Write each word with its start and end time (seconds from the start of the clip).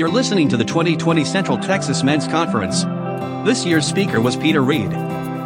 You're 0.00 0.08
listening 0.08 0.48
to 0.48 0.56
the 0.56 0.64
2020 0.64 1.26
Central 1.26 1.58
Texas 1.58 2.02
Men's 2.02 2.26
Conference. 2.26 2.84
This 3.46 3.66
year's 3.66 3.86
speaker 3.86 4.18
was 4.18 4.34
Peter 4.34 4.62
Reed. 4.62 4.90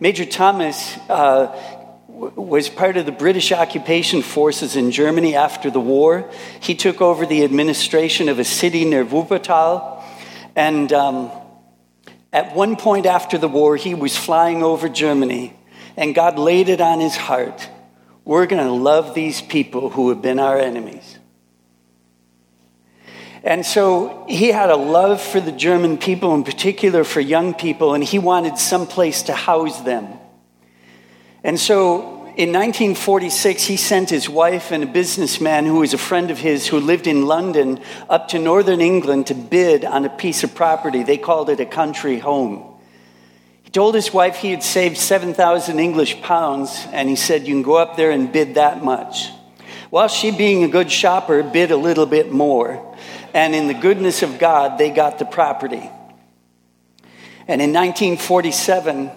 Major 0.00 0.24
Thomas 0.24 0.96
uh, 1.08 1.56
was 2.08 2.68
part 2.68 2.96
of 2.96 3.06
the 3.06 3.12
British 3.12 3.52
occupation 3.52 4.22
forces 4.22 4.74
in 4.74 4.90
Germany 4.90 5.36
after 5.36 5.70
the 5.70 5.78
war. 5.78 6.28
He 6.58 6.74
took 6.74 7.00
over 7.00 7.24
the 7.24 7.44
administration 7.44 8.28
of 8.28 8.40
a 8.40 8.44
city 8.44 8.84
near 8.84 9.04
Wuppertal, 9.04 10.02
and 10.56 10.92
um, 10.92 11.30
at 12.32 12.56
one 12.56 12.74
point 12.74 13.06
after 13.06 13.38
the 13.38 13.46
war, 13.46 13.76
he 13.76 13.94
was 13.94 14.16
flying 14.16 14.64
over 14.64 14.88
Germany, 14.88 15.56
and 15.96 16.16
God 16.16 16.36
laid 16.36 16.68
it 16.68 16.80
on 16.80 16.98
his 16.98 17.14
heart 17.14 17.68
we're 18.24 18.46
going 18.46 18.64
to 18.64 18.72
love 18.72 19.14
these 19.14 19.42
people 19.42 19.90
who 19.90 20.10
have 20.10 20.22
been 20.22 20.38
our 20.38 20.58
enemies. 20.58 21.11
And 23.44 23.66
so 23.66 24.24
he 24.28 24.48
had 24.48 24.70
a 24.70 24.76
love 24.76 25.20
for 25.20 25.40
the 25.40 25.50
German 25.50 25.98
people, 25.98 26.34
in 26.34 26.44
particular 26.44 27.02
for 27.02 27.20
young 27.20 27.54
people, 27.54 27.94
and 27.94 28.04
he 28.04 28.18
wanted 28.18 28.56
some 28.56 28.86
place 28.86 29.22
to 29.24 29.32
house 29.32 29.80
them. 29.80 30.06
And 31.42 31.58
so 31.58 32.22
in 32.36 32.52
1946, 32.52 33.64
he 33.64 33.76
sent 33.76 34.10
his 34.10 34.28
wife 34.28 34.70
and 34.70 34.84
a 34.84 34.86
businessman 34.86 35.66
who 35.66 35.80
was 35.80 35.92
a 35.92 35.98
friend 35.98 36.30
of 36.30 36.38
his 36.38 36.68
who 36.68 36.78
lived 36.78 37.08
in 37.08 37.26
London 37.26 37.80
up 38.08 38.28
to 38.28 38.38
northern 38.38 38.80
England 38.80 39.26
to 39.26 39.34
bid 39.34 39.84
on 39.84 40.04
a 40.04 40.08
piece 40.08 40.44
of 40.44 40.54
property. 40.54 41.02
They 41.02 41.18
called 41.18 41.50
it 41.50 41.58
a 41.58 41.66
country 41.66 42.20
home. 42.20 42.78
He 43.64 43.70
told 43.70 43.96
his 43.96 44.14
wife 44.14 44.36
he 44.36 44.52
had 44.52 44.62
saved 44.62 44.98
7,000 44.98 45.80
English 45.80 46.22
pounds, 46.22 46.86
and 46.92 47.08
he 47.08 47.16
said, 47.16 47.48
You 47.48 47.54
can 47.54 47.62
go 47.62 47.76
up 47.76 47.96
there 47.96 48.12
and 48.12 48.30
bid 48.30 48.54
that 48.54 48.84
much. 48.84 49.30
Well, 49.90 50.06
she, 50.06 50.30
being 50.30 50.62
a 50.62 50.68
good 50.68 50.92
shopper, 50.92 51.42
bid 51.42 51.72
a 51.72 51.76
little 51.76 52.06
bit 52.06 52.30
more 52.30 52.91
and 53.34 53.54
in 53.54 53.66
the 53.66 53.74
goodness 53.74 54.22
of 54.22 54.38
God, 54.38 54.78
they 54.78 54.90
got 54.90 55.18
the 55.18 55.24
property. 55.24 55.90
And 57.48 57.60
in 57.60 57.72
1947, 57.72 59.10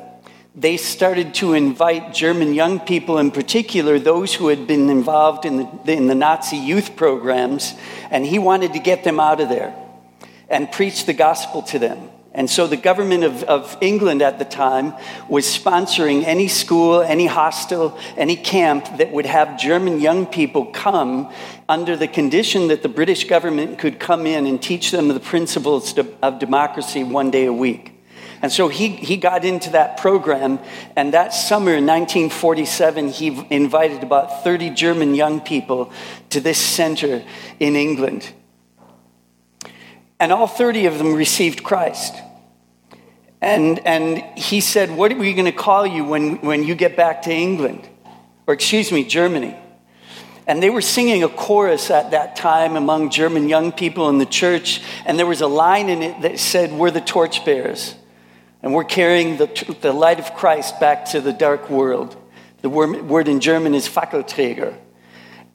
they 0.56 0.78
started 0.78 1.34
to 1.36 1.54
invite 1.54 2.14
German 2.14 2.54
young 2.54 2.80
people, 2.80 3.18
in 3.18 3.32
particular 3.32 4.00
those 4.00 4.34
who 4.34 4.48
had 4.48 4.68
been 4.68 4.90
involved 4.90 5.46
in 5.46 5.58
the, 5.58 5.94
in 5.94 6.08
the 6.08 6.16
Nazi 6.16 6.58
youth 6.58 6.96
programs, 6.96 7.74
and 8.10 8.26
he 8.26 8.40
wanted 8.40 8.74
to 8.74 8.80
get 8.80 9.04
them 9.04 9.20
out 9.20 9.42
of 9.42 9.50
there 9.50 9.76
and 10.50 10.72
preach 10.72 11.06
the 11.06 11.14
gospel 11.14 11.62
to 11.64 11.80
them. 11.80 12.10
And 12.36 12.50
so 12.50 12.68
the 12.68 12.78
government 12.78 13.24
of, 13.24 13.44
of 13.44 13.78
England 13.80 14.22
at 14.22 14.40
the 14.40 14.46
time 14.46 14.94
was 15.30 15.46
sponsoring 15.46 16.26
any 16.26 16.50
school, 16.50 17.02
any 17.02 17.28
hostel, 17.28 17.98
any 18.18 18.36
camp 18.36 18.98
that 18.98 19.10
would 19.14 19.26
have 19.26 19.58
German 19.58 20.02
young 20.02 20.26
people 20.26 20.66
come 20.66 21.32
under 21.70 21.96
the 21.96 22.10
condition 22.10 22.68
that 22.68 22.84
the 22.84 22.90
British 22.90 23.24
government 23.24 23.80
could 23.80 24.02
come 24.02 24.28
in 24.28 24.48
and 24.48 24.62
teach 24.62 24.92
them 24.92 25.08
the 25.08 25.20
principles 25.20 25.98
of 26.22 26.40
democracy 26.40 27.06
one 27.06 27.32
day 27.32 27.46
a 27.46 27.54
week. 27.54 27.94
And 28.42 28.52
so 28.52 28.68
he, 28.68 28.90
he 28.90 29.16
got 29.16 29.46
into 29.46 29.70
that 29.72 29.96
program, 29.96 30.60
and 30.98 31.14
that 31.14 31.34
summer 31.34 31.72
in 31.72 31.86
1947, 31.86 33.08
he 33.08 33.48
invited 33.50 34.04
about 34.04 34.44
30 34.44 34.72
German 34.72 35.16
young 35.16 35.40
people 35.40 35.90
to 36.32 36.42
this 36.42 36.60
center 36.60 37.24
in 37.62 37.78
England. 37.78 38.30
And 40.20 40.32
all 40.32 40.48
30 40.48 40.86
of 40.86 40.98
them 40.98 41.14
received 41.14 41.64
Christ. 41.64 42.16
And, 43.42 43.80
and 43.86 44.18
he 44.38 44.62
said, 44.62 44.90
What 44.92 45.12
are 45.12 45.18
we 45.18 45.34
going 45.34 45.46
to 45.46 45.52
call 45.52 45.86
you 45.86 46.04
when, 46.04 46.38
when 46.38 46.64
you 46.64 46.76
get 46.76 46.96
back 46.96 47.24
to 47.24 47.32
England? 47.32 47.88
Or, 48.48 48.54
excuse 48.54 48.92
me, 48.92 49.04
Germany. 49.04 49.56
And 50.48 50.62
they 50.62 50.70
were 50.70 50.82
singing 50.82 51.24
a 51.24 51.30
chorus 51.30 51.90
at 51.90 52.12
that 52.12 52.36
time 52.36 52.76
among 52.76 53.10
German 53.10 53.50
young 53.50 53.72
people 53.72 54.10
in 54.10 54.20
the 54.20 54.26
church. 54.26 54.82
And 55.06 55.18
there 55.18 55.26
was 55.26 55.42
a 55.42 55.48
line 55.48 55.90
in 55.90 56.02
it 56.02 56.22
that 56.22 56.40
said, 56.40 56.72
We're 56.72 56.92
the 56.92 57.02
torchbearers. 57.02 57.96
And 58.62 58.74
we're 58.74 58.84
carrying 58.84 59.38
the, 59.38 59.76
the 59.82 59.94
light 59.94 60.20
of 60.20 60.34
Christ 60.34 60.80
back 60.80 61.06
to 61.08 61.22
the 61.22 61.34
dark 61.34 61.70
world. 61.70 62.16
The 62.62 62.70
word, 62.70 63.08
word 63.08 63.28
in 63.28 63.40
German 63.40 63.76
is 63.76 63.88
Fackelträger. 63.88 64.76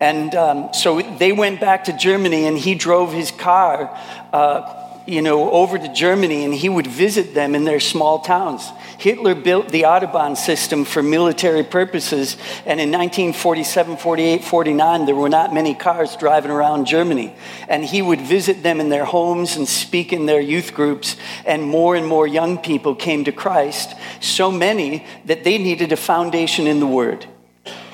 And 0.00 0.34
um, 0.34 0.70
so 0.72 1.02
they 1.02 1.32
went 1.32 1.60
back 1.60 1.84
to 1.84 1.92
Germany, 1.92 2.46
and 2.46 2.58
he 2.58 2.74
drove 2.74 3.12
his 3.12 3.30
car 3.30 3.96
uh, 4.32 4.80
you 5.10 5.22
know, 5.22 5.50
over 5.50 5.78
to 5.78 5.92
Germany 5.92 6.44
and 6.44 6.54
he 6.54 6.68
would 6.68 6.86
visit 6.86 7.34
them 7.34 7.54
in 7.54 7.64
their 7.64 7.80
small 7.80 8.20
towns. 8.20 8.62
Hitler 8.98 9.34
built 9.34 9.70
the 9.70 9.82
Autobahn 9.82 10.36
system 10.36 10.84
for 10.84 11.02
military 11.02 11.64
purposes, 11.64 12.36
and 12.66 12.78
in 12.80 12.90
1947, 12.90 13.96
48, 13.96 14.44
49, 14.44 15.06
there 15.06 15.14
were 15.14 15.28
not 15.28 15.54
many 15.54 15.74
cars 15.74 16.16
driving 16.16 16.50
around 16.50 16.84
Germany. 16.84 17.34
And 17.66 17.84
he 17.84 18.02
would 18.02 18.20
visit 18.20 18.62
them 18.62 18.78
in 18.78 18.90
their 18.90 19.06
homes 19.06 19.56
and 19.56 19.66
speak 19.66 20.12
in 20.12 20.26
their 20.26 20.40
youth 20.40 20.74
groups, 20.74 21.16
and 21.46 21.62
more 21.62 21.96
and 21.96 22.06
more 22.06 22.26
young 22.26 22.58
people 22.58 22.94
came 22.94 23.24
to 23.24 23.32
Christ, 23.32 23.94
so 24.20 24.50
many 24.50 25.06
that 25.24 25.44
they 25.44 25.56
needed 25.56 25.92
a 25.92 25.96
foundation 25.96 26.66
in 26.66 26.78
the 26.78 26.86
Word. 26.86 27.26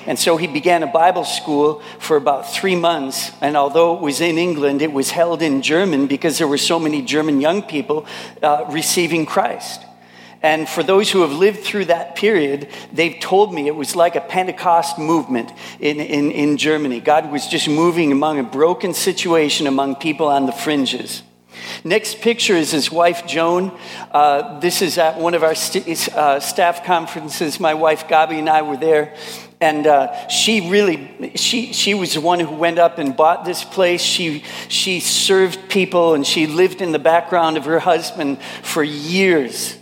And 0.07 0.17
so 0.17 0.37
he 0.37 0.47
began 0.47 0.83
a 0.83 0.87
Bible 0.87 1.25
school 1.25 1.81
for 1.99 2.15
about 2.15 2.51
three 2.51 2.77
months. 2.77 3.31
And 3.41 3.57
although 3.57 3.95
it 3.95 4.01
was 4.01 4.21
in 4.21 4.37
England, 4.37 4.81
it 4.81 4.93
was 4.93 5.11
held 5.11 5.41
in 5.41 5.61
German 5.61 6.07
because 6.07 6.37
there 6.37 6.47
were 6.47 6.57
so 6.57 6.79
many 6.79 7.01
German 7.01 7.41
young 7.41 7.61
people 7.61 8.05
uh, 8.41 8.65
receiving 8.69 9.25
Christ. 9.25 9.81
And 10.41 10.69
for 10.69 10.83
those 10.83 11.11
who 11.11 11.21
have 11.21 11.33
lived 11.33 11.59
through 11.59 11.85
that 11.85 12.15
period, 12.15 12.69
they've 12.93 13.19
told 13.19 13.53
me 13.53 13.67
it 13.67 13.75
was 13.75 13.95
like 13.95 14.15
a 14.15 14.21
Pentecost 14.21 14.97
movement 14.97 15.51
in, 15.79 15.99
in, 15.99 16.31
in 16.31 16.57
Germany. 16.57 17.01
God 17.01 17.31
was 17.31 17.47
just 17.47 17.67
moving 17.67 18.11
among 18.11 18.39
a 18.39 18.43
broken 18.43 18.93
situation 18.93 19.67
among 19.67 19.95
people 19.95 20.27
on 20.27 20.45
the 20.45 20.51
fringes. 20.51 21.23
Next 21.83 22.21
picture 22.21 22.53
is 22.53 22.71
his 22.71 22.91
wife, 22.91 23.25
Joan. 23.25 23.77
Uh, 24.11 24.59
this 24.59 24.81
is 24.81 24.97
at 24.97 25.17
one 25.17 25.33
of 25.33 25.43
our 25.43 25.55
st- 25.55 26.07
uh, 26.09 26.39
staff 26.39 26.85
conferences. 26.85 27.59
My 27.59 27.73
wife, 27.73 28.07
Gabi, 28.07 28.39
and 28.39 28.49
I 28.49 28.61
were 28.61 28.77
there. 28.77 29.15
And 29.59 29.87
uh, 29.87 30.27
she 30.27 30.69
really, 30.69 31.31
she, 31.35 31.73
she 31.73 31.95
was 31.95 32.13
the 32.13 32.21
one 32.21 32.39
who 32.39 32.55
went 32.55 32.77
up 32.77 32.99
and 32.99 33.15
bought 33.15 33.43
this 33.43 33.63
place. 33.63 34.01
She, 34.01 34.43
she 34.67 34.99
served 34.99 35.69
people 35.69 36.13
and 36.13 36.25
she 36.25 36.45
lived 36.45 36.81
in 36.81 36.91
the 36.91 36.99
background 36.99 37.57
of 37.57 37.65
her 37.65 37.79
husband 37.79 38.39
for 38.61 38.83
years. 38.83 39.77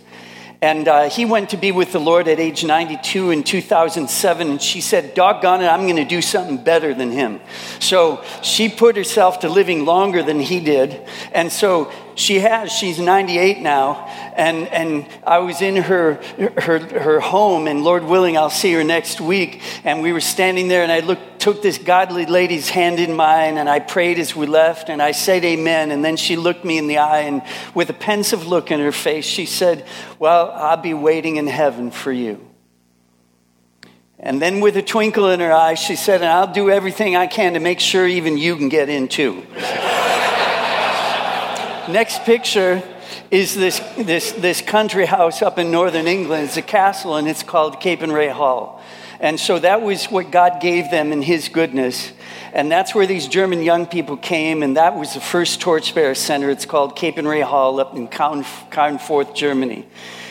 And 0.62 0.88
uh, 0.88 1.10
he 1.10 1.26
went 1.26 1.50
to 1.50 1.58
be 1.58 1.70
with 1.70 1.92
the 1.92 2.00
Lord 2.00 2.26
at 2.28 2.40
age 2.40 2.64
92 2.64 3.30
in 3.30 3.42
2007. 3.42 4.48
And 4.48 4.62
she 4.62 4.80
said, 4.80 5.12
Doggone 5.14 5.60
it, 5.62 5.66
I'm 5.66 5.82
going 5.82 5.96
to 5.96 6.04
do 6.04 6.22
something 6.22 6.56
better 6.56 6.94
than 6.94 7.10
him. 7.10 7.40
So 7.78 8.24
she 8.42 8.70
put 8.70 8.96
herself 8.96 9.40
to 9.40 9.50
living 9.50 9.84
longer 9.84 10.22
than 10.22 10.40
he 10.40 10.60
did. 10.60 11.06
And 11.32 11.52
so 11.52 11.92
she 12.16 12.38
has, 12.38 12.72
she's 12.72 12.98
98 12.98 13.60
now. 13.60 14.06
And, 14.34 14.66
and 14.68 15.06
I 15.24 15.38
was 15.38 15.60
in 15.60 15.76
her, 15.76 16.14
her, 16.58 16.78
her 16.78 17.20
home, 17.20 17.66
and 17.66 17.84
Lord 17.84 18.04
willing, 18.04 18.38
I'll 18.38 18.50
see 18.50 18.72
her 18.72 18.82
next 18.82 19.20
week. 19.20 19.60
And 19.84 20.02
we 20.02 20.14
were 20.14 20.20
standing 20.20 20.68
there, 20.68 20.82
and 20.82 20.90
I 20.90 21.00
looked, 21.00 21.40
took 21.40 21.60
this 21.60 21.76
godly 21.76 22.24
lady's 22.24 22.70
hand 22.70 23.00
in 23.00 23.14
mine, 23.14 23.58
and 23.58 23.68
I 23.68 23.80
prayed 23.80 24.18
as 24.18 24.34
we 24.34 24.46
left, 24.46 24.88
and 24.88 25.02
I 25.02 25.12
said 25.12 25.44
amen. 25.44 25.90
And 25.90 26.02
then 26.02 26.16
she 26.16 26.36
looked 26.36 26.64
me 26.64 26.78
in 26.78 26.86
the 26.86 26.98
eye, 26.98 27.20
and 27.20 27.42
with 27.74 27.90
a 27.90 27.94
pensive 27.94 28.46
look 28.46 28.70
in 28.70 28.80
her 28.80 28.92
face, 28.92 29.26
she 29.26 29.44
said, 29.44 29.86
Well, 30.18 30.50
I'll 30.52 30.78
be 30.78 30.94
waiting 30.94 31.36
in 31.36 31.46
heaven 31.46 31.90
for 31.90 32.12
you. 32.12 32.40
And 34.18 34.40
then, 34.40 34.60
with 34.60 34.78
a 34.78 34.82
twinkle 34.82 35.28
in 35.28 35.40
her 35.40 35.52
eye, 35.52 35.74
she 35.74 35.94
said, 35.94 36.22
And 36.22 36.30
I'll 36.30 36.50
do 36.50 36.70
everything 36.70 37.14
I 37.14 37.26
can 37.26 37.52
to 37.52 37.60
make 37.60 37.80
sure 37.80 38.06
even 38.06 38.38
you 38.38 38.56
can 38.56 38.70
get 38.70 38.88
in 38.88 39.08
too. 39.08 39.44
Next 41.88 42.24
picture 42.24 42.82
is 43.30 43.54
this, 43.54 43.78
this, 43.96 44.32
this 44.32 44.60
country 44.60 45.06
house 45.06 45.40
up 45.40 45.56
in 45.56 45.70
northern 45.70 46.08
England. 46.08 46.44
It's 46.46 46.56
a 46.56 46.62
castle 46.62 47.14
and 47.14 47.28
it's 47.28 47.44
called 47.44 47.80
Capernwray 47.80 48.32
Hall. 48.32 48.82
And 49.20 49.38
so 49.38 49.60
that 49.60 49.82
was 49.82 50.06
what 50.06 50.32
God 50.32 50.60
gave 50.60 50.90
them 50.90 51.12
in 51.12 51.22
His 51.22 51.48
goodness. 51.48 52.12
And 52.52 52.72
that's 52.72 52.92
where 52.92 53.06
these 53.06 53.28
German 53.28 53.62
young 53.62 53.86
people 53.86 54.16
came, 54.16 54.62
and 54.62 54.76
that 54.76 54.96
was 54.96 55.14
the 55.14 55.20
first 55.20 55.60
Torchbearer 55.60 56.14
Center. 56.14 56.50
It's 56.50 56.66
called 56.66 56.96
Capernwray 56.96 57.42
Hall 57.42 57.78
up 57.78 57.94
in 57.94 58.08
Klagenfurt, 58.08 59.34
Germany. 59.34 59.86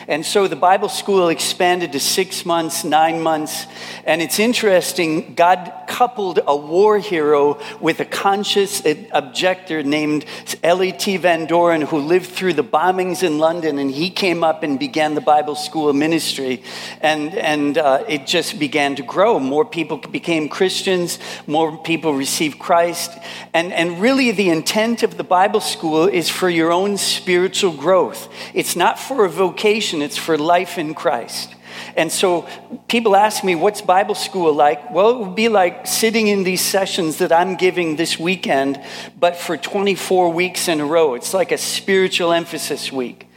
And 0.08 0.26
so 0.26 0.48
the 0.48 0.56
Bible 0.56 0.90
school 0.90 1.30
expanded 1.30 1.94
to 1.94 2.00
six 2.00 2.46
months, 2.46 2.84
nine 2.84 3.22
months. 3.22 3.66
And 4.06 4.22
it's 4.22 4.38
interesting, 4.38 5.34
God 5.34 5.72
coupled 5.88 6.40
a 6.46 6.56
war 6.56 7.00
hero 7.00 7.60
with 7.80 8.00
a 8.00 8.06
conscious 8.06 8.84
objector 9.12 9.82
named 9.82 10.26
L.E.T. 10.62 11.18
Van 11.18 11.48
Doren, 11.48 11.82
who 11.82 11.98
lived 11.98 12.28
through 12.28 12.54
the 12.54 12.64
bombings 12.64 13.24
in 13.24 13.40
London. 13.40 13.80
And 13.80 13.90
he 13.90 14.12
came 14.12 14.44
up 14.44 14.62
and 14.62 14.78
began 14.78 15.16
the 15.16 15.22
Bible 15.22 15.56
school 15.56 15.92
ministry. 15.94 16.62
And, 17.02 17.34
and 17.34 17.78
uh, 17.78 18.04
it 18.08 18.28
just 18.28 18.60
began 18.60 18.96
to 18.98 19.04
grow. 19.04 19.40
More 19.40 19.66
people 19.66 19.98
became 19.98 20.50
Christians, 20.50 21.18
more 21.48 21.78
people 21.78 22.14
received 22.14 22.60
Christ. 22.60 23.12
And, 23.54 23.74
and 23.74 24.00
really, 24.00 24.32
the 24.32 24.50
intent 24.50 25.02
of 25.02 25.18
the 25.18 25.24
Bible 25.24 25.62
school 25.62 26.08
is 26.08 26.30
for 26.30 26.50
your 26.50 26.72
own 26.72 26.98
spiritual 26.98 27.74
growth, 27.74 28.32
it's 28.54 28.76
not 28.76 29.00
for 29.00 29.26
a 29.26 29.30
vocation 29.30 29.95
it's 30.02 30.18
for 30.18 30.38
life 30.38 30.78
in 30.78 30.94
Christ. 30.94 31.54
And 31.96 32.12
so 32.12 32.48
people 32.88 33.16
ask 33.16 33.44
me, 33.44 33.56
what's 33.56 33.82
Bible 33.82 34.16
school 34.16 34.54
like? 34.54 34.92
Well, 34.92 35.10
it 35.12 35.18
would 35.20 35.36
be 35.36 35.50
like 35.50 35.88
sitting 35.88 36.28
in 36.28 36.44
these 36.44 36.62
sessions 36.62 37.18
that 37.18 37.32
I'm 37.32 37.56
giving 37.56 37.96
this 37.96 38.20
weekend, 38.20 38.82
but 39.20 39.36
for 39.36 39.58
24 39.58 40.32
weeks 40.32 40.68
in 40.68 40.80
a 40.80 40.86
row. 40.86 41.16
It's 41.16 41.34
like 41.34 41.52
a 41.52 41.58
spiritual 41.58 42.32
emphasis 42.32 42.92
week. 42.92 43.28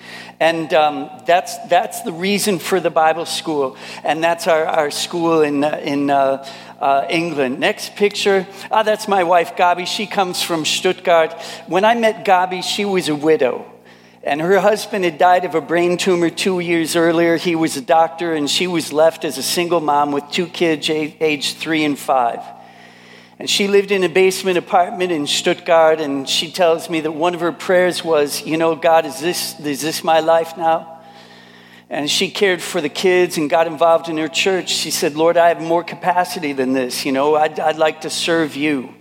And 0.40 0.72
um, 0.72 1.10
that's, 1.26 1.58
that's 1.66 2.02
the 2.02 2.12
reason 2.12 2.60
for 2.60 2.78
the 2.78 2.90
Bible 2.90 3.26
school. 3.26 3.76
And 4.05 4.22
that's 4.22 4.46
our, 4.46 4.66
our 4.66 4.90
school 4.90 5.43
in, 5.43 5.64
uh, 5.64 5.81
in 5.82 6.10
uh, 6.10 6.46
uh, 6.81 7.06
England. 7.10 7.58
Next 7.58 7.96
picture. 7.96 8.46
Ah, 8.70 8.84
that's 8.84 9.08
my 9.08 9.25
wife, 9.25 9.56
Gabi. 9.56 9.87
She 9.87 10.06
comes 10.06 10.40
from 10.43 10.64
Stuttgart. 10.64 11.32
When 11.66 11.84
I 11.84 11.96
met 11.96 12.25
Gabi, 12.25 12.62
she 12.62 12.84
was 12.84 13.08
a 13.08 13.16
widow. 13.16 13.66
And 14.28 14.42
her 14.42 14.60
husband 14.60 15.06
had 15.06 15.16
died 15.16 15.46
of 15.46 15.54
a 15.54 15.60
brain 15.62 15.96
tumor 15.96 16.28
two 16.28 16.60
years 16.60 16.96
earlier. 16.96 17.38
He 17.38 17.54
was 17.54 17.78
a 17.78 17.80
doctor, 17.80 18.34
and 18.34 18.48
she 18.48 18.66
was 18.66 18.92
left 18.92 19.25
as 19.25 19.38
a 19.38 19.42
single 19.42 19.80
mom 19.80 20.12
with 20.12 20.30
two 20.30 20.46
kids, 20.46 20.90
aged 20.90 21.56
three 21.56 21.82
and 21.82 21.98
five. 21.98 22.40
And 23.38 23.48
she 23.48 23.69
lived 23.69 23.90
in 23.90 24.04
a 24.04 24.08
basement 24.10 24.58
apartment 24.58 25.12
in 25.12 25.26
Stuttgart, 25.26 25.98
and 26.02 26.28
she 26.28 26.52
tells 26.52 26.90
me 26.90 27.00
that 27.00 27.12
one 27.12 27.34
of 27.34 27.40
her 27.40 27.52
prayers 27.52 28.04
was, 28.04 28.44
You 28.44 28.58
know, 28.58 28.76
God, 28.76 29.06
is 29.06 29.19
this, 29.19 29.58
is 29.60 29.80
this 29.80 30.04
my 30.04 30.20
life 30.20 30.58
now? 30.58 31.00
And 31.88 32.10
she 32.10 32.31
cared 32.31 32.60
for 32.60 32.82
the 32.82 32.90
kids 32.90 33.38
and 33.38 33.48
got 33.48 33.66
involved 33.66 34.10
in 34.10 34.19
her 34.19 34.28
church. 34.28 34.69
She 34.69 34.90
said, 34.90 35.14
Lord, 35.14 35.38
I 35.38 35.48
have 35.48 35.62
more 35.62 35.82
capacity 35.82 36.52
than 36.52 36.74
this. 36.74 37.06
You 37.06 37.12
know, 37.12 37.34
I'd, 37.34 37.58
I'd 37.58 37.78
like 37.78 38.02
to 38.02 38.10
serve 38.10 38.56
you. 38.56 38.94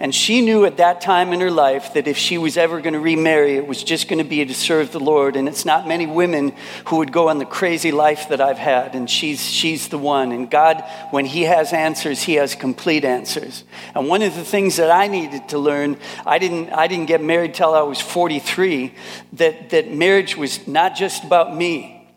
And 0.00 0.14
she 0.14 0.40
knew 0.40 0.64
at 0.64 0.76
that 0.76 1.00
time 1.00 1.32
in 1.32 1.40
her 1.40 1.50
life 1.50 1.94
that 1.94 2.06
if 2.06 2.16
she 2.16 2.38
was 2.38 2.56
ever 2.56 2.80
going 2.80 2.94
to 2.94 3.00
remarry, 3.00 3.56
it 3.56 3.66
was 3.66 3.82
just 3.82 4.08
going 4.08 4.18
to 4.22 4.24
be 4.24 4.44
to 4.44 4.54
serve 4.54 4.92
the 4.92 5.00
Lord. 5.00 5.34
And 5.34 5.48
it's 5.48 5.64
not 5.64 5.88
many 5.88 6.06
women 6.06 6.54
who 6.86 6.98
would 6.98 7.10
go 7.10 7.28
on 7.28 7.38
the 7.38 7.44
crazy 7.44 7.90
life 7.90 8.28
that 8.28 8.40
I've 8.40 8.58
had. 8.58 8.94
And 8.94 9.10
she's, 9.10 9.44
she's 9.44 9.88
the 9.88 9.98
one. 9.98 10.30
And 10.30 10.48
God, 10.48 10.84
when 11.10 11.26
He 11.26 11.42
has 11.42 11.72
answers, 11.72 12.22
He 12.22 12.34
has 12.34 12.54
complete 12.54 13.04
answers. 13.04 13.64
And 13.94 14.08
one 14.08 14.22
of 14.22 14.36
the 14.36 14.44
things 14.44 14.76
that 14.76 14.90
I 14.90 15.08
needed 15.08 15.48
to 15.48 15.58
learn, 15.58 15.98
I 16.24 16.38
didn't, 16.38 16.70
I 16.70 16.86
didn't 16.86 17.06
get 17.06 17.20
married 17.20 17.54
till 17.54 17.74
I 17.74 17.82
was 17.82 18.00
43, 18.00 18.94
that, 19.34 19.70
that 19.70 19.92
marriage 19.92 20.36
was 20.36 20.68
not 20.68 20.94
just 20.94 21.24
about 21.24 21.56
me. 21.56 22.08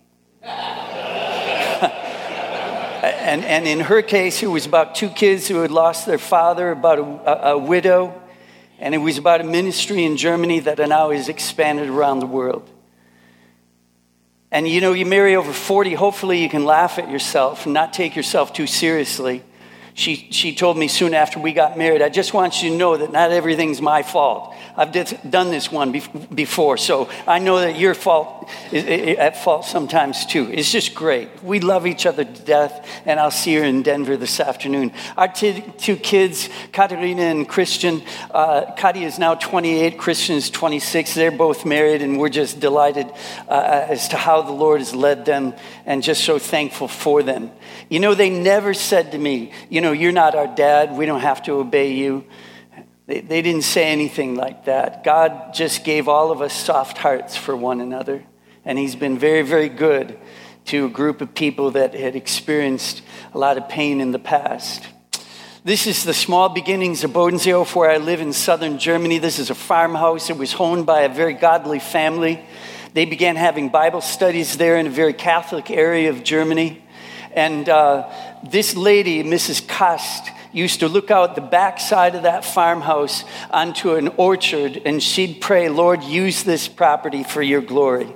And, 3.02 3.44
and 3.44 3.68
in 3.68 3.80
her 3.80 4.02
case, 4.02 4.44
it 4.44 4.48
was 4.48 4.66
about 4.66 4.96
two 4.96 5.10
kids 5.10 5.48
who 5.48 5.62
had 5.62 5.72
lost 5.72 6.06
their 6.06 6.18
father, 6.18 6.72
about 6.72 7.00
a, 7.00 7.04
a, 7.04 7.54
a 7.54 7.58
widow, 7.58 8.22
and 8.80 8.94
it 8.94 9.00
was 9.00 9.18
about 9.18 9.42
a 9.42 9.44
ministry 9.44 10.04
in 10.04 10.18
Germany 10.18 10.60
that 10.62 10.78
now 10.78 11.12
is 11.12 11.30
expanded 11.30 11.90
around 11.90 12.20
the 12.20 12.28
world. 12.28 12.70
And 14.52 14.68
you 14.68 14.82
know, 14.82 14.94
you 14.94 15.06
marry 15.06 15.36
over 15.36 15.54
40, 15.54 15.94
hopefully 15.94 16.44
you 16.44 16.50
can 16.50 16.66
laugh 16.66 17.00
at 17.00 17.10
yourself 17.10 17.66
and 17.66 17.74
not 17.74 17.94
take 17.94 18.16
yourself 18.16 18.54
too 18.54 18.68
seriously. 18.68 19.44
She, 20.02 20.30
she 20.32 20.56
told 20.56 20.80
me 20.80 20.88
soon 20.88 21.14
after 21.14 21.40
we 21.40 21.54
got 21.54 21.78
married, 21.78 22.02
I 22.02 22.10
just 22.10 22.34
want 22.34 22.64
you 22.64 22.72
to 22.72 22.76
know 22.76 22.98
that 22.98 23.12
not 23.12 23.30
everything's 23.30 23.84
my 23.84 24.02
fault. 24.02 24.52
I've 24.76 24.92
done 24.92 25.52
this 25.52 25.72
one 25.72 25.92
before, 26.34 26.78
so 26.78 27.08
I 27.28 27.38
know 27.38 27.60
that 27.60 27.78
your 27.78 27.94
fault 27.94 28.50
is 28.72 29.18
at 29.20 29.44
fault 29.44 29.66
sometimes 29.66 30.26
too. 30.26 30.50
It's 30.52 30.72
just 30.72 30.96
great. 30.96 31.44
We 31.44 31.60
love 31.60 31.86
each 31.86 32.08
other 32.08 32.24
to 32.24 32.42
death, 32.42 33.04
and 33.06 33.20
I'll 33.20 33.30
see 33.30 33.54
her 33.58 33.64
in 33.64 33.84
Denver 33.84 34.18
this 34.18 34.40
afternoon. 34.40 34.92
Our 35.18 35.28
t- 35.28 35.64
two 35.78 35.98
kids, 35.98 36.50
Katerina 36.72 37.22
and 37.22 37.48
Christian, 37.48 38.02
uh, 38.32 38.74
Kati 38.76 39.04
is 39.04 39.20
now 39.20 39.36
28, 39.36 40.00
Christian 40.00 40.36
is 40.38 40.50
26. 40.50 41.14
They're 41.14 41.30
both 41.30 41.64
married, 41.64 42.02
and 42.02 42.18
we're 42.18 42.30
just 42.30 42.60
delighted 42.60 43.06
uh, 43.48 43.86
as 43.88 44.08
to 44.08 44.18
how 44.18 44.42
the 44.42 44.52
Lord 44.52 44.80
has 44.80 44.96
led 44.96 45.26
them 45.26 45.54
and 45.86 46.02
just 46.02 46.24
so 46.24 46.40
thankful 46.40 46.88
for 46.88 47.22
them. 47.22 47.52
You 47.88 48.00
know, 48.00 48.16
they 48.16 48.32
never 48.32 48.74
said 48.74 49.12
to 49.12 49.20
me, 49.20 49.52
You 49.70 49.82
know, 49.82 49.91
you're 49.92 50.12
not 50.12 50.36
our 50.36 50.48
dad. 50.48 50.96
We 50.96 51.06
don't 51.06 51.22
have 51.22 51.44
to 51.44 51.54
obey 51.54 51.94
you. 51.94 52.26
They, 53.08 53.22
they 53.22 53.42
didn't 53.42 53.64
say 53.64 53.86
anything 53.92 54.36
like 54.36 54.66
that. 54.66 55.04
God 55.04 55.54
just 55.54 55.84
gave 55.84 56.08
all 56.08 56.32
of 56.32 56.42
us 56.42 56.54
soft 56.54 56.98
hearts 56.98 57.36
for 57.36 57.56
one 57.56 57.82
another. 57.82 58.24
And 58.64 58.78
He's 58.78 58.96
been 58.96 59.18
very, 59.18 59.42
very 59.42 59.70
good 59.70 60.18
to 60.66 60.86
a 60.86 60.90
group 60.90 61.22
of 61.22 61.34
people 61.34 61.72
that 61.72 61.94
had 61.94 62.16
experienced 62.16 63.02
a 63.34 63.38
lot 63.38 63.58
of 63.58 63.68
pain 63.68 64.00
in 64.00 64.12
the 64.12 64.20
past. 64.20 64.88
This 65.64 65.86
is 65.86 66.04
the 66.04 66.14
small 66.14 66.50
beginnings 66.50 67.04
of 67.04 67.12
Bodenseehof, 67.12 67.76
where 67.76 67.92
I 67.92 67.98
live 67.98 68.20
in 68.20 68.34
southern 68.34 68.80
Germany. 68.80 69.20
This 69.20 69.38
is 69.38 69.52
a 69.52 69.56
farmhouse. 69.56 70.30
It 70.30 70.38
was 70.38 70.56
owned 70.56 70.86
by 70.86 71.02
a 71.02 71.10
very 71.10 71.34
godly 71.34 71.80
family. 71.80 72.44
They 72.94 73.06
began 73.06 73.36
having 73.36 73.70
Bible 73.70 74.02
studies 74.02 74.58
there 74.58 74.78
in 74.78 74.88
a 74.88 74.90
very 74.90 75.14
Catholic 75.14 75.70
area 75.70 76.10
of 76.10 76.24
Germany. 76.24 76.81
And 77.34 77.68
uh, 77.70 78.10
this 78.44 78.76
lady, 78.76 79.24
Mrs. 79.24 79.68
Kast, 79.68 80.30
used 80.54 80.82
to 80.82 80.88
look 80.88 81.12
out 81.12 81.36
the 81.36 81.42
backside 81.42 82.16
of 82.16 82.24
that 82.24 82.44
farmhouse 82.44 83.24
onto 83.52 83.96
an 83.96 84.10
orchard 84.18 84.82
and 84.86 85.02
she'd 85.02 85.40
pray, 85.40 85.70
Lord, 85.70 86.04
use 86.04 86.44
this 86.44 86.68
property 86.68 87.24
for 87.24 87.42
your 87.42 87.62
glory. 87.62 88.14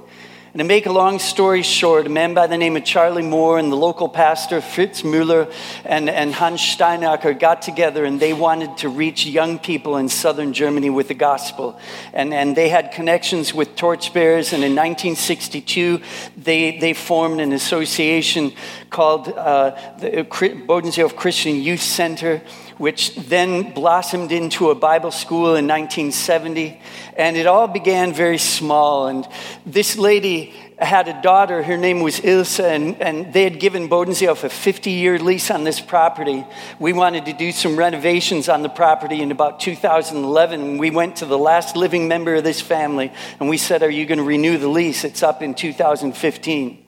And 0.55 0.61
to 0.61 0.63
make 0.63 0.85
a 0.85 0.91
long 0.93 1.19
story 1.19 1.63
short, 1.63 2.07
a 2.07 2.09
man 2.09 2.33
by 2.33 2.47
the 2.47 2.57
name 2.57 2.77
of 2.77 2.85
Charlie 2.85 3.21
Moore 3.21 3.59
and 3.59 3.69
the 3.69 3.75
local 3.75 4.07
pastor 4.07 4.61
Fritz 4.61 5.01
Müller 5.01 5.53
and, 5.83 6.09
and 6.09 6.33
Hans 6.33 6.61
Steinacker 6.61 7.37
got 7.37 7.61
together 7.61 8.05
and 8.05 8.21
they 8.21 8.31
wanted 8.31 8.77
to 8.77 8.87
reach 8.87 9.25
young 9.25 9.59
people 9.59 9.97
in 9.97 10.07
southern 10.07 10.53
Germany 10.53 10.89
with 10.89 11.09
the 11.09 11.13
gospel. 11.13 11.77
And, 12.13 12.33
and 12.33 12.55
they 12.55 12.69
had 12.69 12.93
connections 12.93 13.53
with 13.53 13.75
torchbearers. 13.75 14.53
And 14.53 14.63
in 14.63 14.71
1962, 14.71 15.99
they, 16.37 16.79
they 16.79 16.93
formed 16.93 17.41
an 17.41 17.51
association 17.51 18.53
called 18.89 19.27
uh, 19.27 19.71
the 19.99 20.23
Bodenseehof 20.23 21.17
Christian 21.17 21.57
Youth 21.57 21.81
Center 21.81 22.41
which 22.77 23.15
then 23.15 23.73
blossomed 23.73 24.31
into 24.31 24.69
a 24.69 24.75
Bible 24.75 25.11
school 25.11 25.55
in 25.55 25.67
1970. 25.67 26.79
And 27.15 27.37
it 27.37 27.47
all 27.47 27.67
began 27.67 28.13
very 28.13 28.37
small. 28.37 29.07
And 29.07 29.25
this 29.65 29.97
lady 29.97 30.53
had 30.77 31.07
a 31.07 31.21
daughter, 31.21 31.63
her 31.63 31.77
name 31.77 32.01
was 32.01 32.19
Ilse, 32.23 32.59
and, 32.59 33.01
and 33.01 33.31
they 33.31 33.43
had 33.43 33.59
given 33.59 33.87
Bodenseehof 33.87 34.43
a 34.43 34.49
50 34.49 34.91
year 34.91 35.17
lease 35.17 35.49
on 35.49 35.63
this 35.63 35.79
property. 35.79 36.45
We 36.79 36.91
wanted 36.91 37.25
to 37.25 37.33
do 37.33 37.51
some 37.53 37.77
renovations 37.77 38.49
on 38.49 38.61
the 38.61 38.69
property 38.69 39.21
in 39.21 39.31
about 39.31 39.61
2011. 39.61 40.77
We 40.77 40.91
went 40.91 41.17
to 41.17 41.25
the 41.25 41.37
last 41.37 41.77
living 41.77 42.07
member 42.09 42.35
of 42.35 42.43
this 42.43 42.59
family 42.59 43.13
and 43.39 43.47
we 43.47 43.57
said, 43.57 43.83
Are 43.83 43.89
you 43.89 44.05
going 44.05 44.17
to 44.17 44.25
renew 44.25 44.57
the 44.57 44.67
lease? 44.67 45.05
It's 45.05 45.23
up 45.23 45.41
in 45.41 45.53
2015. 45.53 46.85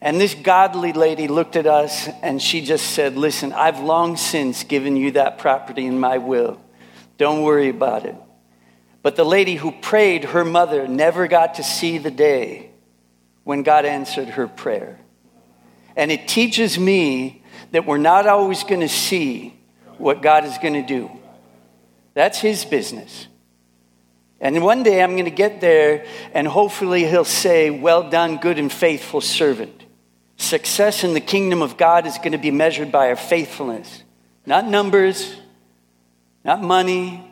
And 0.00 0.20
this 0.20 0.34
godly 0.34 0.92
lady 0.92 1.26
looked 1.26 1.56
at 1.56 1.66
us 1.66 2.08
and 2.22 2.40
she 2.40 2.60
just 2.60 2.90
said, 2.90 3.16
Listen, 3.16 3.54
I've 3.54 3.80
long 3.80 4.18
since 4.18 4.64
given 4.64 4.96
you 4.96 5.12
that 5.12 5.38
property 5.38 5.86
in 5.86 5.98
my 5.98 6.18
will. 6.18 6.60
Don't 7.16 7.42
worry 7.42 7.70
about 7.70 8.04
it. 8.04 8.14
But 9.02 9.16
the 9.16 9.24
lady 9.24 9.54
who 9.54 9.72
prayed, 9.72 10.24
her 10.24 10.44
mother, 10.44 10.88
never 10.88 11.28
got 11.28 11.54
to 11.54 11.62
see 11.62 11.98
the 11.98 12.10
day 12.10 12.70
when 13.44 13.62
God 13.62 13.84
answered 13.84 14.28
her 14.30 14.48
prayer. 14.48 14.98
And 15.96 16.10
it 16.10 16.28
teaches 16.28 16.78
me 16.78 17.42
that 17.72 17.86
we're 17.86 17.98
not 17.98 18.26
always 18.26 18.64
going 18.64 18.80
to 18.80 18.88
see 18.88 19.58
what 19.98 20.22
God 20.22 20.44
is 20.44 20.58
going 20.58 20.74
to 20.74 20.86
do. 20.86 21.10
That's 22.14 22.38
His 22.38 22.64
business. 22.64 23.26
And 24.40 24.62
one 24.62 24.82
day 24.82 25.02
I'm 25.02 25.12
going 25.12 25.24
to 25.24 25.30
get 25.30 25.60
there 25.60 26.06
and 26.32 26.46
hopefully 26.46 27.04
He'll 27.04 27.24
say, 27.24 27.70
Well 27.70 28.08
done, 28.08 28.36
good 28.36 28.58
and 28.58 28.72
faithful 28.72 29.20
servant. 29.20 29.84
Success 30.36 31.02
in 31.02 31.14
the 31.14 31.20
kingdom 31.20 31.62
of 31.62 31.76
God 31.76 32.06
is 32.06 32.16
going 32.18 32.32
to 32.32 32.38
be 32.38 32.52
measured 32.52 32.92
by 32.92 33.08
our 33.08 33.16
faithfulness, 33.16 34.04
not 34.46 34.64
numbers, 34.66 35.36
not 36.44 36.62
money, 36.62 37.27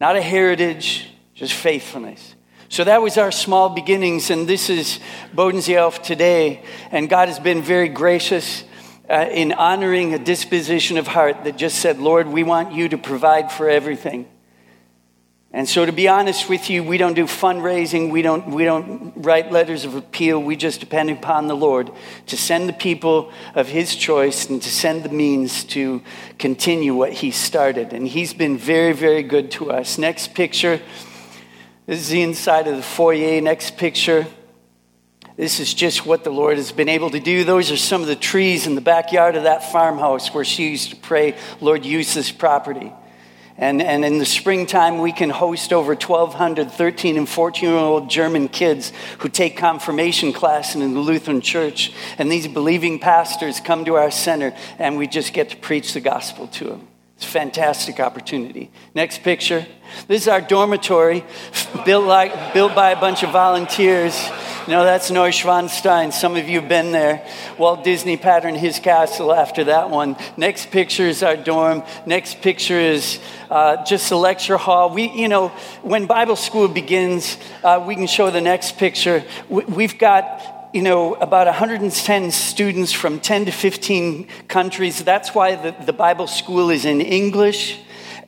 not 0.00 0.16
a 0.16 0.22
heritage, 0.22 1.08
just 1.34 1.52
faithfulness. 1.52 2.34
So 2.68 2.84
that 2.84 3.02
was 3.02 3.18
our 3.18 3.32
small 3.32 3.68
beginnings, 3.68 4.30
and 4.30 4.48
this 4.48 4.70
is 4.70 5.00
Bodenseehof 5.34 6.02
today. 6.02 6.64
And 6.90 7.08
God 7.10 7.28
has 7.28 7.38
been 7.38 7.62
very 7.62 7.88
gracious. 7.88 8.64
uh, 9.10 9.28
in 9.32 9.52
honoring 9.52 10.14
a 10.14 10.18
disposition 10.18 10.96
of 10.96 11.08
heart 11.08 11.42
that 11.42 11.56
just 11.56 11.80
said, 11.80 11.98
Lord, 11.98 12.28
we 12.28 12.44
want 12.44 12.72
you 12.72 12.88
to 12.90 12.96
provide 12.96 13.50
for 13.50 13.68
everything. 13.68 14.28
And 15.52 15.68
so, 15.68 15.84
to 15.84 15.90
be 15.90 16.06
honest 16.06 16.48
with 16.48 16.70
you, 16.70 16.84
we 16.84 16.96
don't 16.96 17.14
do 17.14 17.24
fundraising. 17.24 18.12
We 18.12 18.22
don't, 18.22 18.52
we 18.52 18.64
don't 18.64 19.12
write 19.16 19.50
letters 19.50 19.84
of 19.84 19.96
appeal. 19.96 20.40
We 20.40 20.54
just 20.54 20.78
depend 20.78 21.10
upon 21.10 21.48
the 21.48 21.56
Lord 21.56 21.90
to 22.26 22.36
send 22.36 22.68
the 22.68 22.72
people 22.72 23.32
of 23.56 23.66
His 23.66 23.96
choice 23.96 24.48
and 24.48 24.62
to 24.62 24.70
send 24.70 25.02
the 25.02 25.08
means 25.08 25.64
to 25.64 26.02
continue 26.38 26.94
what 26.94 27.12
He 27.14 27.32
started. 27.32 27.92
And 27.92 28.06
He's 28.06 28.32
been 28.32 28.56
very, 28.56 28.92
very 28.92 29.24
good 29.24 29.50
to 29.52 29.72
us. 29.72 29.98
Next 29.98 30.34
picture. 30.34 30.80
This 31.86 31.98
is 31.98 32.10
the 32.10 32.22
inside 32.22 32.68
of 32.68 32.76
the 32.76 32.82
foyer. 32.82 33.40
Next 33.40 33.76
picture. 33.76 34.28
This 35.36 35.58
is 35.58 35.74
just 35.74 36.06
what 36.06 36.22
the 36.22 36.30
Lord 36.30 36.58
has 36.58 36.70
been 36.70 36.88
able 36.88 37.10
to 37.10 37.18
do. 37.18 37.42
Those 37.42 37.72
are 37.72 37.76
some 37.76 38.02
of 38.02 38.06
the 38.06 38.14
trees 38.14 38.68
in 38.68 38.76
the 38.76 38.80
backyard 38.80 39.34
of 39.34 39.42
that 39.42 39.72
farmhouse 39.72 40.32
where 40.32 40.44
she 40.44 40.68
used 40.68 40.90
to 40.90 40.96
pray, 40.96 41.36
Lord, 41.60 41.84
use 41.84 42.14
this 42.14 42.30
property. 42.30 42.92
And, 43.60 43.82
and 43.82 44.06
in 44.06 44.16
the 44.18 44.24
springtime, 44.24 44.98
we 44.98 45.12
can 45.12 45.28
host 45.28 45.70
over 45.70 45.92
1,200 45.92 46.72
13 46.72 47.18
and 47.18 47.28
14 47.28 47.68
year 47.68 47.78
old 47.78 48.08
German 48.08 48.48
kids 48.48 48.90
who 49.18 49.28
take 49.28 49.58
confirmation 49.58 50.32
class 50.32 50.74
in 50.74 50.80
the 50.80 51.00
Lutheran 51.00 51.42
church. 51.42 51.92
And 52.16 52.32
these 52.32 52.48
believing 52.48 52.98
pastors 52.98 53.60
come 53.60 53.84
to 53.84 53.96
our 53.96 54.10
center, 54.10 54.54
and 54.78 54.96
we 54.96 55.06
just 55.06 55.34
get 55.34 55.50
to 55.50 55.58
preach 55.58 55.92
the 55.92 56.00
gospel 56.00 56.46
to 56.48 56.64
them. 56.64 56.89
It's 57.20 57.26
a 57.26 57.32
fantastic 57.32 58.00
opportunity. 58.00 58.70
Next 58.94 59.22
picture. 59.22 59.66
This 60.08 60.22
is 60.22 60.28
our 60.28 60.40
dormitory, 60.40 61.22
built, 61.84 62.06
like, 62.06 62.54
built 62.54 62.74
by 62.74 62.92
a 62.92 62.98
bunch 62.98 63.22
of 63.22 63.30
volunteers. 63.30 64.18
No, 64.66 64.84
that's 64.84 65.10
Neuschwanstein. 65.10 66.14
Some 66.14 66.34
of 66.36 66.48
you 66.48 66.60
have 66.60 66.68
been 66.70 66.92
there. 66.92 67.22
Walt 67.58 67.84
Disney 67.84 68.16
patterned 68.16 68.56
his 68.56 68.78
castle 68.78 69.34
after 69.34 69.64
that 69.64 69.90
one. 69.90 70.16
Next 70.38 70.70
picture 70.70 71.02
is 71.02 71.22
our 71.22 71.36
dorm. 71.36 71.82
Next 72.06 72.40
picture 72.40 72.80
is 72.80 73.20
uh, 73.50 73.84
just 73.84 74.10
a 74.12 74.16
lecture 74.16 74.56
hall. 74.56 74.88
We, 74.88 75.10
you 75.10 75.28
know, 75.28 75.48
when 75.82 76.06
Bible 76.06 76.36
school 76.36 76.68
begins, 76.68 77.36
uh, 77.62 77.84
we 77.86 77.96
can 77.96 78.06
show 78.06 78.30
the 78.30 78.40
next 78.40 78.78
picture. 78.78 79.24
We've 79.50 79.98
got 79.98 80.59
you 80.72 80.82
know, 80.82 81.14
about 81.14 81.46
110 81.46 82.30
students 82.30 82.92
from 82.92 83.18
10 83.18 83.46
to 83.46 83.50
15 83.52 84.28
countries. 84.46 85.02
That's 85.02 85.34
why 85.34 85.56
the, 85.56 85.74
the 85.84 85.92
Bible 85.92 86.26
school 86.26 86.70
is 86.70 86.84
in 86.84 87.00
English. 87.00 87.80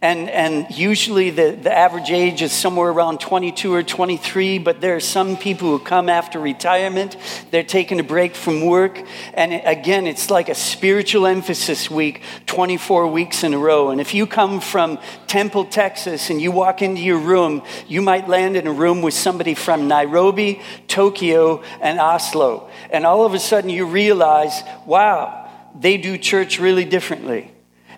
And, 0.02 0.28
and 0.28 0.66
usually 0.76 1.30
the, 1.30 1.52
the 1.52 1.72
average 1.72 2.10
age 2.10 2.42
is 2.42 2.50
somewhere 2.50 2.90
around 2.90 3.20
22 3.20 3.72
or 3.72 3.84
23, 3.84 4.58
but 4.58 4.80
there 4.80 4.96
are 4.96 5.00
some 5.00 5.36
people 5.36 5.68
who 5.68 5.78
come 5.78 6.08
after 6.08 6.40
retirement. 6.40 7.16
They're 7.52 7.62
taking 7.62 8.00
a 8.00 8.02
break 8.02 8.34
from 8.34 8.66
work. 8.66 9.00
And 9.32 9.52
again, 9.64 10.08
it's 10.08 10.28
like 10.28 10.48
a 10.48 10.56
spiritual 10.56 11.24
emphasis 11.24 11.88
week, 11.88 12.22
24 12.46 13.06
weeks 13.06 13.44
in 13.44 13.54
a 13.54 13.58
row. 13.58 13.90
And 13.90 14.00
if 14.00 14.12
you 14.12 14.26
come 14.26 14.60
from 14.60 14.98
Temple, 15.28 15.66
Texas, 15.66 16.30
and 16.30 16.42
you 16.42 16.50
walk 16.50 16.82
into 16.82 17.00
your 17.00 17.18
room, 17.18 17.62
you 17.86 18.02
might 18.02 18.28
land 18.28 18.56
in 18.56 18.66
a 18.66 18.72
room 18.72 19.02
with 19.02 19.14
somebody 19.14 19.54
from 19.54 19.86
Nairobi, 19.86 20.60
Tokyo, 20.88 21.62
and 21.80 22.00
Oslo. 22.00 22.68
And 22.90 23.06
all 23.06 23.24
of 23.24 23.34
a 23.34 23.38
sudden 23.38 23.70
you 23.70 23.86
realize, 23.86 24.64
wow, 24.84 25.48
they 25.78 25.96
do 25.96 26.18
church 26.18 26.58
really 26.58 26.84
differently. 26.84 27.51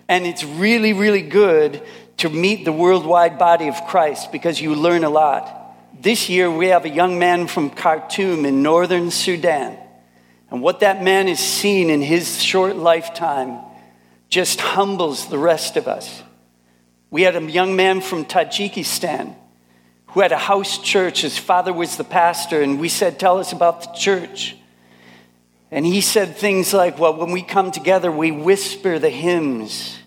And 0.07 0.25
it's 0.25 0.43
really, 0.43 0.93
really 0.93 1.21
good 1.21 1.81
to 2.17 2.29
meet 2.29 2.65
the 2.65 2.71
worldwide 2.71 3.37
body 3.37 3.67
of 3.67 3.75
Christ 3.87 4.31
because 4.31 4.61
you 4.61 4.75
learn 4.75 5.03
a 5.03 5.09
lot. 5.09 5.51
This 5.99 6.29
year, 6.29 6.49
we 6.51 6.67
have 6.67 6.85
a 6.85 6.89
young 6.89 7.19
man 7.19 7.47
from 7.47 7.69
Khartoum 7.69 8.45
in 8.45 8.61
northern 8.61 9.11
Sudan. 9.11 9.77
And 10.51 10.61
what 10.61 10.81
that 10.81 11.03
man 11.03 11.27
has 11.27 11.39
seen 11.39 11.89
in 11.89 12.01
his 12.01 12.41
short 12.41 12.75
lifetime 12.75 13.59
just 14.29 14.61
humbles 14.61 15.27
the 15.27 15.37
rest 15.37 15.77
of 15.77 15.87
us. 15.87 16.23
We 17.09 17.23
had 17.23 17.35
a 17.35 17.41
young 17.41 17.75
man 17.75 18.01
from 18.01 18.25
Tajikistan 18.25 19.35
who 20.07 20.21
had 20.21 20.31
a 20.31 20.37
house 20.37 20.77
church. 20.77 21.21
His 21.21 21.37
father 21.37 21.73
was 21.73 21.97
the 21.97 22.03
pastor, 22.03 22.61
and 22.61 22.79
we 22.79 22.89
said, 22.89 23.19
Tell 23.19 23.37
us 23.37 23.51
about 23.51 23.81
the 23.81 23.97
church. 23.97 24.55
And 25.75 25.85
he 25.85 25.99
said 25.99 26.37
things 26.37 26.73
like, 26.73 26.97
Well, 26.97 27.17
when 27.17 27.31
we 27.31 27.41
come 27.41 27.69
together, 27.69 28.09
we 28.09 28.31
whisper 28.31 28.97
the 28.97 29.09
hymns. 29.09 29.99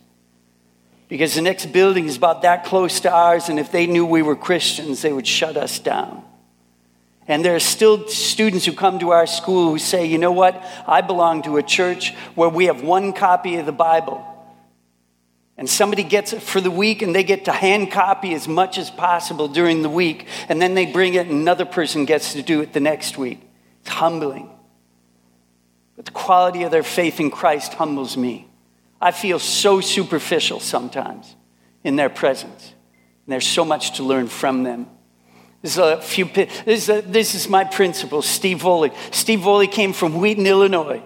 Because 1.09 1.35
the 1.35 1.43
next 1.43 1.67
building 1.67 2.07
is 2.07 2.17
about 2.17 2.41
that 2.41 2.65
close 2.65 3.01
to 3.01 3.13
ours, 3.13 3.51
and 3.51 3.61
if 3.61 3.71
they 3.71 3.87
knew 3.87 4.07
we 4.07 4.23
were 4.23 4.35
Christians, 4.35 5.03
they 5.03 5.13
would 5.13 5.27
shut 5.27 5.59
us 5.59 5.79
down. 5.79 6.25
And 7.27 7.45
there 7.45 7.55
are 7.55 7.61
still 7.61 8.09
students 8.09 8.65
who 8.65 8.73
come 8.73 8.99
to 9.01 9.11
our 9.11 9.27
school 9.27 9.71
who 9.71 9.79
say, 9.79 10.07
you 10.07 10.17
know 10.17 10.33
what? 10.33 10.63
I 10.87 11.03
belong 11.03 11.43
to 11.43 11.59
a 11.59 11.63
church 11.63 12.15
where 12.35 12.49
we 12.49 12.65
have 12.65 12.83
one 12.83 13.13
copy 13.13 13.57
of 13.57 13.67
the 13.67 13.73
Bible. 13.73 14.25
And 15.59 15.69
somebody 15.69 16.03
gets 16.03 16.33
it 16.33 16.43
for 16.43 16.63
the 16.63 16.71
week 16.71 17.03
and 17.03 17.15
they 17.15 17.25
get 17.25 17.45
to 17.45 17.53
hand 17.53 17.91
copy 17.91 18.33
as 18.33 18.49
much 18.49 18.79
as 18.79 18.91
possible 18.91 19.49
during 19.49 19.83
the 19.83 19.91
week. 19.91 20.27
And 20.49 20.63
then 20.63 20.75
they 20.75 20.87
bring 20.87 21.15
it 21.15 21.27
and 21.27 21.39
another 21.39 21.67
person 21.67 22.07
gets 22.07 22.33
to 22.33 22.43
do 22.43 22.63
it 22.63 22.73
the 22.73 22.81
next 22.81 23.19
week. 23.19 23.41
It's 23.83 23.91
humbling. 23.91 24.51
But 25.99 26.05
the 26.05 26.13
quality 26.13 26.63
of 26.63 26.71
their 26.71 26.85
faith 26.85 27.19
in 27.19 27.29
Christ 27.29 27.75
humbles 27.75 28.17
me. 28.17 28.47
I 29.01 29.11
feel 29.11 29.41
so 29.41 29.81
superficial 29.81 30.61
sometimes 30.61 31.35
in 31.83 31.97
their 31.97 32.09
presence. 32.09 32.73
And 33.27 33.33
there's 33.33 33.49
so 33.49 33.65
much 33.65 33.97
to 33.97 34.05
learn 34.05 34.29
from 34.29 34.63
them. 34.63 34.87
This 35.61 35.73
is, 35.73 35.79
a 35.79 36.01
few, 36.01 36.27
this, 36.27 36.63
is 36.67 36.89
a, 36.89 37.01
this 37.01 37.35
is 37.35 37.49
my 37.49 37.65
principal, 37.65 38.23
Steve 38.23 38.59
Voley. 38.59 38.95
Steve 39.13 39.41
Voley 39.41 39.67
came 39.67 39.93
from 39.93 40.21
Wheaton, 40.21 40.47
Illinois. 40.47 41.03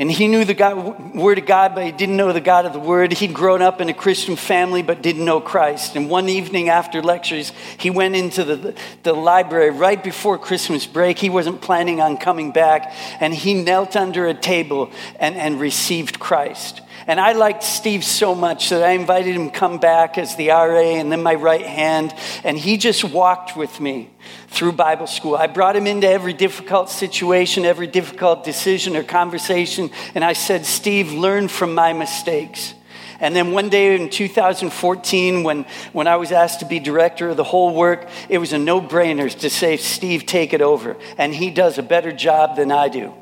And 0.00 0.08
he 0.08 0.28
knew 0.28 0.44
the 0.44 0.54
God, 0.54 1.16
Word 1.16 1.38
of 1.38 1.46
God, 1.46 1.74
but 1.74 1.84
he 1.84 1.90
didn't 1.90 2.16
know 2.16 2.32
the 2.32 2.40
God 2.40 2.66
of 2.66 2.72
the 2.72 2.78
Word. 2.78 3.12
He'd 3.12 3.34
grown 3.34 3.62
up 3.62 3.80
in 3.80 3.88
a 3.88 3.94
Christian 3.94 4.36
family, 4.36 4.80
but 4.80 5.02
didn't 5.02 5.24
know 5.24 5.40
Christ. 5.40 5.96
And 5.96 6.08
one 6.08 6.28
evening 6.28 6.68
after 6.68 7.02
lectures, 7.02 7.52
he 7.78 7.90
went 7.90 8.14
into 8.14 8.44
the, 8.44 8.76
the 9.02 9.12
library 9.12 9.70
right 9.70 10.02
before 10.02 10.38
Christmas 10.38 10.86
break. 10.86 11.18
He 11.18 11.28
wasn't 11.28 11.60
planning 11.60 12.00
on 12.00 12.16
coming 12.16 12.52
back. 12.52 12.94
And 13.18 13.34
he 13.34 13.54
knelt 13.54 13.96
under 13.96 14.28
a 14.28 14.34
table 14.34 14.92
and, 15.18 15.34
and 15.34 15.58
received 15.58 16.20
Christ. 16.20 16.80
And 17.08 17.18
I 17.18 17.32
liked 17.32 17.62
Steve 17.62 18.04
so 18.04 18.34
much 18.34 18.68
that 18.68 18.82
I 18.82 18.90
invited 18.90 19.34
him 19.34 19.48
come 19.48 19.78
back 19.78 20.18
as 20.18 20.36
the 20.36 20.50
RA 20.50 20.78
and 20.78 21.10
then 21.10 21.22
my 21.22 21.34
right 21.34 21.64
hand. 21.64 22.14
And 22.44 22.58
he 22.58 22.76
just 22.76 23.02
walked 23.02 23.56
with 23.56 23.80
me 23.80 24.10
through 24.48 24.72
Bible 24.72 25.06
school. 25.06 25.34
I 25.34 25.46
brought 25.46 25.74
him 25.74 25.86
into 25.86 26.06
every 26.06 26.34
difficult 26.34 26.90
situation, 26.90 27.64
every 27.64 27.86
difficult 27.86 28.44
decision 28.44 28.94
or 28.94 29.02
conversation. 29.02 29.90
And 30.14 30.22
I 30.22 30.34
said, 30.34 30.66
Steve, 30.66 31.10
learn 31.10 31.48
from 31.48 31.74
my 31.74 31.94
mistakes. 31.94 32.74
And 33.20 33.34
then 33.34 33.52
one 33.52 33.70
day 33.70 33.96
in 33.96 34.10
2014, 34.10 35.44
when, 35.44 35.64
when 35.94 36.06
I 36.06 36.16
was 36.16 36.30
asked 36.30 36.60
to 36.60 36.66
be 36.66 36.78
director 36.78 37.30
of 37.30 37.38
the 37.38 37.42
whole 37.42 37.74
work, 37.74 38.06
it 38.28 38.36
was 38.36 38.52
a 38.52 38.58
no 38.58 38.82
brainer 38.82 39.34
to 39.40 39.48
say, 39.48 39.78
Steve, 39.78 40.26
take 40.26 40.52
it 40.52 40.60
over. 40.60 40.94
And 41.16 41.34
he 41.34 41.50
does 41.50 41.78
a 41.78 41.82
better 41.82 42.12
job 42.12 42.56
than 42.56 42.70
I 42.70 42.88
do. 42.90 43.14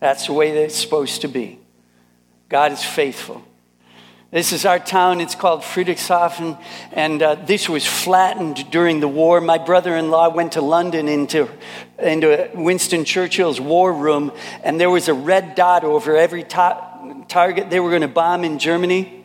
That's 0.00 0.26
the 0.26 0.32
way 0.32 0.52
that 0.52 0.62
it's 0.62 0.74
supposed 0.74 1.20
to 1.20 1.28
be. 1.28 1.58
God 2.50 2.72
is 2.72 2.82
faithful. 2.82 3.44
This 4.32 4.52
is 4.52 4.64
our 4.64 4.80
town. 4.80 5.20
It's 5.20 5.36
called 5.36 5.62
Friedrichshafen. 5.62 6.60
And 6.92 7.22
uh, 7.22 7.36
this 7.36 7.68
was 7.68 7.86
flattened 7.86 8.70
during 8.72 8.98
the 8.98 9.06
war. 9.06 9.40
My 9.40 9.58
brother 9.58 9.96
in 9.96 10.10
law 10.10 10.28
went 10.28 10.52
to 10.52 10.60
London 10.60 11.06
into, 11.06 11.48
into 11.96 12.50
Winston 12.54 13.04
Churchill's 13.04 13.60
war 13.60 13.92
room, 13.92 14.32
and 14.64 14.80
there 14.80 14.90
was 14.90 15.06
a 15.06 15.14
red 15.14 15.54
dot 15.54 15.84
over 15.84 16.16
every 16.16 16.42
ta- 16.42 17.24
target 17.28 17.70
they 17.70 17.78
were 17.78 17.90
going 17.90 18.02
to 18.02 18.08
bomb 18.08 18.42
in 18.42 18.58
Germany. 18.58 19.24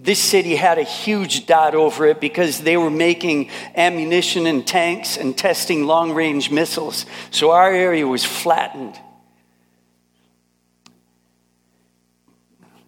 This 0.00 0.18
city 0.18 0.56
had 0.56 0.78
a 0.78 0.84
huge 0.84 1.46
dot 1.46 1.76
over 1.76 2.06
it 2.06 2.20
because 2.20 2.60
they 2.60 2.76
were 2.76 2.90
making 2.90 3.50
ammunition 3.76 4.46
and 4.46 4.66
tanks 4.66 5.16
and 5.16 5.38
testing 5.38 5.86
long 5.86 6.12
range 6.12 6.50
missiles. 6.50 7.06
So 7.30 7.52
our 7.52 7.72
area 7.72 8.04
was 8.04 8.24
flattened. 8.24 8.98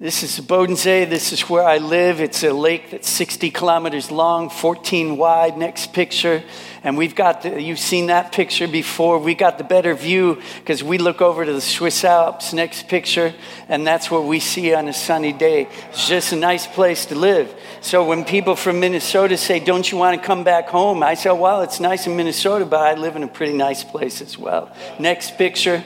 This 0.01 0.25
is 0.25 0.45
Bodensee. 0.45 1.09
This 1.09 1.33
is 1.33 1.49
where 1.49 1.63
I 1.63 1.79
live. 1.79 2.21
It's 2.21 2.43
a 2.43 2.53
lake 2.53 2.91
that's 2.91 3.09
60 3.09 3.53
kilometers 3.53 4.11
long, 4.11 4.51
14 4.51 5.17
wide. 5.17 5.57
Next 5.57 5.93
picture. 5.93 6.43
And 6.83 6.99
we've 6.99 7.15
got, 7.15 7.43
the, 7.43 7.63
you've 7.63 7.79
seen 7.79 8.07
that 8.07 8.33
picture 8.33 8.67
before. 8.67 9.21
We 9.21 9.37
got 9.37 9.57
the 9.57 9.63
better 9.63 9.95
view 9.95 10.43
because 10.59 10.83
we 10.83 10.99
look 10.99 11.23
over 11.23 11.45
to 11.45 11.53
the 11.53 11.61
Swiss 11.61 12.03
Alps. 12.03 12.53
Next 12.53 12.89
picture. 12.89 13.33
And 13.69 13.87
that's 13.87 14.11
what 14.11 14.25
we 14.25 14.41
see 14.41 14.75
on 14.75 14.89
a 14.89 14.93
sunny 14.93 15.33
day. 15.33 15.69
It's 15.91 16.09
just 16.09 16.33
a 16.33 16.37
nice 16.37 16.67
place 16.67 17.07
to 17.07 17.15
live. 17.15 17.55
So 17.81 18.05
when 18.05 18.25
people 18.25 18.57
from 18.57 18.81
Minnesota 18.81 19.37
say, 19.37 19.61
Don't 19.61 19.91
you 19.93 19.97
want 19.97 20.21
to 20.21 20.27
come 20.27 20.43
back 20.43 20.71
home? 20.71 21.05
I 21.05 21.15
say, 21.15 21.31
Well, 21.31 21.63
it's 21.63 21.79
nice 21.79 22.09
in 22.09 22.17
Minnesota, 22.17 22.67
but 22.67 22.81
I 22.81 22.95
live 22.95 23.15
in 23.15 23.23
a 23.23 23.29
pretty 23.29 23.55
nice 23.55 23.85
place 23.85 24.21
as 24.21 24.37
well. 24.37 24.75
Next 24.99 25.39
picture 25.39 25.85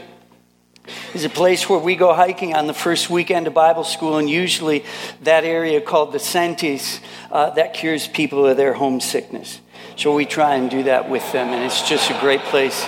is 1.15 1.25
a 1.25 1.31
place 1.31 1.69
where 1.69 1.79
we 1.79 1.97
go 1.97 2.13
hiking 2.15 2.55
on 2.55 2.67
the 2.67 2.75
first 2.75 3.11
weekend 3.11 3.47
of 3.47 3.55
Bible 3.55 3.85
school, 3.85 4.19
and 4.19 4.29
usually 4.29 4.85
that 5.23 5.45
area 5.45 5.81
called 5.81 6.13
the 6.13 6.19
Säntis, 6.19 7.01
uh, 7.31 7.51
that 7.51 7.75
cures 7.75 8.07
people 8.07 8.47
of 8.47 8.57
their 8.57 8.75
homesickness. 8.75 9.61
So 9.97 10.15
we 10.15 10.27
try 10.27 10.55
and 10.55 10.71
do 10.71 10.85
that 10.85 11.09
with 11.11 11.33
them, 11.33 11.49
and 11.49 11.65
it's 11.65 11.89
just 11.89 12.11
a 12.11 12.19
great 12.21 12.41
place, 12.43 12.87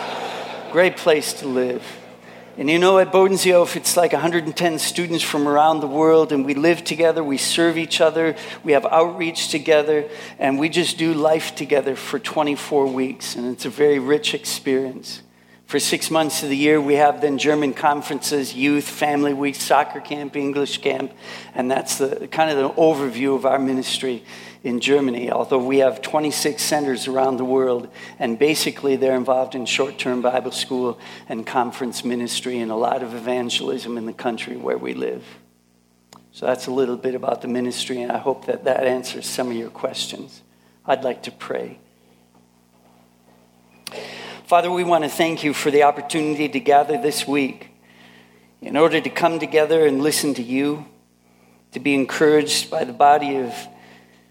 great 0.73 0.97
place 0.97 1.33
to 1.35 1.49
live. 1.49 1.83
And 2.61 2.69
you 2.69 2.79
know, 2.79 2.99
at 2.99 3.11
Bodenseehof, 3.11 3.75
it's 3.77 3.97
like 3.97 4.13
110 4.13 4.79
students 4.79 5.25
from 5.25 5.49
around 5.49 5.81
the 5.81 5.87
world, 5.87 6.31
and 6.31 6.45
we 6.45 6.55
live 6.55 6.85
together, 6.85 7.25
we 7.25 7.39
serve 7.39 7.79
each 7.79 8.01
other, 8.01 8.37
we 8.65 8.73
have 8.73 8.85
outreach 8.85 9.49
together, 9.49 10.09
and 10.39 10.59
we 10.59 10.69
just 10.69 10.99
do 10.99 11.15
life 11.15 11.55
together 11.55 11.97
for 11.97 12.19
24 12.19 12.87
weeks. 12.87 13.35
And 13.35 13.47
it's 13.47 13.65
a 13.65 13.71
very 13.71 13.99
rich 13.99 14.35
experience. 14.35 15.23
For 15.71 15.79
six 15.79 16.11
months 16.11 16.43
of 16.43 16.49
the 16.49 16.57
year, 16.57 16.81
we 16.81 16.95
have 16.95 17.21
then 17.21 17.39
German 17.39 17.75
conferences, 17.75 18.53
youth, 18.53 18.89
family 18.89 19.33
week, 19.33 19.55
soccer 19.55 20.01
camp, 20.01 20.35
English 20.35 20.79
camp, 20.79 21.13
and 21.55 21.71
that's 21.71 21.99
the 21.99 22.27
kind 22.27 22.51
of 22.51 22.57
the 22.57 22.71
overview 22.71 23.37
of 23.37 23.47
our 23.47 23.61
ministry 23.61 24.25
in 24.65 24.81
Germany. 24.81 25.31
Although 25.31 25.65
we 25.65 25.79
have 25.79 26.03
26 26.03 26.61
centers 26.61 27.07
around 27.07 27.37
the 27.37 27.45
world, 27.45 27.87
and 28.19 28.37
basically 28.37 28.97
they're 28.97 29.15
involved 29.15 29.55
in 29.55 29.65
short-term 29.65 30.23
Bible 30.23 30.51
school 30.51 30.99
and 31.29 31.47
conference 31.47 32.05
ministry 32.05 32.59
and 32.59 32.73
a 32.73 32.77
lot 32.77 33.05
of 33.05 33.15
evangelism 33.15 33.97
in 33.97 34.07
the 34.07 34.13
country 34.13 34.57
where 34.57 34.77
we 34.77 34.93
live. 34.93 35.25
So 36.33 36.47
that's 36.47 36.67
a 36.67 36.73
little 36.73 36.97
bit 36.97 37.15
about 37.15 37.43
the 37.43 37.49
ministry, 37.49 38.03
and 38.03 38.11
I 38.11 38.19
hope 38.19 38.47
that 38.47 38.65
that 38.65 38.89
answers 38.89 39.25
some 39.25 39.53
of 39.53 39.57
your 39.57 39.71
questions. 39.71 40.43
I'd 40.85 41.05
like 41.05 41.23
to 41.23 41.31
pray. 41.31 41.79
Father, 44.51 44.69
we 44.69 44.83
want 44.83 45.05
to 45.05 45.09
thank 45.09 45.45
you 45.45 45.55
for 45.55 45.71
the 45.71 45.85
opportunity 45.85 46.49
to 46.49 46.59
gather 46.59 47.01
this 47.01 47.25
week 47.25 47.69
in 48.61 48.77
order 48.77 49.01
to 49.01 49.09
come 49.09 49.39
together 49.39 49.87
and 49.87 50.03
listen 50.03 50.35
to 50.35 50.43
you, 50.43 50.87
to 51.71 51.79
be 51.79 51.95
encouraged 51.95 52.69
by 52.69 52.83
the 52.83 52.93
body 52.93 53.37
of 53.37 53.55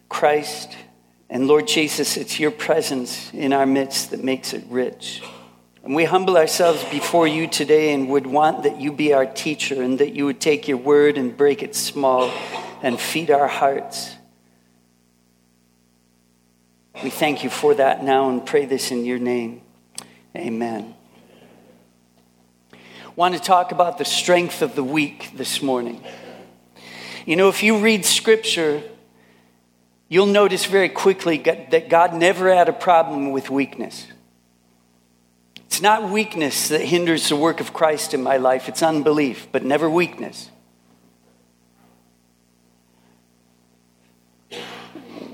Christ. 0.09 0.75
And 1.29 1.47
Lord 1.47 1.69
Jesus, 1.69 2.17
it's 2.17 2.37
your 2.37 2.51
presence 2.51 3.33
in 3.33 3.53
our 3.53 3.65
midst 3.65 4.11
that 4.11 4.21
makes 4.21 4.51
it 4.51 4.65
rich. 4.67 5.23
And 5.85 5.95
we 5.95 6.03
humble 6.03 6.35
ourselves 6.35 6.83
before 6.91 7.25
you 7.25 7.47
today 7.47 7.93
and 7.93 8.09
would 8.09 8.27
want 8.27 8.63
that 8.63 8.77
you 8.77 8.91
be 8.91 9.13
our 9.13 9.25
teacher 9.25 9.81
and 9.81 9.99
that 9.99 10.15
you 10.15 10.25
would 10.25 10.41
take 10.41 10.67
your 10.67 10.79
word 10.79 11.17
and 11.17 11.37
break 11.37 11.63
it 11.63 11.77
small 11.77 12.29
and 12.81 12.99
feed 12.99 13.31
our 13.31 13.47
hearts. 13.47 14.13
We 17.05 17.09
thank 17.09 17.45
you 17.45 17.49
for 17.49 17.73
that 17.75 18.03
now 18.03 18.29
and 18.29 18.45
pray 18.45 18.65
this 18.65 18.91
in 18.91 19.05
your 19.05 19.17
name. 19.17 19.61
Amen. 20.35 20.93
Want 23.15 23.33
to 23.33 23.39
talk 23.39 23.71
about 23.71 23.97
the 23.97 24.05
strength 24.05 24.61
of 24.61 24.75
the 24.75 24.83
weak 24.83 25.31
this 25.35 25.61
morning. 25.61 26.03
You 27.25 27.35
know, 27.35 27.49
if 27.49 27.63
you 27.63 27.79
read 27.79 28.05
scripture, 28.05 28.81
you'll 30.07 30.27
notice 30.27 30.65
very 30.65 30.89
quickly 30.89 31.37
that 31.37 31.89
God 31.89 32.13
never 32.13 32.53
had 32.53 32.69
a 32.69 32.73
problem 32.73 33.31
with 33.31 33.49
weakness. 33.49 34.07
It's 35.65 35.81
not 35.81 36.09
weakness 36.09 36.69
that 36.69 36.81
hinders 36.81 37.29
the 37.29 37.35
work 37.35 37.59
of 37.59 37.73
Christ 37.73 38.13
in 38.13 38.23
my 38.23 38.37
life, 38.37 38.69
it's 38.69 38.83
unbelief, 38.83 39.47
but 39.51 39.63
never 39.63 39.89
weakness. 39.89 40.49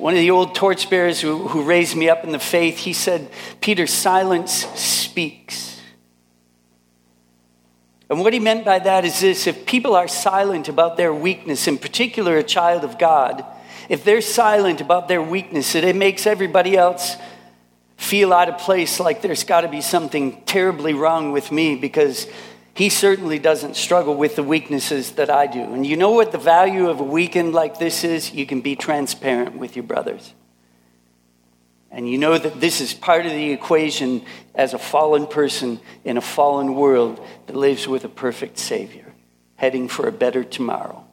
One 0.05 0.13
of 0.13 0.19
the 0.19 0.29
old 0.29 0.53
torchbearers 0.53 1.19
who, 1.19 1.47
who 1.47 1.63
raised 1.63 1.95
me 1.95 2.09
up 2.09 2.23
in 2.23 2.31
the 2.31 2.37
faith, 2.37 2.77
he 2.77 2.93
said, 2.93 3.27
Peter, 3.59 3.87
silence 3.87 4.53
speaks. 4.79 5.81
And 8.07 8.19
what 8.19 8.31
he 8.31 8.39
meant 8.39 8.65
by 8.65 8.77
that 8.77 9.03
is 9.03 9.21
this 9.21 9.47
if 9.47 9.65
people 9.65 9.95
are 9.95 10.07
silent 10.07 10.69
about 10.69 10.95
their 10.95 11.11
weakness, 11.11 11.67
in 11.67 11.79
particular 11.79 12.37
a 12.37 12.43
child 12.43 12.83
of 12.83 12.99
God, 12.99 13.43
if 13.89 14.03
they're 14.03 14.21
silent 14.21 14.79
about 14.79 15.07
their 15.07 15.23
weakness, 15.23 15.73
it 15.73 15.95
makes 15.95 16.27
everybody 16.27 16.77
else 16.77 17.15
feel 17.97 18.31
out 18.31 18.47
of 18.47 18.59
place, 18.59 18.99
like 18.99 19.23
there's 19.23 19.43
got 19.43 19.61
to 19.61 19.69
be 19.69 19.81
something 19.81 20.39
terribly 20.43 20.93
wrong 20.93 21.31
with 21.31 21.51
me 21.51 21.75
because 21.75 22.27
he 22.75 22.89
certainly 22.89 23.39
doesn't 23.39 23.77
struggle 23.77 24.15
with 24.15 24.35
the 24.35 24.43
weaknesses 24.43 25.13
that 25.13 25.29
I 25.29 25.47
do. 25.47 25.61
And 25.61 25.85
you 25.85 25.95
know 25.95 26.11
what 26.11 26.33
the 26.33 26.37
value 26.37 26.89
of 26.89 26.99
a 26.99 27.03
weekend 27.03 27.53
like 27.53 27.79
this 27.79 28.03
is? 28.03 28.33
You 28.33 28.45
can 28.45 28.59
be 28.59 28.75
transparent 28.75 29.55
with 29.57 29.77
your 29.77 29.83
brothers. 29.83 30.33
And 31.89 32.09
you 32.09 32.17
know 32.17 32.37
that 32.37 32.59
this 32.59 32.81
is 32.81 32.93
part 32.93 33.25
of 33.25 33.31
the 33.31 33.51
equation 33.51 34.25
as 34.53 34.73
a 34.73 34.77
fallen 34.77 35.25
person 35.25 35.79
in 36.03 36.17
a 36.17 36.21
fallen 36.21 36.75
world 36.75 37.25
that 37.47 37.55
lives 37.55 37.87
with 37.87 38.03
a 38.03 38.09
perfect 38.09 38.57
Savior, 38.57 39.13
heading 39.55 39.87
for 39.87 40.05
a 40.05 40.11
better 40.11 40.43
tomorrow. 40.43 41.05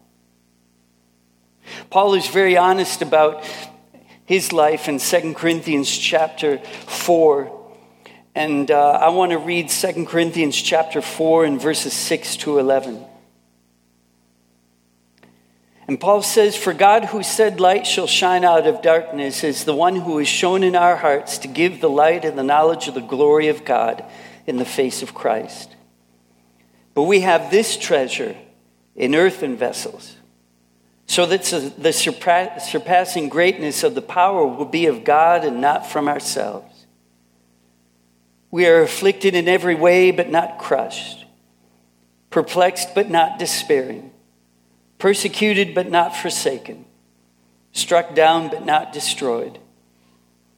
Paul 1.91 2.15
is 2.15 2.27
very 2.27 2.57
honest 2.57 3.03
about 3.03 3.49
his 4.25 4.53
life 4.53 4.89
in 4.89 4.99
2 4.99 5.35
Corinthians 5.35 5.97
chapter 5.97 6.59
4 6.59 7.62
and 8.35 8.71
uh, 8.71 8.93
I 8.93 9.11
want 9.11 9.33
to 9.33 9.39
read 9.39 9.69
2 9.69 10.07
Corinthians 10.07 10.61
chapter 10.61 11.03
4 11.03 11.45
and 11.45 11.61
verses 11.61 11.93
6 11.93 12.37
to 12.39 12.59
11. 12.59 13.05
And 15.87 16.01
Paul 16.01 16.23
says, 16.23 16.57
For 16.57 16.73
God 16.73 17.07
who 17.07 17.23
said, 17.23 17.61
Light 17.61 17.87
shall 17.87 18.07
shine 18.07 18.45
out 18.45 18.67
of 18.67 18.81
darkness, 18.81 19.45
is 19.45 19.65
the 19.65 19.75
one 19.75 19.97
who 19.97 20.19
is 20.19 20.29
shone 20.29 20.63
in 20.63 20.75
our 20.75 20.97
hearts 20.97 21.39
to 21.39 21.49
give 21.49 21.81
the 21.81 21.91
light 21.91 22.25
and 22.25 22.39
the 22.39 22.43
knowledge 22.43 22.89
of 22.89 22.95
the 22.95 23.01
glory 23.01 23.49
of 23.49 23.65
God 23.65 24.03
in 24.47 24.57
the 24.57 24.65
face 24.65 25.03
of 25.03 25.13
Christ. 25.13 25.77
But 26.95 27.03
we 27.03 27.21
have 27.21 27.51
this 27.51 27.77
treasure 27.77 28.37
in 28.95 29.15
earthen 29.15 29.57
vessels, 29.57 30.17
so 31.07 31.27
that 31.27 31.43
the 31.77 31.93
surpassing 31.93 33.29
greatness 33.29 33.83
of 33.83 33.95
the 33.95 34.03
power 34.03 34.47
will 34.47 34.65
be 34.65 34.87
of 34.87 35.05
God 35.05 35.45
and 35.45 35.61
not 35.61 35.87
from 35.87 36.09
ourselves. 36.09 36.72
We 38.53 38.67
are 38.67 38.83
afflicted 38.83 39.35
in 39.35 39.49
every 39.49 39.75
way, 39.75 40.11
but 40.11 40.29
not 40.29 40.59
crushed, 40.59 41.25
perplexed, 42.29 42.95
but 42.95 43.09
not 43.09 43.39
despairing, 43.39 44.13
persecuted, 44.99 45.75
but 45.75 45.91
not 45.91 46.15
forsaken, 46.15 46.85
struck 47.73 48.15
down, 48.15 48.51
but 48.51 48.67
not 48.67 48.93
destroyed, 48.93 49.59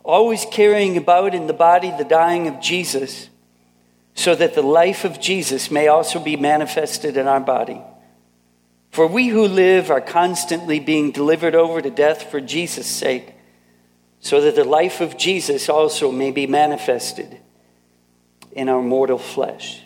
always 0.03 0.45
carrying 0.51 0.97
about 0.97 1.37
in 1.37 1.47
the 1.47 1.53
body 1.53 1.93
the 1.97 2.05
dying 2.05 2.49
of 2.49 2.61
Jesus, 2.61 3.29
so 4.17 4.35
that 4.35 4.57
the 4.57 4.63
life 4.63 5.05
of 5.05 5.21
Jesus 5.21 5.71
may 5.71 5.87
also 5.87 6.19
be 6.19 6.35
manifested 6.37 7.17
in 7.17 7.29
our 7.29 7.39
body. 7.39 7.81
For 8.91 9.07
we 9.07 9.29
who 9.29 9.47
live 9.47 9.93
are 9.93 10.01
constantly 10.01 10.81
being 10.81 11.13
delivered 11.13 11.55
over 11.55 11.81
to 11.81 11.91
death 11.91 12.29
for 12.29 12.41
Jesus' 12.41 12.89
sake, 12.89 13.35
so 14.19 14.41
that 14.41 14.57
the 14.57 14.65
life 14.65 15.01
of 15.01 15.17
Jesus 15.17 15.69
also 15.69 16.11
may 16.11 16.33
be 16.33 16.49
manifested 16.49 17.39
in 18.55 18.69
our 18.69 18.81
mortal 18.81 19.19
flesh. 19.19 19.83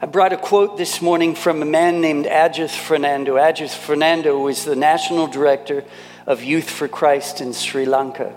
I 0.00 0.06
brought 0.06 0.32
a 0.32 0.36
quote 0.36 0.78
this 0.78 1.02
morning 1.02 1.34
from 1.34 1.60
a 1.60 1.66
man 1.66 2.00
named 2.00 2.26
Ajith 2.26 2.76
Fernando. 2.76 3.36
Ajith 3.36 3.76
Fernando 3.76 4.38
was 4.38 4.64
the 4.64 4.76
national 4.76 5.26
director 5.26 5.84
of 6.26 6.42
Youth 6.42 6.70
for 6.70 6.88
Christ 6.88 7.40
in 7.40 7.52
Sri 7.52 7.84
Lanka. 7.84 8.34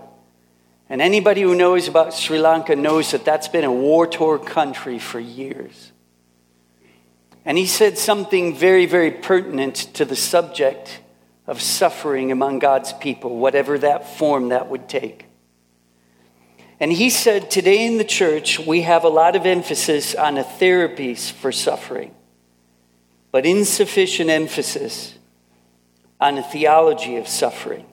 And 0.89 1.01
anybody 1.01 1.41
who 1.41 1.55
knows 1.55 1.87
about 1.87 2.13
Sri 2.13 2.39
Lanka 2.39 2.75
knows 2.75 3.11
that 3.11 3.25
that's 3.25 3.47
been 3.47 3.63
a 3.63 3.71
war 3.71 4.07
torn 4.07 4.39
country 4.39 4.99
for 4.99 5.19
years. 5.19 5.91
And 7.43 7.57
he 7.57 7.67
said 7.67 7.97
something 7.97 8.55
very, 8.55 8.87
very 8.87 9.11
pertinent 9.11 9.75
to 9.95 10.05
the 10.05 10.15
subject 10.15 11.01
of 11.45 11.61
suffering 11.61 12.31
among 12.31 12.57
God's 12.57 12.91
people, 12.93 13.37
whatever 13.37 13.77
that 13.79 14.17
form 14.17 14.49
that 14.49 14.67
would 14.67 14.89
take. 14.89 15.24
And 16.85 16.93
he 16.93 17.09
said, 17.09 17.49
Today 17.49 17.83
in 17.83 17.97
the 17.97 18.03
church, 18.03 18.59
we 18.59 18.83
have 18.83 19.05
a 19.05 19.09
lot 19.09 19.35
of 19.35 19.47
emphasis 19.47 20.13
on 20.13 20.37
a 20.37 20.43
therapies 20.43 21.31
for 21.31 21.51
suffering, 21.51 22.13
but 23.31 23.43
insufficient 23.43 24.29
emphasis 24.29 25.17
on 26.21 26.37
a 26.37 26.43
theology 26.43 27.15
of 27.15 27.27
suffering, 27.27 27.87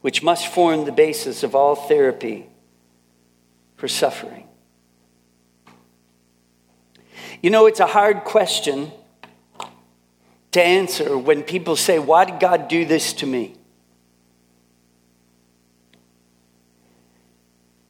which 0.00 0.22
must 0.22 0.46
form 0.46 0.84
the 0.84 0.92
basis 0.92 1.42
of 1.42 1.56
all 1.56 1.74
therapy 1.74 2.46
for 3.74 3.88
suffering. 3.88 4.46
You 7.42 7.50
know, 7.50 7.66
it's 7.66 7.80
a 7.80 7.88
hard 7.88 8.22
question 8.22 8.92
to 10.52 10.62
answer 10.62 11.18
when 11.18 11.42
people 11.42 11.74
say, 11.74 11.98
Why 11.98 12.26
did 12.26 12.38
God 12.38 12.68
do 12.68 12.84
this 12.84 13.12
to 13.14 13.26
me? 13.26 13.56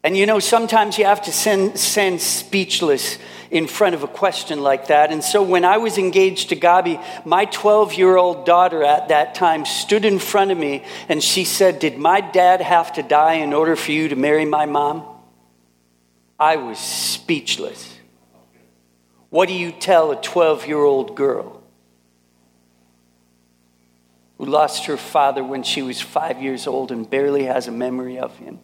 And 0.04 0.16
you 0.16 0.26
know, 0.26 0.40
sometimes 0.40 0.98
you 0.98 1.04
have 1.04 1.22
to 1.22 1.32
send, 1.32 1.78
send 1.78 2.20
speechless 2.20 3.18
in 3.52 3.68
front 3.68 3.94
of 3.94 4.02
a 4.02 4.08
question 4.08 4.60
like 4.60 4.88
that. 4.88 5.12
And 5.12 5.22
so 5.22 5.42
when 5.42 5.64
I 5.64 5.76
was 5.76 5.96
engaged 5.96 6.48
to 6.48 6.56
Gabi, 6.56 7.02
my 7.24 7.44
12 7.44 7.94
year 7.94 8.16
old 8.16 8.44
daughter 8.44 8.82
at 8.82 9.08
that 9.08 9.36
time 9.36 9.64
stood 9.64 10.04
in 10.04 10.18
front 10.18 10.50
of 10.50 10.58
me 10.58 10.84
and 11.08 11.22
she 11.22 11.44
said, 11.44 11.78
Did 11.78 11.98
my 11.98 12.20
dad 12.20 12.60
have 12.60 12.94
to 12.94 13.02
die 13.02 13.34
in 13.34 13.52
order 13.52 13.76
for 13.76 13.92
you 13.92 14.08
to 14.08 14.16
marry 14.16 14.44
my 14.44 14.66
mom? 14.66 15.04
I 16.36 16.56
was 16.56 16.78
speechless. 16.78 17.96
What 19.30 19.48
do 19.48 19.54
you 19.54 19.70
tell 19.70 20.10
a 20.10 20.20
12 20.20 20.66
year 20.66 20.78
old 20.78 21.14
girl 21.14 21.62
who 24.36 24.46
lost 24.46 24.86
her 24.86 24.96
father 24.96 25.44
when 25.44 25.62
she 25.62 25.80
was 25.82 26.00
five 26.00 26.42
years 26.42 26.66
old 26.66 26.90
and 26.90 27.08
barely 27.08 27.44
has 27.44 27.68
a 27.68 27.72
memory 27.72 28.18
of 28.18 28.36
him? 28.38 28.58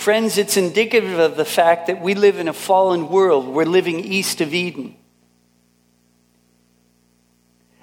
Friends, 0.00 0.38
it's 0.38 0.56
indicative 0.56 1.18
of 1.18 1.36
the 1.36 1.44
fact 1.44 1.88
that 1.88 2.00
we 2.00 2.14
live 2.14 2.38
in 2.38 2.48
a 2.48 2.54
fallen 2.54 3.10
world. 3.10 3.46
We're 3.46 3.66
living 3.66 4.00
east 4.00 4.40
of 4.40 4.54
Eden. 4.54 4.96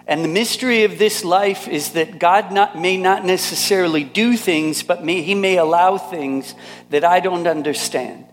And 0.08 0.23
the 0.23 0.27
mystery 0.27 0.84
of 0.84 0.97
this 0.97 1.23
life 1.23 1.67
is 1.67 1.91
that 1.91 2.17
God 2.17 2.51
not, 2.51 2.75
may 2.75 2.97
not 2.97 3.23
necessarily 3.23 4.03
do 4.03 4.36
things, 4.36 4.82
but 4.82 5.06
may, 5.06 5.21
He 5.21 5.36
may 5.36 5.58
allow 5.58 5.99
things 5.99 6.56
that 6.89 7.03
I 7.03 7.19
don't 7.19 7.45
understand. 7.45 8.25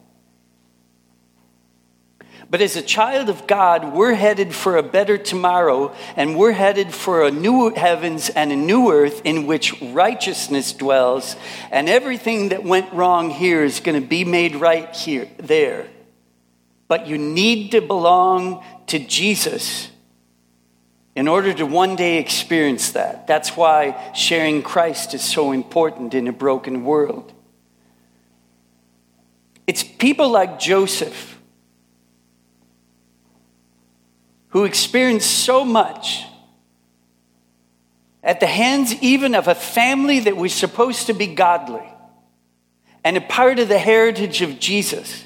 But 2.55 2.63
as 2.63 2.77
a 2.77 2.83
child 2.83 3.31
of 3.31 3.49
God, 3.49 3.95
we're 3.95 4.15
headed 4.15 4.55
for 4.55 4.77
a 4.77 4.83
better 4.85 5.19
tomorrow, 5.19 5.93
and 6.15 6.39
we're 6.39 6.53
headed 6.53 6.95
for 6.95 7.25
a 7.25 7.33
new 7.33 7.75
heavens 7.75 8.29
and 8.29 8.53
a 8.53 8.55
new 8.55 8.93
earth 8.93 9.23
in 9.25 9.49
which 9.49 9.75
righteousness 9.83 10.73
dwells, 10.73 11.35
and 11.73 11.89
everything 11.89 12.51
that 12.51 12.63
went 12.63 12.93
wrong 12.93 13.31
here 13.31 13.65
is 13.65 13.81
going 13.81 14.01
to 14.01 14.07
be 14.07 14.25
made 14.25 14.55
right 14.55 14.95
here, 14.95 15.29
there. 15.39 15.89
But 16.87 17.09
you 17.09 17.19
need 17.19 17.73
to 17.73 17.81
belong 17.81 18.65
to 18.87 19.01
Jesus 19.01 19.91
in 21.17 21.27
order 21.27 21.53
to 21.55 21.67
one 21.67 21.97
day 21.97 22.19
experience 22.19 22.93
that. 22.93 23.27
That's 23.27 23.57
why 23.57 24.13
sharing 24.15 24.63
Christ 24.63 25.13
is 25.13 25.25
so 25.25 25.51
important 25.51 26.15
in 26.15 26.29
a 26.29 26.33
broken 26.33 26.85
world. 26.85 27.33
It's 29.67 29.83
people 29.83 30.29
like 30.31 30.61
Joseph 30.61 31.34
who 34.55 34.63
experienced 34.63 35.29
so 35.31 35.65
much 35.65 36.25
at 38.23 38.39
the 38.39 38.47
hands 38.47 38.95
even 39.03 39.35
of 39.35 39.49
a 39.49 39.55
family 39.55 40.21
that 40.21 40.37
was 40.37 40.55
supposed 40.55 41.09
to 41.09 41.13
be 41.13 41.27
godly 41.27 41.83
and 43.03 43.17
a 43.17 43.21
part 43.21 43.59
of 43.59 43.67
the 43.67 43.79
heritage 43.79 44.43
of 44.43 44.61
Jesus. 44.61 45.25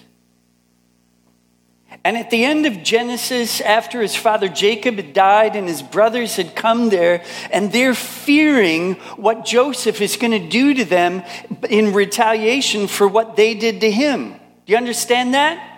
And 2.05 2.17
at 2.17 2.31
the 2.31 2.43
end 2.43 2.65
of 2.65 2.83
Genesis, 2.83 3.61
after 3.61 4.01
his 4.01 4.17
father 4.17 4.49
Jacob 4.49 4.95
had 4.95 5.13
died 5.13 5.57
and 5.57 5.69
his 5.69 5.83
brothers 5.83 6.37
had 6.37 6.57
come 6.57 6.89
there, 6.89 7.23
and 7.53 7.71
they're 7.71 7.95
fearing 7.95 8.95
what 9.17 9.45
Joseph 9.45 10.01
is 10.01 10.17
going 10.17 10.31
to 10.31 10.49
do 10.49 10.73
to 10.73 10.87
them 10.87 11.23
in 11.69 11.93
retaliation 11.93 12.89
for 12.89 13.07
what 13.07 13.37
they 13.37 13.53
did 13.53 13.83
to 13.83 13.91
him. 13.91 14.33
Do 14.65 14.73
you 14.73 14.79
understand 14.79 15.35
that? 15.35 15.78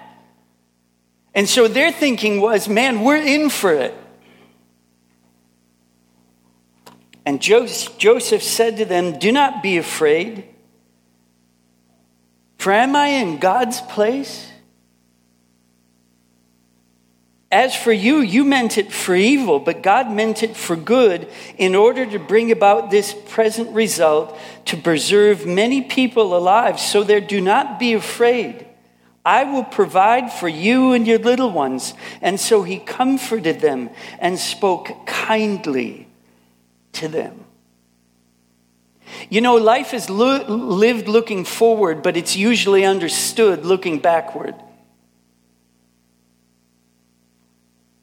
And 1.35 1.49
so 1.49 1.69
their 1.69 1.93
thinking 1.93 2.41
was, 2.41 2.69
man, 2.69 3.03
we're 3.03 3.17
in 3.17 3.51
for 3.51 3.73
it. 3.73 3.95
And 7.25 7.41
Joseph 7.41 8.43
said 8.43 8.79
to 8.79 8.85
them, 8.85 9.19
Do 9.19 9.31
not 9.31 9.63
be 9.63 9.77
afraid, 9.77 10.45
for 12.59 12.73
am 12.73 12.97
I 12.97 13.09
in 13.09 13.39
God's 13.39 13.81
place? 13.83 14.49
As 17.53 17.75
for 17.75 17.93
you, 17.93 18.19
you 18.19 18.45
meant 18.45 18.79
it 18.79 18.93
for 18.93 19.15
evil, 19.15 19.59
but 19.59 19.83
God 19.83 20.11
meant 20.11 20.45
it 20.45 20.57
for 20.57 20.77
good 20.77 21.29
in 21.59 21.75
order 21.75 22.07
to 22.07 22.19
bring 22.19 22.53
about 22.53 22.91
this 22.91 23.13
present 23.29 23.71
result 23.75 24.39
to 24.67 24.77
preserve 24.77 25.47
many 25.47 25.83
people 25.83 26.37
alive. 26.37 26.79
So 26.79 27.03
there 27.03 27.21
do 27.21 27.41
not 27.41 27.81
be 27.81 27.95
afraid. 27.95 28.67
I 29.25 29.45
will 29.45 29.65
provide 29.65 30.33
for 30.33 30.49
you 30.49 30.93
and 30.93 31.07
your 31.07 31.19
little 31.19 31.51
ones. 31.51 31.95
And 32.23 32.41
so 32.41 32.63
he 32.63 32.79
comforted 32.79 33.61
them 33.61 33.91
and 34.19 34.39
spoke 34.39 35.07
kindly 35.07 36.09
to 36.93 37.09
them. 37.09 37.45
You 39.29 39.41
know, 39.41 39.57
life 39.57 39.93
is 39.93 40.09
lo- 40.09 40.45
lived 40.47 41.09
looking 41.09 41.45
forward, 41.45 42.03
but 42.03 42.17
it's 42.17 42.37
usually 42.37 42.85
understood 42.85 43.65
looking 43.67 43.99
backward. 43.99 44.55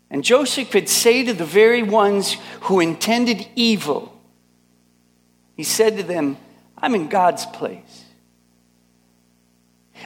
And 0.10 0.24
Joseph 0.24 0.72
could 0.72 0.88
say 0.88 1.24
to 1.24 1.34
the 1.34 1.46
very 1.46 1.84
ones 1.84 2.38
who 2.62 2.80
intended 2.80 3.48
evil, 3.56 4.14
he 5.56 5.64
said 5.64 5.98
to 5.98 6.04
them, 6.04 6.38
I'm 6.78 6.96
in 6.96 7.08
God's 7.08 7.46
place. 7.46 7.87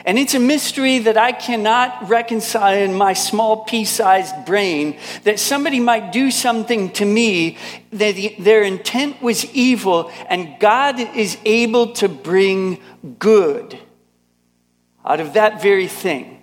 And 0.04 0.18
it's 0.18 0.34
a 0.34 0.40
mystery 0.40 0.98
that 1.00 1.16
I 1.16 1.32
cannot 1.32 2.08
reconcile 2.08 2.76
in 2.76 2.94
my 2.94 3.12
small 3.12 3.64
pea 3.64 3.84
sized 3.84 4.44
brain 4.44 4.98
that 5.24 5.38
somebody 5.38 5.80
might 5.80 6.12
do 6.12 6.30
something 6.30 6.92
to 6.94 7.04
me 7.04 7.58
that 7.92 8.16
their 8.38 8.62
intent 8.62 9.22
was 9.22 9.44
evil 9.54 10.10
and 10.28 10.58
God 10.58 10.98
is 10.98 11.38
able 11.44 11.92
to 11.94 12.08
bring 12.08 12.80
good 13.18 13.78
out 15.04 15.20
of 15.20 15.34
that 15.34 15.62
very 15.62 15.88
thing. 15.88 16.42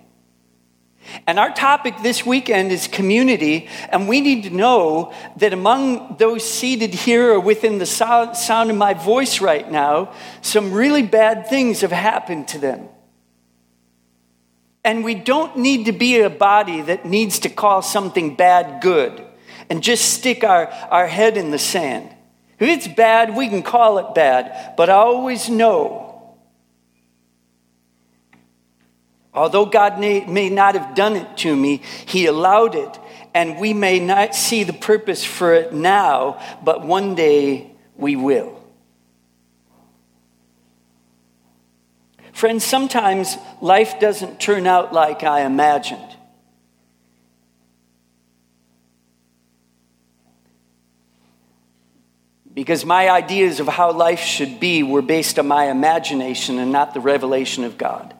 And 1.26 1.38
our 1.38 1.52
topic 1.52 1.94
this 2.02 2.24
weekend 2.24 2.70
is 2.70 2.86
community, 2.86 3.68
and 3.88 4.08
we 4.08 4.20
need 4.20 4.44
to 4.44 4.50
know 4.50 5.12
that 5.38 5.52
among 5.52 6.18
those 6.18 6.48
seated 6.48 6.94
here 6.94 7.32
or 7.32 7.40
within 7.40 7.78
the 7.78 7.86
sound 7.86 8.70
of 8.70 8.76
my 8.76 8.94
voice 8.94 9.40
right 9.40 9.68
now, 9.70 10.12
some 10.40 10.72
really 10.72 11.02
bad 11.02 11.48
things 11.48 11.80
have 11.80 11.90
happened 11.90 12.48
to 12.48 12.58
them. 12.58 12.88
And 14.84 15.04
we 15.04 15.14
don't 15.14 15.56
need 15.58 15.86
to 15.86 15.92
be 15.92 16.20
a 16.20 16.30
body 16.30 16.80
that 16.82 17.04
needs 17.04 17.40
to 17.40 17.48
call 17.48 17.82
something 17.82 18.34
bad 18.34 18.82
good 18.82 19.24
and 19.68 19.82
just 19.82 20.12
stick 20.14 20.42
our, 20.42 20.66
our 20.90 21.06
head 21.06 21.36
in 21.36 21.50
the 21.50 21.58
sand. 21.58 22.14
If 22.58 22.68
it's 22.68 22.88
bad, 22.88 23.36
we 23.36 23.48
can 23.48 23.62
call 23.62 23.98
it 23.98 24.14
bad, 24.14 24.74
but 24.76 24.90
I 24.90 24.94
always 24.94 25.48
know 25.48 26.10
Although 29.32 29.66
God 29.66 30.00
may, 30.00 30.24
may 30.26 30.48
not 30.48 30.74
have 30.74 30.94
done 30.94 31.16
it 31.16 31.36
to 31.38 31.54
me, 31.54 31.82
He 32.06 32.26
allowed 32.26 32.74
it, 32.74 32.98
and 33.32 33.58
we 33.58 33.72
may 33.72 34.00
not 34.00 34.34
see 34.34 34.64
the 34.64 34.72
purpose 34.72 35.24
for 35.24 35.54
it 35.54 35.72
now, 35.72 36.42
but 36.64 36.84
one 36.84 37.14
day 37.14 37.72
we 37.96 38.16
will. 38.16 38.59
Friends, 42.40 42.64
sometimes 42.64 43.36
life 43.60 44.00
doesn't 44.00 44.40
turn 44.40 44.66
out 44.66 44.94
like 44.94 45.24
I 45.24 45.42
imagined. 45.42 46.16
Because 52.54 52.86
my 52.86 53.10
ideas 53.10 53.60
of 53.60 53.68
how 53.68 53.92
life 53.92 54.20
should 54.20 54.58
be 54.58 54.82
were 54.82 55.02
based 55.02 55.38
on 55.38 55.48
my 55.48 55.66
imagination 55.66 56.58
and 56.58 56.72
not 56.72 56.94
the 56.94 57.00
revelation 57.00 57.62
of 57.62 57.76
God. 57.76 58.14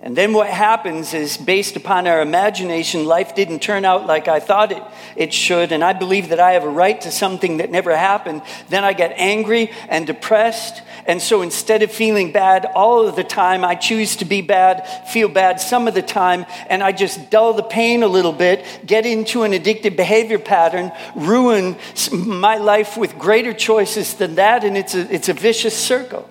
And 0.00 0.16
then 0.16 0.32
what 0.32 0.46
happens 0.46 1.12
is, 1.12 1.36
based 1.36 1.74
upon 1.74 2.06
our 2.06 2.22
imagination, 2.22 3.04
life 3.04 3.34
didn't 3.34 3.58
turn 3.58 3.84
out 3.84 4.06
like 4.06 4.28
I 4.28 4.38
thought 4.38 4.70
it, 4.70 4.82
it 5.16 5.34
should, 5.34 5.72
and 5.72 5.82
I 5.82 5.92
believe 5.92 6.28
that 6.28 6.38
I 6.38 6.52
have 6.52 6.62
a 6.62 6.68
right 6.68 7.00
to 7.00 7.10
something 7.10 7.56
that 7.56 7.72
never 7.72 7.96
happened. 7.96 8.42
Then 8.68 8.84
I 8.84 8.92
get 8.92 9.12
angry 9.16 9.72
and 9.88 10.06
depressed, 10.06 10.82
and 11.04 11.20
so 11.20 11.42
instead 11.42 11.82
of 11.82 11.90
feeling 11.90 12.30
bad 12.30 12.64
all 12.64 13.08
of 13.08 13.16
the 13.16 13.24
time, 13.24 13.64
I 13.64 13.74
choose 13.74 14.14
to 14.16 14.24
be 14.24 14.40
bad, 14.40 14.86
feel 15.08 15.28
bad 15.28 15.60
some 15.60 15.88
of 15.88 15.94
the 15.94 16.02
time, 16.02 16.46
and 16.68 16.80
I 16.80 16.92
just 16.92 17.28
dull 17.28 17.54
the 17.54 17.64
pain 17.64 18.04
a 18.04 18.08
little 18.08 18.32
bit, 18.32 18.64
get 18.86 19.04
into 19.04 19.42
an 19.42 19.50
addictive 19.50 19.96
behavior 19.96 20.38
pattern, 20.38 20.92
ruin 21.16 21.76
my 22.12 22.58
life 22.58 22.96
with 22.96 23.18
greater 23.18 23.52
choices 23.52 24.14
than 24.14 24.36
that, 24.36 24.62
and 24.62 24.76
it's 24.76 24.94
a, 24.94 25.12
it's 25.12 25.28
a 25.28 25.34
vicious 25.34 25.76
circle. 25.76 26.30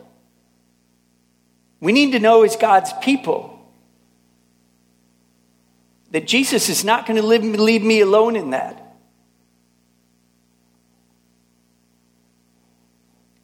We 1.82 1.92
need 1.92 2.14
to 2.14 2.20
know 2.20 2.44
as 2.44 2.56
God's 2.56 2.94
people 3.02 3.56
that 6.18 6.26
Jesus 6.26 6.68
is 6.68 6.84
not 6.84 7.06
going 7.06 7.22
to 7.22 7.28
leave 7.62 7.84
me 7.84 8.02
alone 8.02 8.36
in 8.36 8.50
that. 8.50 8.98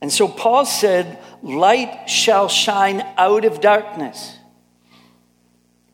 And 0.01 0.11
so 0.11 0.27
Paul 0.27 0.65
said, 0.65 1.19
Light 1.43 2.09
shall 2.09 2.49
shine 2.49 3.05
out 3.15 3.45
of 3.45 3.61
darkness. 3.61 4.37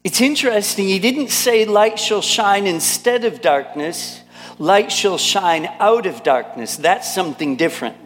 It's 0.06 0.22
interesting, 0.22 0.88
he 0.88 1.00
didn't 1.00 1.32
say 1.32 1.65
light 1.65 2.00
shall 2.00 2.22
shine 2.22 2.65
instead 2.65 3.26
of 3.26 3.42
darkness, 3.42 4.22
light 4.58 4.89
shall 4.89 5.18
shine 5.18 5.65
out 5.82 6.06
of 6.06 6.24
darkness. 6.24 6.78
That's 6.78 7.13
something 7.13 7.58
different. 7.58 7.98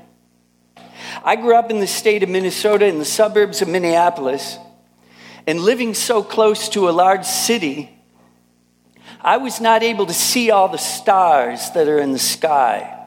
I 1.23 1.35
grew 1.35 1.55
up 1.55 1.69
in 1.69 1.79
the 1.79 1.85
state 1.85 2.23
of 2.23 2.29
Minnesota 2.29 2.87
in 2.87 2.97
the 2.97 3.05
suburbs 3.05 3.61
of 3.61 3.67
Minneapolis, 3.67 4.57
and 5.45 5.59
living 5.59 5.93
so 5.93 6.23
close 6.23 6.69
to 6.69 6.89
a 6.89 6.91
large 6.91 7.25
city, 7.25 7.91
I 9.23 9.37
was 9.37 9.61
not 9.61 9.83
able 9.83 10.05
to 10.05 10.13
see 10.13 10.51
all 10.51 10.67
the 10.67 10.77
stars 10.77 11.71
that 11.71 11.87
are 11.87 11.99
in 11.99 12.11
the 12.11 12.19
sky. 12.19 12.99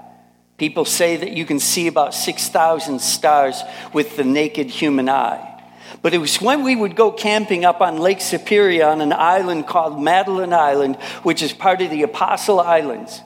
People 0.56 0.86
say 0.86 1.16
that 1.16 1.32
you 1.32 1.44
can 1.44 1.60
see 1.60 1.86
about 1.86 2.14
6,000 2.14 3.00
stars 3.00 3.62
with 3.92 4.16
the 4.16 4.24
naked 4.24 4.68
human 4.70 5.08
eye. 5.08 5.52
But 6.00 6.14
it 6.14 6.18
was 6.18 6.40
when 6.40 6.62
we 6.62 6.74
would 6.74 6.96
go 6.96 7.12
camping 7.12 7.64
up 7.64 7.80
on 7.80 7.98
Lake 7.98 8.22
Superior 8.22 8.86
on 8.86 9.00
an 9.02 9.12
island 9.12 9.66
called 9.66 10.00
Madeline 10.00 10.54
Island, 10.54 10.96
which 11.22 11.42
is 11.42 11.52
part 11.52 11.82
of 11.82 11.90
the 11.90 12.02
Apostle 12.02 12.60
Islands. 12.60 13.20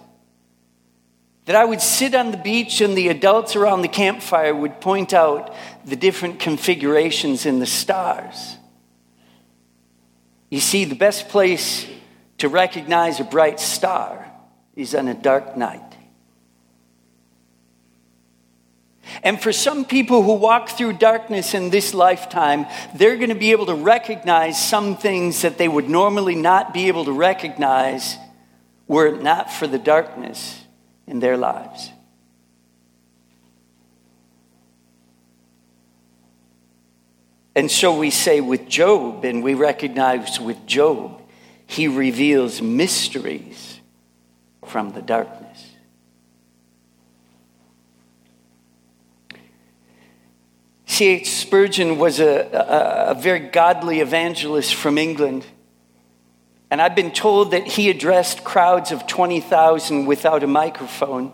that 1.50 1.56
I 1.56 1.64
would 1.64 1.80
sit 1.80 2.14
on 2.14 2.30
the 2.30 2.36
beach 2.36 2.80
and 2.80 2.96
the 2.96 3.08
adults 3.08 3.56
around 3.56 3.82
the 3.82 3.88
campfire 3.88 4.54
would 4.54 4.80
point 4.80 5.12
out 5.12 5.52
the 5.84 5.96
different 5.96 6.38
configurations 6.38 7.44
in 7.44 7.58
the 7.58 7.66
stars. 7.66 8.56
You 10.48 10.60
see, 10.60 10.84
the 10.84 10.94
best 10.94 11.28
place 11.28 11.86
to 12.40 12.48
recognize 12.48 13.20
a 13.20 13.24
bright 13.24 13.60
star 13.60 14.26
is 14.74 14.94
on 14.94 15.08
a 15.08 15.14
dark 15.14 15.56
night. 15.56 15.82
And 19.22 19.40
for 19.40 19.52
some 19.52 19.84
people 19.84 20.22
who 20.22 20.34
walk 20.34 20.70
through 20.70 20.94
darkness 20.94 21.52
in 21.52 21.70
this 21.70 21.92
lifetime, 21.92 22.66
they're 22.94 23.16
going 23.16 23.30
to 23.30 23.34
be 23.34 23.50
able 23.50 23.66
to 23.66 23.74
recognize 23.74 24.62
some 24.62 24.96
things 24.96 25.42
that 25.42 25.58
they 25.58 25.68
would 25.68 25.88
normally 25.88 26.34
not 26.34 26.72
be 26.72 26.88
able 26.88 27.04
to 27.04 27.12
recognize 27.12 28.16
were 28.86 29.06
it 29.06 29.22
not 29.22 29.52
for 29.52 29.66
the 29.66 29.78
darkness 29.78 30.64
in 31.06 31.20
their 31.20 31.36
lives. 31.36 31.90
And 37.54 37.70
so 37.70 37.98
we 37.98 38.10
say 38.10 38.40
with 38.40 38.68
Job, 38.68 39.24
and 39.24 39.42
we 39.42 39.54
recognize 39.54 40.40
with 40.40 40.64
Job, 40.66 41.19
he 41.70 41.86
reveals 41.86 42.60
mysteries 42.60 43.80
from 44.66 44.90
the 44.90 45.00
darkness. 45.00 45.70
C.H. 50.86 51.30
Spurgeon 51.30 51.96
was 51.96 52.18
a, 52.18 52.40
a, 52.40 53.10
a, 53.12 53.14
very 53.14 53.38
godly 53.38 54.00
evangelist 54.00 54.74
from 54.74 54.98
England. 54.98 55.46
And 56.72 56.82
I've 56.82 56.96
been 56.96 57.12
told 57.12 57.52
that 57.52 57.68
he 57.68 57.88
addressed 57.88 58.42
crowds 58.42 58.90
of 58.90 59.06
20,000 59.06 60.06
without 60.06 60.42
a 60.42 60.48
microphone. 60.48 61.32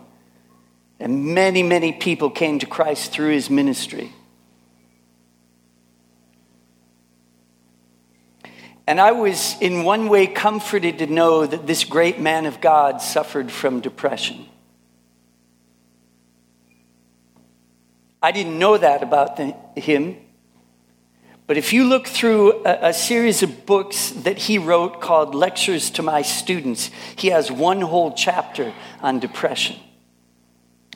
And 0.99 1.33
many, 1.33 1.63
many 1.63 1.93
people 1.93 2.29
came 2.29 2.59
to 2.59 2.67
Christ 2.67 3.11
through 3.11 3.31
his 3.31 3.49
ministry. 3.49 4.13
And 8.87 9.01
I 9.01 9.11
was, 9.11 9.57
in 9.59 9.83
one 9.83 10.07
way, 10.07 10.27
comforted 10.27 10.99
to 10.99 11.07
know 11.07 11.45
that 11.45 11.67
this 11.67 11.83
great 11.83 12.21
man 12.21 12.45
of 12.45 12.61
God 12.61 13.01
suffered 13.01 13.51
from 13.51 13.81
depression. 13.81 14.47
I 18.23 18.31
didn't 18.31 18.57
know 18.57 18.77
that 18.77 19.03
about 19.03 19.35
the, 19.35 19.53
him. 19.79 20.15
But 21.47 21.57
if 21.57 21.73
you 21.73 21.83
look 21.83 22.07
through 22.07 22.65
a, 22.65 22.89
a, 22.89 22.93
series 22.93 23.43
of 23.43 23.65
books 23.65 24.11
that 24.11 24.37
he 24.37 24.57
wrote 24.57 25.01
called 25.01 25.35
Lectures 25.35 25.89
to 25.91 26.03
My 26.03 26.21
Students, 26.21 26.89
he 27.15 27.27
has 27.27 27.51
one 27.51 27.81
whole 27.81 28.13
chapter 28.13 28.73
on 29.01 29.19
depression. 29.19 29.77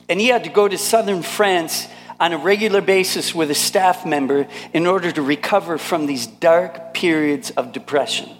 And 0.08 0.20
he 0.20 0.28
had 0.28 0.44
to 0.44 0.50
go 0.50 0.66
to 0.66 0.76
southern 0.76 1.22
France 1.22 1.88
on 2.22 2.32
a 2.32 2.38
regular 2.38 2.80
basis 2.80 3.34
with 3.34 3.50
a 3.50 3.54
staff 3.54 4.06
member 4.06 4.46
in 4.72 4.86
order 4.86 5.10
to 5.10 5.20
recover 5.20 5.76
from 5.76 6.06
these 6.06 6.24
dark 6.24 6.94
periods 6.94 7.50
of 7.50 7.72
depression. 7.72 8.30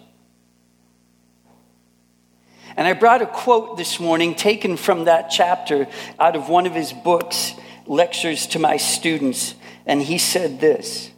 And 2.77 2.87
I 2.87 2.93
brought 2.93 3.23
a 3.23 3.27
quote 3.27 3.77
this 3.77 3.99
morning 3.99 4.37
taken 4.37 4.77
from 4.77 5.07
that 5.07 5.31
chapter 5.31 5.89
out 6.21 6.37
of 6.37 6.49
one 6.49 6.67
of 6.67 6.75
his 6.77 6.93
books, 6.93 7.55
Lectures 7.85 8.47
to 8.49 8.61
My 8.61 8.77
Students. 8.77 9.57
And 9.85 10.01
he 10.01 10.17
said 10.17 10.61
this 10.61 11.11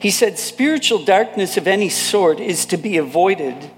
He 0.00 0.10
said, 0.10 0.38
Spiritual 0.38 1.02
darkness 1.06 1.56
of 1.56 1.66
any 1.66 1.88
sort 1.88 2.40
is 2.40 2.66
to 2.66 2.76
be 2.76 2.98
avoided 2.98 3.70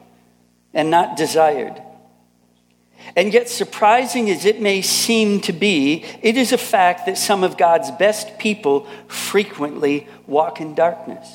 and 0.74 0.90
not 0.90 1.16
desired. 1.16 1.80
And 3.16 3.32
yet, 3.32 3.48
surprising 3.48 4.28
as 4.28 4.44
it 4.44 4.60
may 4.60 4.82
seem 4.82 5.40
to 5.40 5.52
be, 5.54 6.04
it 6.20 6.36
is 6.36 6.52
a 6.52 6.58
fact 6.58 7.06
that 7.06 7.16
some 7.16 7.42
of 7.42 7.56
God's 7.56 7.90
best 7.90 8.38
people 8.38 8.86
frequently 9.08 10.06
walk 10.26 10.60
in 10.60 10.74
darkness. 10.74 11.26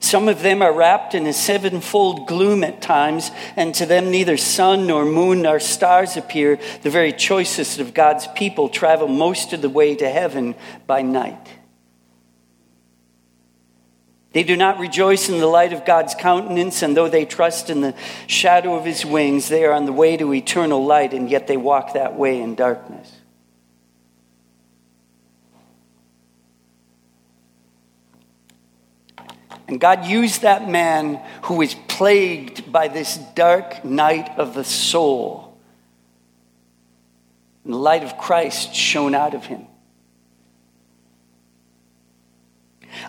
Some 0.00 0.26
of 0.26 0.40
them 0.40 0.62
are 0.62 0.72
wrapped 0.72 1.14
in 1.14 1.26
a 1.26 1.34
sevenfold 1.34 2.26
gloom 2.26 2.64
at 2.64 2.80
times, 2.80 3.30
and 3.56 3.74
to 3.74 3.84
them 3.84 4.10
neither 4.10 4.38
sun 4.38 4.86
nor 4.86 5.04
moon 5.04 5.42
nor 5.42 5.60
stars 5.60 6.16
appear. 6.16 6.58
The 6.80 6.88
very 6.88 7.12
choicest 7.12 7.78
of 7.78 7.92
God's 7.92 8.26
people 8.28 8.70
travel 8.70 9.08
most 9.08 9.52
of 9.52 9.60
the 9.60 9.68
way 9.68 9.96
to 9.96 10.08
heaven 10.08 10.54
by 10.86 11.02
night. 11.02 11.57
They 14.32 14.42
do 14.42 14.56
not 14.56 14.78
rejoice 14.78 15.28
in 15.28 15.38
the 15.38 15.46
light 15.46 15.72
of 15.72 15.86
God's 15.86 16.14
countenance, 16.14 16.82
and 16.82 16.96
though 16.96 17.08
they 17.08 17.24
trust 17.24 17.70
in 17.70 17.80
the 17.80 17.94
shadow 18.26 18.76
of 18.76 18.84
his 18.84 19.04
wings, 19.04 19.48
they 19.48 19.64
are 19.64 19.72
on 19.72 19.86
the 19.86 19.92
way 19.92 20.16
to 20.16 20.34
eternal 20.34 20.84
light, 20.84 21.14
and 21.14 21.30
yet 21.30 21.46
they 21.46 21.56
walk 21.56 21.94
that 21.94 22.14
way 22.14 22.40
in 22.40 22.54
darkness. 22.54 23.10
And 29.66 29.78
God 29.78 30.06
used 30.06 30.42
that 30.42 30.68
man 30.68 31.22
who 31.42 31.56
was 31.56 31.74
plagued 31.74 32.72
by 32.72 32.88
this 32.88 33.18
dark 33.34 33.84
night 33.84 34.38
of 34.38 34.54
the 34.54 34.64
soul. 34.64 35.58
And 37.64 37.74
the 37.74 37.78
light 37.78 38.02
of 38.02 38.16
Christ 38.16 38.74
shone 38.74 39.14
out 39.14 39.34
of 39.34 39.44
him. 39.44 39.66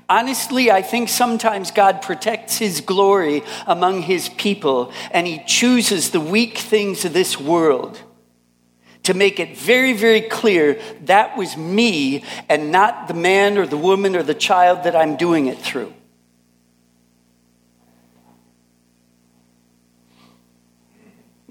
Honestly, 0.08 0.72
I 0.72 0.82
think 0.82 1.10
sometimes 1.10 1.72
God 1.72 2.02
protects 2.02 2.58
his 2.58 2.82
glory 2.82 3.44
among 3.68 4.04
his 4.04 4.30
people 4.30 4.92
and 5.12 5.28
he 5.28 5.44
chooses 5.46 6.12
the 6.12 6.20
weak 6.20 6.58
things 6.58 7.06
of 7.06 7.14
this 7.14 7.40
world 7.40 8.00
to 9.04 9.14
make 9.14 9.40
it 9.40 9.58
very, 9.58 9.94
very 9.94 10.22
clear 10.22 10.80
that 11.06 11.38
was 11.38 11.58
me 11.58 12.24
and 12.48 12.72
not 12.72 13.08
the 13.08 13.14
man 13.14 13.58
or 13.58 13.66
the 13.66 13.78
woman 13.78 14.16
or 14.16 14.24
the 14.24 14.34
child 14.34 14.84
that 14.84 14.96
I'm 14.96 15.16
doing 15.16 15.48
it 15.48 15.58
through. 15.58 15.94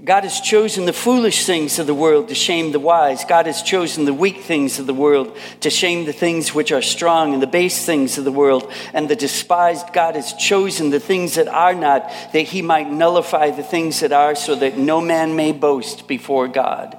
God 0.08 0.24
has 0.24 0.40
chosen 0.40 0.86
the 0.86 0.94
foolish 0.94 1.44
things 1.44 1.78
of 1.78 1.86
the 1.86 1.92
world 1.92 2.28
to 2.28 2.34
shame 2.34 2.72
the 2.72 2.80
wise. 2.80 3.26
God 3.26 3.44
has 3.44 3.60
chosen 3.60 4.06
the 4.06 4.14
weak 4.14 4.38
things 4.38 4.78
of 4.78 4.86
the 4.86 4.94
world 4.94 5.36
to 5.60 5.68
shame 5.68 6.06
the 6.06 6.14
things 6.14 6.54
which 6.54 6.72
are 6.72 6.80
strong, 6.80 7.34
and 7.34 7.42
the 7.42 7.46
base 7.46 7.84
things 7.84 8.16
of 8.16 8.24
the 8.24 8.32
world 8.32 8.72
and 8.94 9.06
the 9.10 9.14
despised. 9.14 9.92
God 9.92 10.14
has 10.14 10.32
chosen 10.32 10.88
the 10.88 10.98
things 10.98 11.34
that 11.34 11.46
are 11.46 11.74
not, 11.74 12.10
that 12.32 12.40
he 12.40 12.62
might 12.62 12.90
nullify 12.90 13.50
the 13.50 13.62
things 13.62 14.00
that 14.00 14.10
are, 14.10 14.34
so 14.34 14.54
that 14.54 14.78
no 14.78 15.02
man 15.02 15.36
may 15.36 15.52
boast 15.52 16.08
before 16.08 16.48
God. 16.48 16.96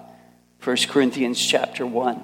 1 0.64 0.78
Corinthians 0.88 1.44
chapter 1.44 1.88
1. 1.88 2.24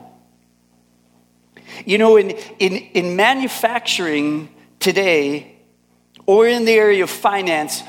You 1.83 1.97
know, 1.97 2.15
in, 2.17 2.29
in, 2.59 2.73
in 2.73 3.15
manufacturing 3.15 4.49
today, 4.79 5.57
or 6.27 6.47
in 6.47 6.65
the 6.65 6.73
area 6.73 7.01
of 7.01 7.09
finance, 7.09 7.81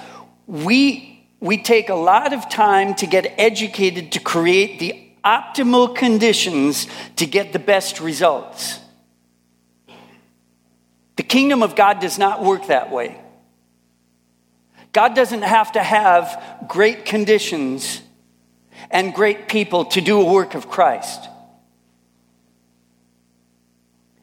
we 0.47 1.06
we 1.41 1.59
take 1.59 1.89
a 1.89 1.95
lot 1.95 2.33
of 2.33 2.49
time 2.49 2.95
to 2.97 3.07
get 3.07 3.35
educated 3.39 4.13
to 4.13 4.21
create 4.21 4.79
the 4.79 5.03
optimal 5.25 5.95
conditions 5.95 6.87
to 7.17 7.27
get 7.27 7.53
the 7.53 7.59
best 7.59 8.01
results. 8.01 8.81
The 11.17 11.23
kingdom 11.23 11.63
of 11.63 11.75
God 11.75 12.01
does 12.01 12.19
not 12.19 12.43
work 12.43 12.67
that 12.69 12.91
way. 12.91 13.21
God 14.93 15.15
doesn't 15.15 15.43
have 15.43 15.73
to 15.73 15.83
have 15.83 16.65
great 16.69 17.05
conditions 17.05 18.01
and 18.91 19.13
great 19.13 19.49
people 19.49 19.85
to 19.87 20.01
do 20.01 20.21
a 20.21 20.33
work 20.33 20.55
of 20.55 20.69
Christ. 20.69 21.29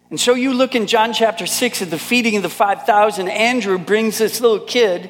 And 0.10 0.20
so 0.20 0.36
you 0.36 0.54
look 0.54 0.76
in 0.76 0.88
John 0.88 1.12
chapter 1.12 1.48
6 1.48 1.82
at 1.82 1.90
the 1.90 2.00
feeding 2.00 2.38
of 2.38 2.44
the 2.44 2.50
5,000, 2.50 3.28
Andrew 3.28 3.78
brings 3.80 4.20
this 4.20 4.42
little 4.42 4.60
kid 4.60 5.10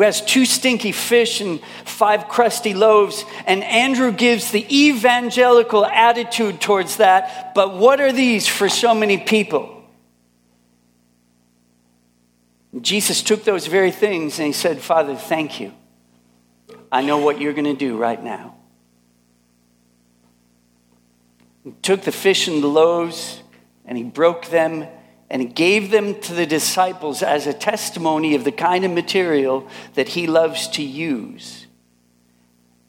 who 0.00 0.04
has 0.04 0.22
two 0.22 0.46
stinky 0.46 0.92
fish 0.92 1.42
and 1.42 1.60
five 1.84 2.26
crusty 2.26 2.72
loaves. 2.72 3.22
And 3.46 3.62
Andrew 3.62 4.10
gives 4.10 4.50
the 4.50 4.66
evangelical 4.74 5.84
attitude 5.84 6.58
towards 6.58 6.96
that. 6.96 7.54
But 7.54 7.74
what 7.74 8.00
are 8.00 8.10
these 8.10 8.48
for 8.48 8.70
so 8.70 8.94
many 8.94 9.18
people? 9.18 9.84
Jesus 12.80 13.20
took 13.20 13.44
those 13.44 13.66
very 13.66 13.90
things 13.90 14.38
and 14.38 14.46
he 14.46 14.54
said, 14.54 14.80
Father, 14.80 15.14
thank 15.14 15.60
you. 15.60 15.74
I 16.90 17.02
know 17.02 17.18
what 17.18 17.38
you're 17.38 17.52
going 17.52 17.66
to 17.66 17.76
do 17.76 17.98
right 17.98 18.24
now. 18.24 18.54
He 21.62 21.72
took 21.82 22.00
the 22.00 22.12
fish 22.12 22.48
and 22.48 22.62
the 22.62 22.68
loaves 22.68 23.42
and 23.84 23.98
he 23.98 24.04
broke 24.04 24.46
them 24.46 24.86
and 25.30 25.54
gave 25.54 25.90
them 25.90 26.20
to 26.20 26.34
the 26.34 26.46
disciples 26.46 27.22
as 27.22 27.46
a 27.46 27.54
testimony 27.54 28.34
of 28.34 28.44
the 28.44 28.52
kind 28.52 28.84
of 28.84 28.90
material 28.90 29.66
that 29.94 30.08
he 30.08 30.26
loves 30.26 30.66
to 30.68 30.82
use. 30.82 31.59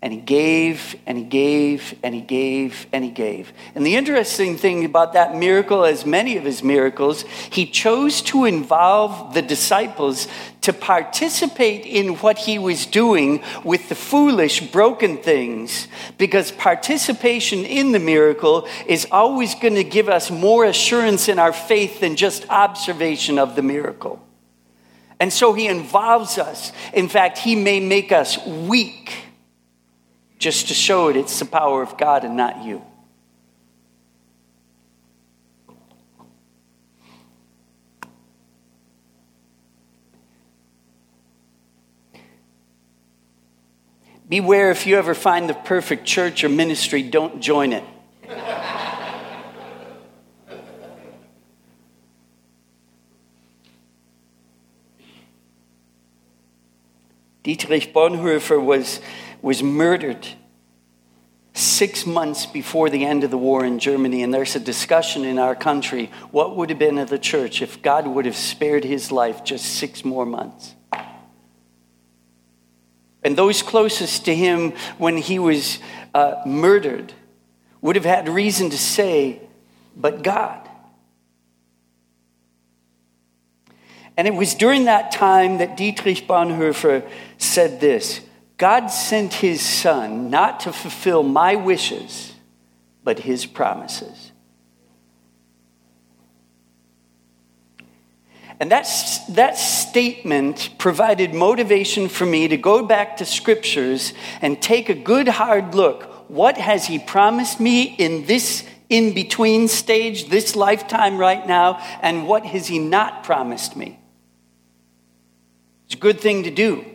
And 0.04 0.12
he 0.12 0.20
gave 0.20 0.96
and 1.06 1.16
he 1.16 1.24
gave 1.24 1.94
and 2.02 2.16
he 2.16 2.22
gave 2.22 2.88
and 2.92 3.04
he 3.04 3.12
gave. 3.12 3.54
And 3.76 3.86
the 3.86 3.96
interesting 3.96 4.58
thing 4.58 4.84
about 4.84 5.14
that 5.14 5.36
miracle, 5.36 5.86
as 5.86 6.08
many 6.08 6.38
of 6.38 6.44
his 6.44 6.64
miracles, 6.64 7.22
he 7.52 7.68
chose 7.68 8.24
to 8.24 8.46
involve 8.46 9.36
the 9.36 9.44
disciples 9.44 10.28
to 10.62 10.74
participate 10.74 11.86
in 11.86 12.16
what 12.16 12.40
he 12.40 12.58
was 12.58 12.88
doing 12.88 13.44
with 13.64 13.90
the 13.90 13.96
foolish, 13.96 14.72
broken 14.72 15.18
things, 15.18 15.88
because 16.18 16.52
participation 16.52 17.60
in 17.64 17.92
the 17.92 18.00
miracle 18.00 18.68
is 18.88 19.08
always 19.12 19.54
going 19.54 19.76
to 19.76 19.84
give 19.84 20.10
us 20.10 20.32
more 20.32 20.66
assurance 20.66 21.30
in 21.30 21.38
our 21.38 21.54
faith 21.54 22.00
than 22.00 22.16
just 22.16 22.50
observation 22.50 23.38
of 23.38 23.56
the 23.56 23.62
miracle. 23.62 24.20
And 25.20 25.32
so 25.32 25.54
he 25.54 25.68
involves 25.68 26.40
us. 26.40 26.72
In 26.92 27.08
fact, 27.08 27.38
he 27.38 27.56
may 27.56 27.80
make 27.80 28.12
us 28.12 28.44
weak 28.48 29.14
just 30.42 30.70
to 30.70 30.74
show 30.74 31.08
it 31.08 31.16
it's 31.16 31.38
the 31.38 31.46
power 31.46 31.84
of 31.84 31.98
God 31.98 32.24
and 32.24 32.36
not 32.36 32.66
you. 32.66 32.82
Beware 44.28 44.72
if 44.72 44.88
you 44.88 44.98
ever 44.98 45.14
find 45.14 45.48
the 45.48 45.54
perfect 45.54 46.06
church 46.06 46.44
or 46.44 46.50
ministry, 46.50 47.04
don't 47.04 47.40
join 47.40 47.74
it. 47.74 47.84
Dietrich 57.44 57.94
Bonhoeffer 57.94 58.64
was 58.64 59.00
was 59.42 59.64
murdered 59.64 60.28
six 61.54 62.06
months 62.06 62.46
before 62.46 62.90
the 62.90 63.06
end 63.06 63.24
of 63.24 63.32
the 63.32 63.38
war 63.38 63.66
in 63.66 63.80
Germany. 63.80 64.24
And 64.24 64.34
there's 64.34 64.56
a 64.56 64.60
discussion 64.60 65.26
in 65.26 65.38
our 65.38 65.56
country 65.56 66.12
what 66.32 66.56
would 66.56 66.70
have 66.70 66.80
been 66.80 66.98
of 66.98 67.10
the 67.10 67.20
church 67.20 67.62
if 67.62 67.82
God 67.82 68.08
would 68.08 68.26
have 68.26 68.36
spared 68.36 68.84
his 68.84 69.12
life 69.12 69.44
just 69.44 69.66
six 69.66 70.06
more 70.06 70.26
months? 70.26 70.76
And 73.24 73.38
those 73.38 73.62
closest 73.62 74.26
to 74.26 74.36
him 74.36 74.72
when 74.98 75.18
he 75.18 75.38
was 75.38 75.80
uh, 76.14 76.42
murdered 76.46 77.14
would 77.82 77.96
have 77.96 78.06
had 78.06 78.28
reason 78.28 78.70
to 78.72 78.78
say, 78.78 79.42
but 79.96 80.24
God. 80.24 80.68
And 84.18 84.28
it 84.28 84.34
was 84.34 84.54
during 84.54 84.86
that 84.86 85.12
time 85.12 85.58
that 85.60 85.78
Dietrich 85.78 86.28
Bonhoeffer 86.28 87.10
said 87.38 87.80
this 87.80 88.22
God 88.58 88.88
sent 88.88 89.34
his 89.34 89.62
son 89.62 90.30
not 90.30 90.60
to 90.62 90.74
fulfill 90.74 91.24
my 91.24 91.56
wishes, 91.56 92.34
but 93.04 93.20
his 93.20 93.46
promises. 93.46 94.32
And 98.60 98.70
that's, 98.70 99.26
that 99.26 99.58
statement 99.58 100.76
provided 100.78 101.34
motivation 101.34 102.08
for 102.08 102.28
me 102.28 102.48
to 102.48 102.58
go 102.58 102.86
back 102.86 103.18
to 103.18 103.26
scriptures 103.26 104.14
and 104.40 104.62
take 104.62 104.88
a 104.88 104.94
good 104.94 105.28
hard 105.28 105.74
look. 105.74 106.30
What 106.30 106.58
has 106.58 106.86
he 106.86 107.00
promised 107.00 107.60
me 107.60 107.96
in 107.96 108.28
this 108.28 108.64
in 108.88 109.16
between 109.16 109.70
stage, 109.70 110.30
this 110.30 110.56
lifetime 110.56 111.18
right 111.18 111.48
now, 111.48 111.80
and 112.02 112.28
what 112.28 112.46
has 112.46 112.68
he 112.68 112.78
not 112.78 113.24
promised 113.24 113.76
me? 113.76 114.01
It's 115.92 115.98
a 115.98 116.00
good 116.00 116.22
thing 116.22 116.44
to 116.44 116.52
do. 116.52 116.86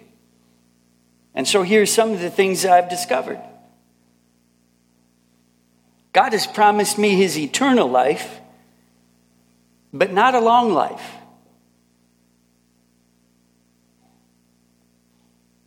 And 1.34 1.46
so 1.46 1.62
here's 1.62 1.92
some 1.92 2.12
of 2.12 2.20
the 2.20 2.30
things 2.30 2.64
I've 2.64 2.88
discovered. 2.88 3.38
God 6.14 6.32
has 6.32 6.46
promised 6.46 6.96
me 6.96 7.14
his 7.14 7.36
eternal 7.36 7.90
life, 7.90 8.40
but 9.92 10.14
not 10.14 10.34
a 10.34 10.40
long 10.40 10.72
life. 10.72 11.06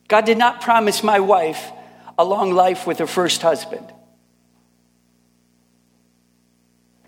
God 0.08 0.26
did 0.26 0.40
not 0.40 0.60
promise 0.60 1.04
my 1.04 1.20
wife 1.20 1.72
a 2.18 2.26
long 2.26 2.52
life 2.56 2.88
with 2.88 2.98
her 2.98 3.06
first 3.06 3.44
husband. 3.44 3.94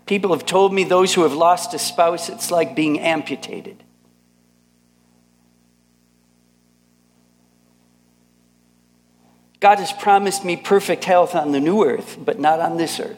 People 0.06 0.30
have 0.30 0.46
told 0.46 0.72
me 0.72 0.84
those 0.84 1.14
who 1.14 1.24
have 1.24 1.34
lost 1.34 1.74
a 1.74 1.80
spouse, 1.80 2.28
it's 2.28 2.52
like 2.52 2.76
being 2.76 3.00
amputated. 3.00 3.82
God 9.62 9.78
has 9.78 9.92
promised 9.92 10.44
me 10.44 10.56
perfect 10.56 11.04
health 11.04 11.36
on 11.36 11.52
the 11.52 11.60
new 11.60 11.84
earth, 11.84 12.18
but 12.18 12.40
not 12.40 12.58
on 12.58 12.78
this 12.78 12.98
earth. 12.98 13.16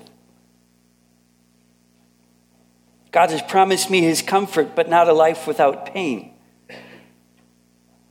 God 3.13 3.31
has 3.31 3.41
promised 3.41 3.89
me 3.89 4.03
his 4.03 4.21
comfort, 4.21 4.75
but 4.75 4.91
not 4.91 5.09
a 5.09 5.15
life 5.15 5.47
without 5.47 5.87
pain. 5.87 6.35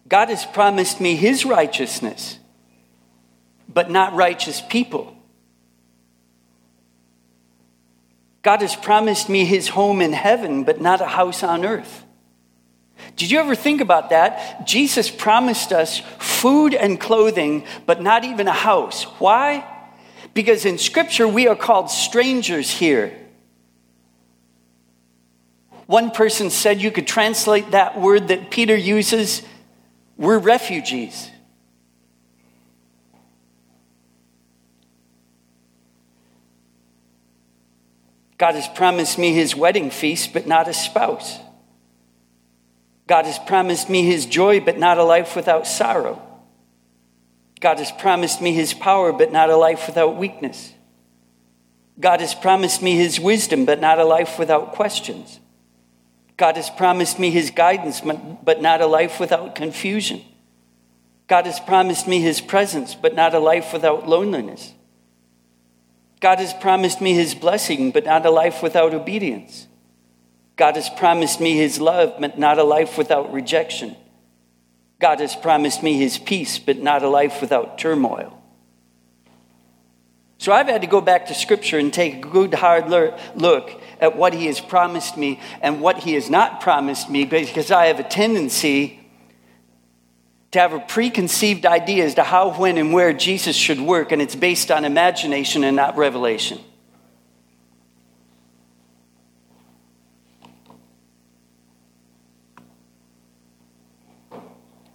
God 0.10 0.30
has 0.30 0.48
promised 0.48 1.00
me 1.00 1.16
his 1.16 1.46
righteousness, 1.46 2.40
but 3.70 3.92
not 3.92 4.16
righteous 4.16 4.62
people. 4.62 5.16
God 8.42 8.62
has 8.62 8.76
promised 8.76 9.30
me 9.30 9.46
his 9.46 9.68
home 9.68 10.02
in 10.02 10.14
heaven, 10.14 10.64
but 10.64 10.82
not 10.82 11.02
a 11.02 11.06
house 11.06 11.44
on 11.44 11.64
earth. 11.64 12.03
Did 13.16 13.30
you 13.30 13.40
ever 13.40 13.56
think 13.56 13.82
about 13.82 14.10
that? 14.10 14.66
Jesus 14.66 15.10
promised 15.10 15.72
us 15.72 16.00
food 16.20 16.74
and 16.74 17.00
clothing, 17.00 17.66
but 17.86 18.02
not 18.02 18.24
even 18.24 18.48
a 18.48 18.54
house. 18.54 19.04
Why? 19.20 19.66
Because 20.34 20.66
in 20.66 20.78
Scripture, 20.78 21.28
we 21.28 21.48
are 21.48 21.56
called 21.56 21.92
strangers 21.92 22.72
here. 22.72 23.18
One 25.86 26.12
person 26.12 26.50
said 26.50 26.82
you 26.82 26.92
could 26.92 27.06
translate 27.06 27.72
that 27.72 28.00
word 28.00 28.30
that 28.30 28.50
Peter 28.50 28.76
uses 28.76 29.44
we're 30.18 30.40
refugees. 30.40 31.30
God 38.38 38.56
has 38.56 38.68
promised 38.68 39.18
me 39.18 39.34
his 39.34 39.56
wedding 39.56 39.90
feast, 39.90 40.34
but 40.34 40.48
not 40.48 40.68
a 40.68 40.74
spouse. 40.74 41.40
God 43.14 43.26
has 43.26 43.38
promised 43.38 43.92
me 43.92 44.02
his 44.02 44.26
joy, 44.26 44.60
but 44.60 44.80
not 44.80 44.98
a 44.98 45.04
life 45.04 45.36
without 45.36 45.68
sorrow. 45.68 46.20
God 47.60 47.78
has 47.78 47.92
promised 47.92 48.42
me 48.42 48.54
his 48.54 48.74
power, 48.74 49.14
but 49.14 49.32
not 49.32 49.52
a 49.52 49.56
life 49.56 49.86
without 49.86 50.18
weakness. 50.18 50.74
God 52.00 52.22
has 52.22 52.34
promised 52.34 52.82
me 52.82 52.96
his 52.96 53.20
wisdom, 53.20 53.66
but 53.66 53.80
not 53.80 54.00
a 54.00 54.04
life 54.04 54.40
without 54.40 54.74
questions. 54.74 55.40
God 56.38 56.56
has 56.56 56.72
promised 56.72 57.20
me 57.20 57.30
his 57.30 57.52
guidance, 57.52 58.02
but 58.02 58.64
not 58.64 58.82
a 58.82 58.88
life 58.88 59.20
without 59.20 59.54
confusion. 59.54 60.24
God 61.28 61.46
has 61.46 61.60
promised 61.60 62.08
me 62.08 62.20
his 62.20 62.42
presence, 62.42 62.96
but 62.96 63.14
not 63.14 63.36
a 63.36 63.40
life 63.40 63.74
without 63.74 64.10
loneliness. 64.10 64.74
God 66.20 66.40
has 66.40 66.52
promised 66.52 67.00
me 67.00 67.14
his 67.14 67.36
blessing, 67.36 67.92
but 67.92 68.06
not 68.06 68.26
a 68.26 68.32
life 68.32 68.64
without 68.64 68.96
obedience. 68.96 69.68
God 70.56 70.76
has 70.76 70.90
promised 70.90 71.40
me 71.40 71.58
his 71.58 71.80
love, 71.80 72.16
but 72.20 72.38
not 72.38 72.60
a 72.60 72.64
life 72.64 72.98
without 72.98 73.34
rejection. 73.34 73.96
God 75.00 75.20
has 75.20 75.36
promised 75.36 75.84
me 75.84 75.98
his 75.98 76.18
peace, 76.18 76.60
but 76.60 76.78
not 76.78 77.04
a 77.04 77.10
life 77.10 77.42
without 77.42 77.78
turmoil. 77.78 78.40
So 80.38 80.52
I've 80.52 80.68
had 80.68 80.82
to 80.82 80.88
go 80.88 81.02
back 81.02 81.28
to 81.28 81.34
scripture 81.34 81.80
and 81.80 81.94
take 81.94 82.16
a 82.16 82.28
good 82.28 82.54
hard 82.54 82.90
look 82.90 83.82
at 84.00 84.18
what 84.18 84.34
he 84.34 84.48
has 84.48 84.60
promised 84.60 85.18
me 85.18 85.40
and 85.62 85.80
what 85.82 86.00
he 86.00 86.14
has 86.16 86.30
not 86.30 86.60
promised 86.60 87.10
me 87.10 87.24
because 87.24 87.72
I 87.72 87.86
have 87.86 88.00
a 88.00 88.04
tendency 88.04 89.00
to 90.52 90.60
have 90.60 90.74
a 90.74 90.80
preconceived 90.80 91.66
idea 91.66 92.06
as 92.06 92.16
to 92.16 92.24
how, 92.24 92.54
when, 92.54 92.78
and 92.78 92.94
where 92.94 93.12
Jesus 93.12 93.56
should 93.56 93.82
work, 93.82 94.12
and 94.12 94.22
it's 94.22 94.36
based 94.36 94.70
on 94.70 94.86
imagination 94.86 95.64
and 95.64 95.76
not 95.76 95.98
revelation. 95.98 96.60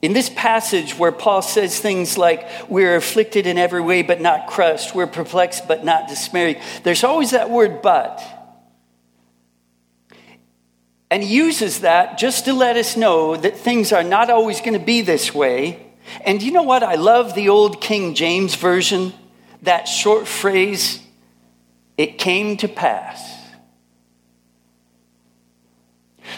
In 0.01 0.13
this 0.13 0.31
passage 0.31 0.97
where 0.97 1.11
Paul 1.11 1.43
says 1.43 1.81
things 1.81 2.17
like, 2.17 2.49
we're 2.69 2.95
afflicted 2.95 3.47
in 3.47 3.59
every 3.59 3.81
way 3.81 4.03
but 4.03 4.21
not 4.21 4.47
crushed, 4.47 4.95
we're 4.95 5.09
perplexed 5.09 5.67
but 5.67 5.85
not 5.85 6.09
dismayed, 6.09 6.61
there's 6.85 7.03
always 7.03 7.33
that 7.33 7.51
word 7.51 7.83
but. 7.83 8.23
And 11.11 11.23
he 11.23 11.35
uses 11.35 11.81
that 11.81 12.19
just 12.19 12.45
to 12.45 12.53
let 12.53 12.77
us 12.77 12.97
know 12.97 13.37
that 13.37 13.57
things 13.57 13.93
are 13.93 14.05
not 14.05 14.31
always 14.31 14.61
going 14.61 14.79
to 14.79 14.85
be 14.85 15.01
this 15.01 15.35
way. 15.35 15.87
And 16.21 16.43
you 16.43 16.53
know 16.53 16.63
what? 16.63 16.83
I 16.83 16.95
love 16.95 17.35
the 17.35 17.49
old 17.49 17.81
King 17.81 18.15
James 18.15 18.55
Version, 18.55 19.13
that 19.63 19.89
short 19.89 20.29
phrase, 20.29 21.01
it 21.97 22.19
came 22.19 22.57
to 22.59 22.69
pass. 22.69 23.38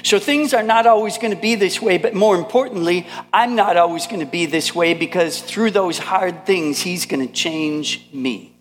So 0.02 0.18
things 0.18 0.54
are 0.54 0.62
not 0.62 0.86
always 0.86 1.18
going 1.18 1.34
to 1.34 1.40
be 1.40 1.54
this 1.54 1.80
way, 1.80 1.98
but 1.98 2.14
more 2.14 2.36
importantly, 2.36 3.06
I'm 3.32 3.54
not 3.54 3.76
always 3.76 4.06
going 4.06 4.20
to 4.20 4.26
be 4.26 4.46
this 4.46 4.74
way 4.74 4.94
because 4.94 5.40
through 5.40 5.72
those 5.72 5.98
hard 5.98 6.46
things, 6.46 6.80
He's 6.80 7.06
going 7.06 7.26
to 7.26 7.32
change 7.32 8.08
me. 8.12 8.56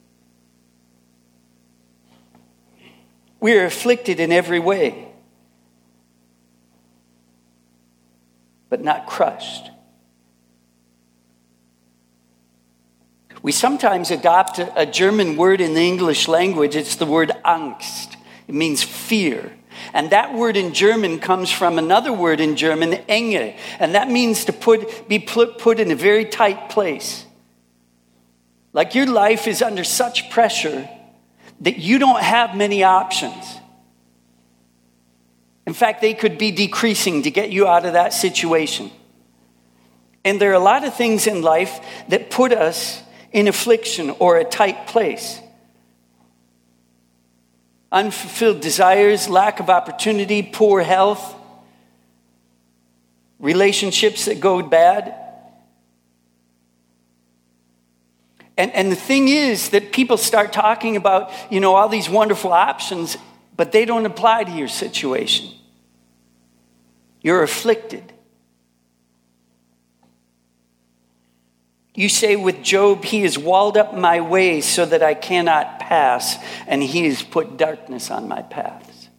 We 3.40 3.58
are 3.58 3.66
afflicted 3.66 4.20
in 4.20 4.32
every 4.32 4.60
way, 4.60 5.08
but 8.70 8.82
not 8.82 9.08
crushed. 9.08 9.72
We 13.42 13.54
sometimes 13.54 14.12
adopt 14.12 14.60
a 14.60 14.86
German 14.86 15.38
word 15.38 15.62
in 15.62 15.74
the 15.74 15.88
English 15.88 16.28
language. 16.28 16.76
It's 16.76 16.98
the 16.98 17.06
word 17.06 17.32
Angst. 17.46 18.18
It 18.48 18.54
means 18.54 18.84
fear. 18.84 19.54
And 19.94 20.12
that 20.12 20.34
word 20.34 20.58
in 20.58 20.74
German 20.74 21.20
comes 21.20 21.52
from 21.52 21.78
another 21.78 22.14
word 22.14 22.40
in 22.40 22.56
German, 22.56 22.92
enge, 22.92 23.58
and 23.80 23.96
that 23.96 24.10
means 24.10 24.46
to 24.46 24.54
put, 24.54 25.08
be 25.08 25.20
put, 25.20 25.58
put 25.58 25.80
in 25.80 25.92
a 25.92 25.96
very 25.96 26.26
tight 26.26 26.70
place. 26.70 27.26
Like 28.74 28.96
your 28.96 29.08
life 29.08 29.48
is 29.48 29.62
under 29.62 29.84
such 29.84 30.30
pressure 30.30 30.88
that 31.62 31.78
you 31.78 32.00
don't 32.00 32.22
have 32.22 32.56
many 32.56 32.84
options. 32.84 33.46
In 35.66 35.74
fact, 35.74 36.02
they 36.02 36.14
could 36.14 36.38
be 36.38 36.52
decreasing 36.52 37.24
to 37.24 37.32
get 37.32 37.52
you 37.52 37.68
out 37.68 37.86
of 37.86 37.94
that 37.94 38.14
situation. 38.14 38.92
And 40.24 40.40
there 40.40 40.52
are 40.52 40.56
a 40.56 40.60
lot 40.60 40.84
of 40.84 40.96
things 40.96 41.28
in 41.28 41.42
life 41.42 41.80
that 42.10 42.30
put 42.30 42.52
us 42.52 43.02
in 43.32 43.48
affliction 43.48 44.10
or 44.20 44.38
a 44.38 44.44
tight 44.44 44.88
place 44.88 45.40
unfulfilled 47.92 48.62
desires, 48.62 49.28
lack 49.28 49.60
of 49.60 49.70
opportunity, 49.70 50.44
poor 50.44 50.82
health, 50.82 51.36
relationships 53.40 54.26
that 54.26 54.40
go 54.40 54.62
bad. 54.62 55.16
And, 58.58 58.72
and 58.74 58.92
the 58.92 58.96
thing 58.96 59.30
is 59.30 59.70
that 59.70 59.94
people 59.94 60.18
start 60.18 60.52
talking 60.52 60.98
about, 60.98 61.32
you 61.50 61.60
know, 61.62 61.76
all 61.76 61.88
these 61.88 62.10
wonderful 62.10 62.52
options, 62.52 63.18
but 63.56 63.72
they 63.72 63.86
don't 63.86 64.06
apply 64.06 64.44
to 64.44 64.52
your 64.52 64.68
situation. 64.68 65.50
You're 67.22 67.42
afflicted. 67.42 68.14
You 71.96 72.10
say 72.10 72.36
with 72.36 72.62
Job, 72.62 73.04
He 73.04 73.24
has 73.24 73.38
walled 73.38 73.78
up 73.78 73.94
my 73.94 74.22
way 74.22 74.62
so 74.62 74.86
that 74.86 75.04
I 75.04 75.14
cannot 75.14 75.79
and 75.90 76.84
He 76.84 77.06
has 77.06 77.24
put 77.24 77.58
darkness 77.58 78.12
on 78.12 78.28
my 78.28 78.42
paths. 78.42 79.10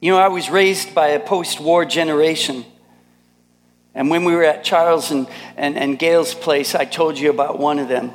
You 0.00 0.10
know, 0.10 0.18
I 0.18 0.28
was 0.28 0.50
raised 0.50 0.96
by 0.96 1.08
a 1.08 1.20
post 1.20 1.60
war 1.60 1.84
generation. 1.84 2.64
And 3.94 4.10
when 4.10 4.24
we 4.24 4.34
were 4.34 4.42
at 4.42 4.64
Charles 4.64 5.12
and, 5.12 5.28
and, 5.56 5.78
and 5.78 5.96
Gail's 5.96 6.34
place, 6.34 6.74
I 6.74 6.84
told 6.84 7.18
you 7.18 7.30
about 7.30 7.60
one 7.60 7.78
of 7.78 7.88
them. 7.88 8.10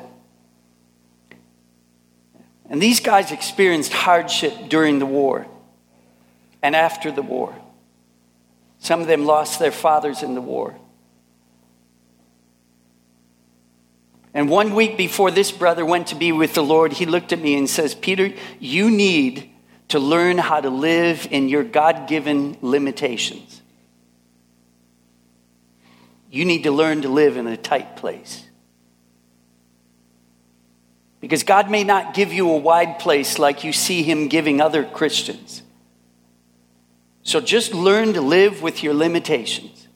And 2.70 2.82
these 2.82 3.00
guys 3.00 3.32
experienced 3.32 3.94
hardship 3.94 4.68
during 4.68 5.00
the 5.00 5.06
war 5.06 5.48
and 6.62 6.76
after 6.76 7.10
the 7.10 7.22
war. 7.22 7.56
Some 8.80 9.00
of 9.00 9.08
them 9.08 9.26
lost 9.26 9.60
their 9.60 9.72
fathers 9.72 10.24
in 10.24 10.36
the 10.36 10.42
war. 10.42 10.76
And 14.38 14.50
one 14.50 14.76
week 14.76 14.98
before 14.98 15.32
this 15.32 15.52
brother 15.52 15.84
went 15.84 16.06
to 16.10 16.16
be 16.16 16.32
with 16.32 16.54
the 16.54 16.62
Lord, 16.62 16.94
he 16.94 17.08
looked 17.08 17.34
at 17.34 17.40
me 17.40 17.58
and 17.58 17.68
says, 17.68 17.96
Peter, 17.96 18.32
you 18.60 18.92
need 18.92 19.50
to 19.88 19.98
learn 19.98 20.38
how 20.38 20.62
to 20.62 20.70
live 20.70 21.28
in 21.32 21.50
your 21.50 21.64
God 21.64 22.08
given 22.08 22.56
limitations. 22.62 23.64
You 26.30 26.46
need 26.46 26.66
to 26.66 26.72
learn 26.72 27.02
to 27.02 27.10
live 27.10 27.36
in 27.36 27.48
a 27.48 27.58
tight 27.58 27.98
place. 27.98 28.46
Because 31.20 31.42
God 31.42 31.72
may 31.72 31.84
not 31.84 32.14
give 32.14 32.32
you 32.32 32.48
a 32.52 32.58
wide 32.58 33.00
place 33.00 33.40
like 33.40 33.64
you 33.64 33.74
see 33.74 34.04
Him 34.04 34.28
giving 34.28 34.62
other 34.62 34.86
Christians. 34.86 35.64
So 37.24 37.42
just 37.42 37.74
learn 37.74 38.14
to 38.14 38.22
live 38.22 38.62
with 38.62 38.84
your 38.84 38.94
limitations. 38.94 39.87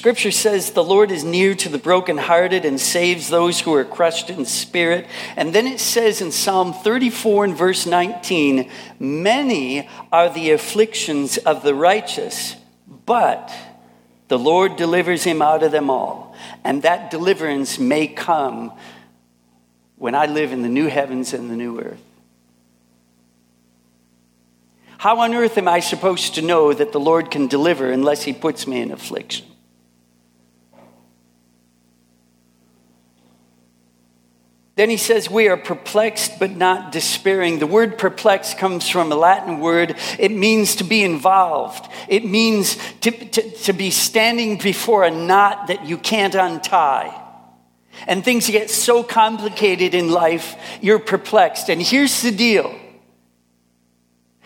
Scripture 0.00 0.30
says 0.30 0.70
the 0.70 0.82
Lord 0.82 1.10
is 1.10 1.24
near 1.24 1.54
to 1.56 1.68
the 1.68 1.76
brokenhearted 1.76 2.64
and 2.64 2.80
saves 2.80 3.28
those 3.28 3.60
who 3.60 3.74
are 3.74 3.84
crushed 3.84 4.30
in 4.30 4.46
spirit. 4.46 5.06
And 5.36 5.54
then 5.54 5.66
it 5.66 5.78
says 5.78 6.22
in 6.22 6.32
Psalm 6.32 6.72
34 6.72 7.44
and 7.44 7.54
verse 7.54 7.84
19, 7.84 8.70
Many 8.98 9.90
are 10.10 10.30
the 10.30 10.52
afflictions 10.52 11.36
of 11.36 11.62
the 11.62 11.74
righteous, 11.74 12.56
but 13.04 13.52
the 14.28 14.38
Lord 14.38 14.76
delivers 14.76 15.24
him 15.24 15.42
out 15.42 15.62
of 15.62 15.70
them 15.70 15.90
all. 15.90 16.34
And 16.64 16.80
that 16.80 17.10
deliverance 17.10 17.78
may 17.78 18.06
come 18.06 18.72
when 19.96 20.14
I 20.14 20.24
live 20.24 20.50
in 20.50 20.62
the 20.62 20.70
new 20.70 20.86
heavens 20.86 21.34
and 21.34 21.50
the 21.50 21.56
new 21.56 21.78
earth? 21.78 22.02
How 24.96 25.18
on 25.18 25.34
earth 25.34 25.58
am 25.58 25.68
I 25.68 25.80
supposed 25.80 26.36
to 26.36 26.40
know 26.40 26.72
that 26.72 26.92
the 26.92 27.00
Lord 27.00 27.30
can 27.30 27.48
deliver 27.48 27.92
unless 27.92 28.22
He 28.22 28.32
puts 28.32 28.66
me 28.66 28.80
in 28.80 28.92
affliction? 28.92 29.49
Then 34.80 34.88
he 34.88 34.96
says, 34.96 35.28
We 35.28 35.48
are 35.48 35.58
perplexed 35.58 36.38
but 36.38 36.52
not 36.52 36.90
despairing. 36.90 37.58
The 37.58 37.66
word 37.66 37.98
perplexed 37.98 38.56
comes 38.56 38.88
from 38.88 39.12
a 39.12 39.14
Latin 39.14 39.60
word. 39.60 39.94
It 40.18 40.32
means 40.32 40.76
to 40.76 40.84
be 40.84 41.04
involved, 41.04 41.86
it 42.08 42.24
means 42.24 42.78
to, 43.02 43.10
to, 43.10 43.50
to 43.50 43.74
be 43.74 43.90
standing 43.90 44.56
before 44.56 45.04
a 45.04 45.10
knot 45.10 45.66
that 45.66 45.84
you 45.84 45.98
can't 45.98 46.34
untie 46.34 47.14
and 48.06 48.24
things 48.24 48.48
get 48.48 48.70
so 48.70 49.02
complicated 49.02 49.94
in 49.94 50.10
life, 50.10 50.56
you're 50.80 50.98
perplexed. 50.98 51.68
And 51.68 51.82
here's 51.82 52.22
the 52.22 52.30
deal 52.30 52.74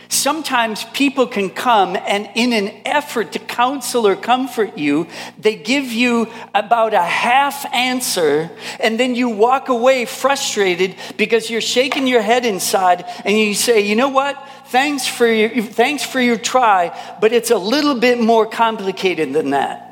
sometimes 0.08 0.84
people 0.92 1.26
can 1.26 1.50
come 1.50 1.96
and, 1.96 2.28
in 2.34 2.52
an 2.52 2.72
effort 2.84 3.32
to 3.32 3.38
counsel 3.38 4.06
or 4.06 4.16
comfort 4.16 4.76
you, 4.78 5.06
they 5.38 5.56
give 5.56 5.92
you 5.92 6.28
about 6.54 6.94
a 6.94 7.02
half 7.02 7.66
answer, 7.72 8.50
and 8.80 8.98
then 8.98 9.14
you 9.14 9.28
walk 9.28 9.68
away 9.68 10.04
frustrated 10.04 10.96
because 11.16 11.50
you're 11.50 11.60
shaking 11.60 12.06
your 12.06 12.22
head 12.22 12.44
inside 12.44 13.04
and 13.24 13.38
you 13.38 13.54
say, 13.54 13.80
You 13.80 13.96
know 13.96 14.08
what? 14.08 14.36
Thanks 14.66 15.06
for 15.06 15.26
your, 15.26 15.62
thanks 15.62 16.04
for 16.04 16.20
your 16.20 16.36
try, 16.36 16.98
but 17.20 17.32
it's 17.32 17.50
a 17.50 17.58
little 17.58 17.94
bit 17.94 18.20
more 18.20 18.46
complicated 18.46 19.32
than 19.32 19.50
that. 19.50 19.84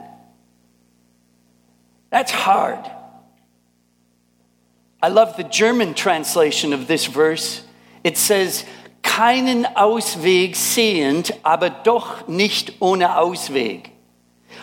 That's 2.10 2.30
hard. 2.30 2.78
I 5.02 5.08
love 5.08 5.36
the 5.36 5.44
German 5.44 5.94
translation 5.94 6.72
of 6.72 6.86
this 6.86 7.06
verse. 7.06 7.62
It 8.04 8.16
says, 8.16 8.64
keinen 9.02 9.66
Ausweg 9.66 10.56
sehend, 10.56 11.34
aber 11.42 11.70
doch 11.70 12.28
nicht 12.28 12.80
ohne 12.80 13.18
Ausweg. 13.18 13.90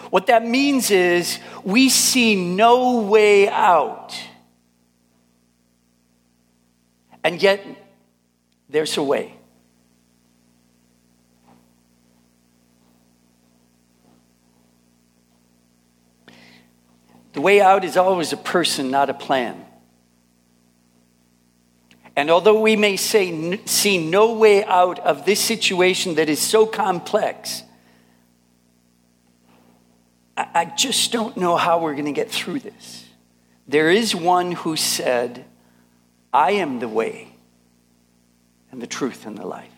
What 0.09 0.27
that 0.27 0.43
means 0.43 0.89
is 0.89 1.39
we 1.63 1.89
see 1.89 2.35
no 2.35 3.01
way 3.09 3.49
out. 3.49 4.15
And 7.23 7.41
yet, 7.41 7.59
there's 8.69 8.97
a 8.97 9.03
way. 9.03 9.33
The 17.33 17.41
way 17.41 17.61
out 17.61 17.83
is 17.83 17.97
always 17.97 18.33
a 18.33 18.37
person, 18.37 18.89
not 18.89 19.09
a 19.09 19.13
plan. 19.13 19.68
And 22.19 22.29
although 22.29 22.59
we 22.59 22.75
may 22.75 22.97
say, 22.97 23.61
see 23.65 23.97
no 23.97 24.33
way 24.33 24.65
out 24.65 24.99
of 24.99 25.23
this 25.23 25.39
situation 25.39 26.15
that 26.15 26.27
is 26.27 26.41
so 26.41 26.65
complex, 26.65 27.63
I 30.35 30.65
just 30.65 31.13
don't 31.13 31.37
know 31.37 31.55
how 31.55 31.79
we're 31.79 31.93
going 31.93 32.03
to 32.03 32.11
get 32.11 32.29
through 32.29 32.59
this. 32.59 33.05
There 33.69 33.89
is 33.89 34.13
one 34.13 34.51
who 34.51 34.75
said, 34.75 35.45
I 36.33 36.51
am 36.51 36.79
the 36.79 36.89
way 36.89 37.29
and 38.69 38.81
the 38.81 38.87
truth 38.87 39.25
and 39.25 39.37
the 39.37 39.47
life. 39.47 39.71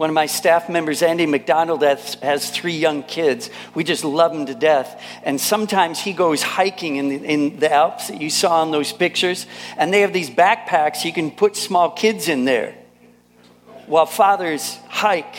One 0.00 0.08
of 0.08 0.14
my 0.14 0.24
staff 0.24 0.70
members, 0.70 1.02
Andy 1.02 1.26
McDonald, 1.26 1.82
has, 1.82 2.50
three 2.50 2.72
young 2.78 3.02
kids. 3.02 3.50
We 3.74 3.84
just 3.84 4.02
love 4.02 4.32
them 4.32 4.46
to 4.46 4.54
death. 4.54 4.98
And 5.24 5.38
sometimes 5.38 5.98
he 5.98 6.14
goes 6.14 6.42
hiking 6.42 6.96
in 6.96 7.10
the, 7.10 7.16
in 7.16 7.60
the 7.60 7.70
Alps 7.70 8.08
that 8.08 8.18
you 8.18 8.30
saw 8.30 8.62
in 8.62 8.70
those 8.70 8.94
pictures, 8.94 9.46
and 9.76 9.92
they 9.92 10.00
have 10.00 10.14
these 10.14 10.30
backpacks 10.30 11.04
you 11.04 11.12
can 11.12 11.30
put 11.30 11.54
small 11.54 11.90
kids 11.90 12.30
in 12.30 12.46
there 12.46 12.74
while 13.88 14.06
fathers 14.06 14.78
hike. 14.88 15.36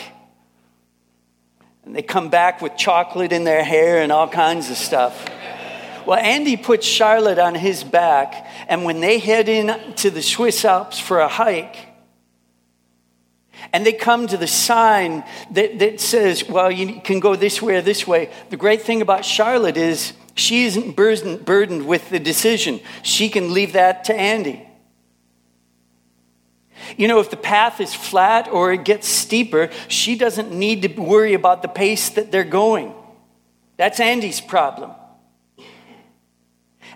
And 1.84 1.96
they 1.96 2.02
come 2.02 2.30
back 2.30 2.62
with 2.62 2.76
chocolate 2.76 3.32
in 3.32 3.42
their 3.42 3.64
hair 3.64 4.00
and 4.00 4.12
all 4.12 4.28
kinds 4.28 4.70
of 4.70 4.76
stuff. 4.76 5.28
Well, 6.06 6.20
Andy 6.20 6.56
puts 6.56 6.86
Charlotte 6.86 7.40
on 7.40 7.56
his 7.56 7.82
back, 7.82 8.46
and 8.68 8.84
when 8.84 9.00
they 9.00 9.18
head 9.18 9.48
in 9.48 9.76
to 9.94 10.10
the 10.12 10.22
Swiss 10.22 10.64
Alps 10.64 11.00
for 11.00 11.18
a 11.18 11.26
hike, 11.26 11.91
and 13.72 13.86
they 13.86 13.92
come 13.92 14.26
to 14.26 14.36
the 14.36 14.46
sign 14.46 15.24
that, 15.52 15.78
that 15.78 16.00
says, 16.00 16.48
well, 16.48 16.70
you 16.70 17.00
can 17.00 17.20
go 17.20 17.36
this 17.36 17.62
way 17.62 17.76
or 17.76 17.82
this 17.82 18.06
way. 18.06 18.30
The 18.50 18.56
great 18.56 18.82
thing 18.82 19.02
about 19.02 19.24
Charlotte 19.24 19.76
is 19.76 20.14
she 20.34 20.64
isn't 20.64 20.96
burdened, 20.96 21.44
burdened 21.44 21.86
with 21.86 22.10
the 22.10 22.18
decision. 22.18 22.80
She 23.02 23.28
can 23.28 23.52
leave 23.52 23.74
that 23.74 24.04
to 24.04 24.14
Andy. 24.14 24.66
You 26.96 27.08
know, 27.08 27.20
if 27.20 27.30
the 27.30 27.36
path 27.36 27.80
is 27.80 27.94
flat 27.94 28.48
or 28.48 28.72
it 28.72 28.84
gets 28.84 29.08
steeper, 29.08 29.70
she 29.88 30.16
doesn't 30.16 30.52
need 30.52 30.82
to 30.82 31.00
worry 31.00 31.34
about 31.34 31.62
the 31.62 31.68
pace 31.68 32.08
that 32.10 32.32
they're 32.32 32.44
going. 32.44 32.94
That's 33.76 34.00
Andy's 34.00 34.40
problem. 34.40 34.92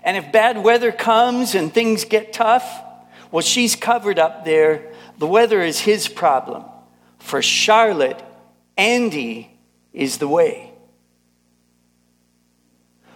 And 0.03 0.17
if 0.17 0.31
bad 0.31 0.63
weather 0.63 0.91
comes 0.91 1.55
and 1.55 1.73
things 1.73 2.05
get 2.05 2.33
tough, 2.33 2.83
well, 3.31 3.41
she's 3.41 3.75
covered 3.75 4.19
up 4.19 4.45
there. 4.45 4.93
The 5.17 5.27
weather 5.27 5.61
is 5.61 5.79
his 5.79 6.07
problem. 6.07 6.63
For 7.19 7.41
Charlotte, 7.41 8.21
Andy 8.77 9.51
is 9.91 10.17
the 10.17 10.27
way. 10.27 10.71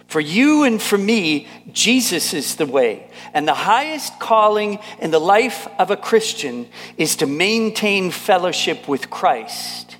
For 0.08 0.20
you 0.20 0.64
and 0.64 0.82
for 0.82 0.98
me, 0.98 1.46
Jesus 1.72 2.34
is 2.34 2.56
the 2.56 2.66
way. 2.66 3.08
And 3.32 3.48
the 3.48 3.54
highest 3.54 4.18
calling 4.18 4.78
in 4.98 5.10
the 5.10 5.18
life 5.18 5.66
of 5.78 5.90
a 5.90 5.96
Christian 5.96 6.68
is 6.98 7.16
to 7.16 7.26
maintain 7.26 8.10
fellowship 8.10 8.88
with 8.88 9.08
Christ. 9.08 9.96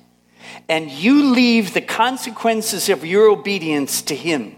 And 0.69 0.91
you 0.91 1.31
leave 1.31 1.73
the 1.73 1.81
consequences 1.81 2.89
of 2.89 3.03
your 3.03 3.27
obedience 3.27 4.03
to 4.03 4.15
Him. 4.15 4.55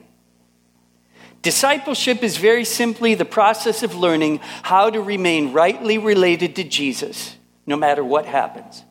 Discipleship 1.41 2.21
is 2.21 2.37
very 2.37 2.65
simply 2.65 3.15
the 3.15 3.23
process 3.23 3.81
of 3.83 3.95
learning 3.95 4.39
how 4.63 4.89
to 4.89 4.99
remain 4.99 5.53
rightly 5.53 5.97
related 5.97 6.55
to 6.57 6.63
Jesus 6.63 7.34
no 7.65 7.75
matter 7.75 8.03
what 8.03 8.25
happens. 8.25 8.83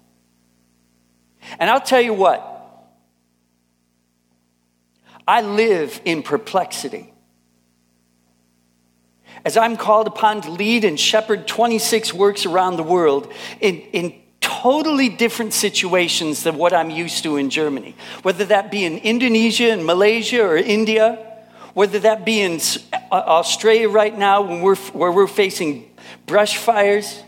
And 1.59 1.71
I'll 1.71 1.81
tell 1.81 2.01
you 2.01 2.15
what, 2.15 2.51
I 5.27 5.43
live 5.43 6.01
in 6.05 6.23
perplexity. 6.23 7.13
As 9.45 9.57
I'm 9.57 9.77
called 9.77 10.07
upon 10.07 10.43
to 10.43 10.51
lead 10.51 10.85
and 10.85 10.99
shepherd 10.99 11.47
26 11.47 12.15
works 12.15 12.47
around 12.47 12.77
the 12.77 12.83
world 12.83 13.33
in, 13.61 13.81
in 13.93 14.15
totally 14.41 15.09
different 15.09 15.53
situations 15.53 16.43
than 16.43 16.57
what 16.57 16.73
I'm 16.73 16.91
used 16.91 17.23
to 17.25 17.37
in 17.37 17.51
Germany, 17.51 17.95
whether 18.23 18.45
that 18.47 18.71
be 18.71 18.85
in 18.85 18.99
Indonesia 18.99 19.71
and 19.71 19.85
Malaysia 19.85 20.43
or 20.43 20.57
India 20.57 21.35
whether 21.75 21.99
that 21.99 22.25
be 22.25 22.41
in 22.41 22.61
uh, 22.93 22.97
Australia 23.11 23.89
right 23.89 24.17
now 24.17 24.43
when 24.43 24.63
we're, 24.63 24.77
where 24.77 25.13
we're 25.13 25.27
facing 25.27 25.91
brush 26.25 26.57
fires. 26.57 27.23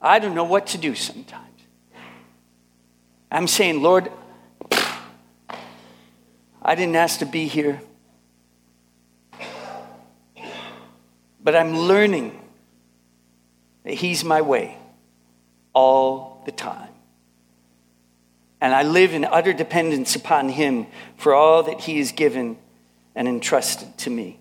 I 0.00 0.18
don't 0.18 0.34
know 0.34 0.44
what 0.44 0.68
to 0.68 0.78
do 0.78 0.94
sometimes. 0.94 1.44
I'm 3.30 3.46
saying, 3.46 3.82
Lord, 3.82 4.10
I 6.62 6.74
didn't 6.74 6.96
ask 6.96 7.18
to 7.18 7.26
be 7.26 7.46
here. 7.46 7.80
But 11.42 11.56
I'm 11.56 11.76
learning 11.76 12.38
that 13.84 13.94
He's 13.94 14.24
my 14.24 14.42
way 14.42 14.76
all 15.72 16.42
the 16.46 16.52
time. 16.52 16.90
And 18.60 18.74
I 18.74 18.82
live 18.82 19.14
in 19.14 19.24
utter 19.24 19.52
dependence 19.52 20.16
upon 20.16 20.48
Him 20.48 20.86
for 21.16 21.34
all 21.34 21.62
that 21.64 21.80
He 21.80 21.98
has 21.98 22.12
given 22.12 22.58
and 23.14 23.28
entrusted 23.28 23.96
to 23.98 24.10
me. 24.10 24.40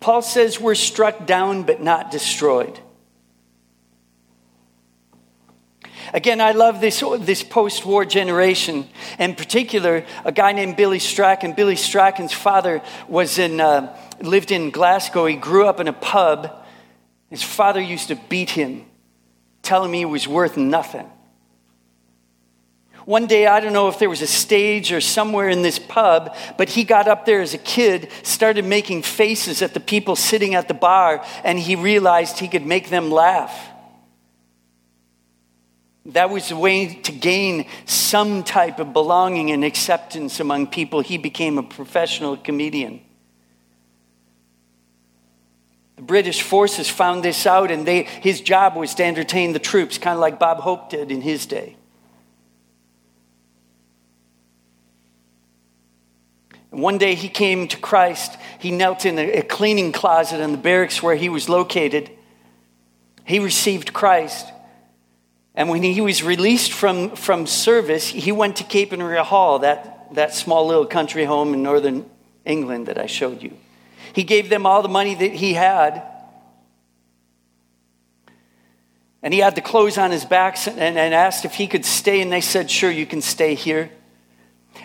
Paul 0.00 0.22
says 0.22 0.60
we're 0.60 0.74
struck 0.74 1.26
down 1.26 1.62
but 1.62 1.82
not 1.82 2.10
destroyed. 2.10 2.78
Again, 6.12 6.40
I 6.40 6.52
love 6.52 6.80
this, 6.80 7.02
this 7.20 7.42
post 7.42 7.84
war 7.84 8.04
generation. 8.04 8.88
In 9.18 9.34
particular, 9.34 10.04
a 10.24 10.32
guy 10.32 10.52
named 10.52 10.76
Billy 10.76 10.98
Strachan. 10.98 11.52
Billy 11.52 11.76
Strachan's 11.76 12.32
father 12.32 12.82
was 13.08 13.38
in, 13.38 13.60
uh, 13.60 13.96
lived 14.20 14.50
in 14.50 14.70
Glasgow. 14.70 15.26
He 15.26 15.36
grew 15.36 15.66
up 15.66 15.80
in 15.80 15.88
a 15.88 15.92
pub. 15.92 16.64
His 17.30 17.42
father 17.42 17.80
used 17.80 18.08
to 18.08 18.16
beat 18.16 18.50
him, 18.50 18.86
telling 19.62 19.90
me 19.90 19.98
he 19.98 20.04
was 20.04 20.26
worth 20.26 20.56
nothing. 20.56 21.10
One 23.04 23.26
day, 23.26 23.46
I 23.46 23.60
don't 23.60 23.72
know 23.72 23.88
if 23.88 23.98
there 23.98 24.10
was 24.10 24.20
a 24.20 24.26
stage 24.26 24.92
or 24.92 25.00
somewhere 25.00 25.48
in 25.48 25.62
this 25.62 25.78
pub, 25.78 26.36
but 26.58 26.68
he 26.68 26.84
got 26.84 27.08
up 27.08 27.24
there 27.24 27.40
as 27.40 27.54
a 27.54 27.58
kid, 27.58 28.10
started 28.22 28.66
making 28.66 29.02
faces 29.02 29.62
at 29.62 29.72
the 29.72 29.80
people 29.80 30.14
sitting 30.14 30.54
at 30.54 30.68
the 30.68 30.74
bar, 30.74 31.24
and 31.42 31.58
he 31.58 31.74
realized 31.74 32.38
he 32.38 32.48
could 32.48 32.66
make 32.66 32.90
them 32.90 33.10
laugh. 33.10 33.70
That 36.08 36.30
was 36.30 36.50
a 36.50 36.56
way 36.56 36.94
to 36.94 37.12
gain 37.12 37.66
some 37.84 38.42
type 38.42 38.78
of 38.78 38.94
belonging 38.94 39.50
and 39.50 39.62
acceptance 39.62 40.40
among 40.40 40.68
people. 40.68 41.00
He 41.00 41.18
became 41.18 41.58
a 41.58 41.62
professional 41.62 42.36
comedian. 42.38 43.02
The 45.96 46.02
British 46.02 46.40
forces 46.40 46.88
found 46.88 47.22
this 47.22 47.46
out, 47.46 47.70
and 47.70 47.84
they, 47.84 48.04
his 48.04 48.40
job 48.40 48.74
was 48.74 48.94
to 48.94 49.04
entertain 49.04 49.52
the 49.52 49.58
troops, 49.58 49.98
kind 49.98 50.14
of 50.14 50.20
like 50.20 50.38
Bob 50.38 50.60
Hope 50.60 50.88
did 50.88 51.10
in 51.10 51.20
his 51.20 51.44
day. 51.44 51.76
One 56.70 56.96
day 56.96 57.16
he 57.16 57.28
came 57.28 57.68
to 57.68 57.76
Christ. 57.76 58.38
He 58.58 58.70
knelt 58.70 59.04
in 59.04 59.18
a 59.18 59.42
cleaning 59.42 59.92
closet 59.92 60.40
in 60.40 60.52
the 60.52 60.58
barracks 60.58 61.02
where 61.02 61.16
he 61.16 61.28
was 61.28 61.48
located. 61.48 62.10
He 63.24 63.40
received 63.40 63.92
Christ. 63.92 64.52
And 65.58 65.68
when 65.68 65.82
he 65.82 66.00
was 66.00 66.22
released 66.22 66.72
from, 66.72 67.16
from 67.16 67.44
service, 67.48 68.06
he 68.06 68.30
went 68.30 68.54
to 68.58 68.64
Cape 68.64 68.92
Capernwray 68.92 69.24
Hall, 69.24 69.58
that, 69.58 70.14
that 70.14 70.32
small 70.32 70.68
little 70.68 70.86
country 70.86 71.24
home 71.24 71.52
in 71.52 71.64
northern 71.64 72.08
England 72.44 72.86
that 72.86 72.96
I 72.96 73.06
showed 73.06 73.42
you. 73.42 73.56
He 74.12 74.22
gave 74.22 74.50
them 74.50 74.66
all 74.66 74.82
the 74.82 74.88
money 74.88 75.16
that 75.16 75.32
he 75.32 75.54
had. 75.54 76.04
And 79.20 79.34
he 79.34 79.40
had 79.40 79.56
the 79.56 79.60
clothes 79.60 79.98
on 79.98 80.12
his 80.12 80.24
back 80.24 80.64
and, 80.68 80.78
and 80.78 81.12
asked 81.12 81.44
if 81.44 81.54
he 81.54 81.66
could 81.66 81.84
stay. 81.84 82.20
And 82.20 82.30
they 82.30 82.40
said, 82.40 82.70
Sure, 82.70 82.90
you 82.90 83.04
can 83.04 83.20
stay 83.20 83.56
here. 83.56 83.90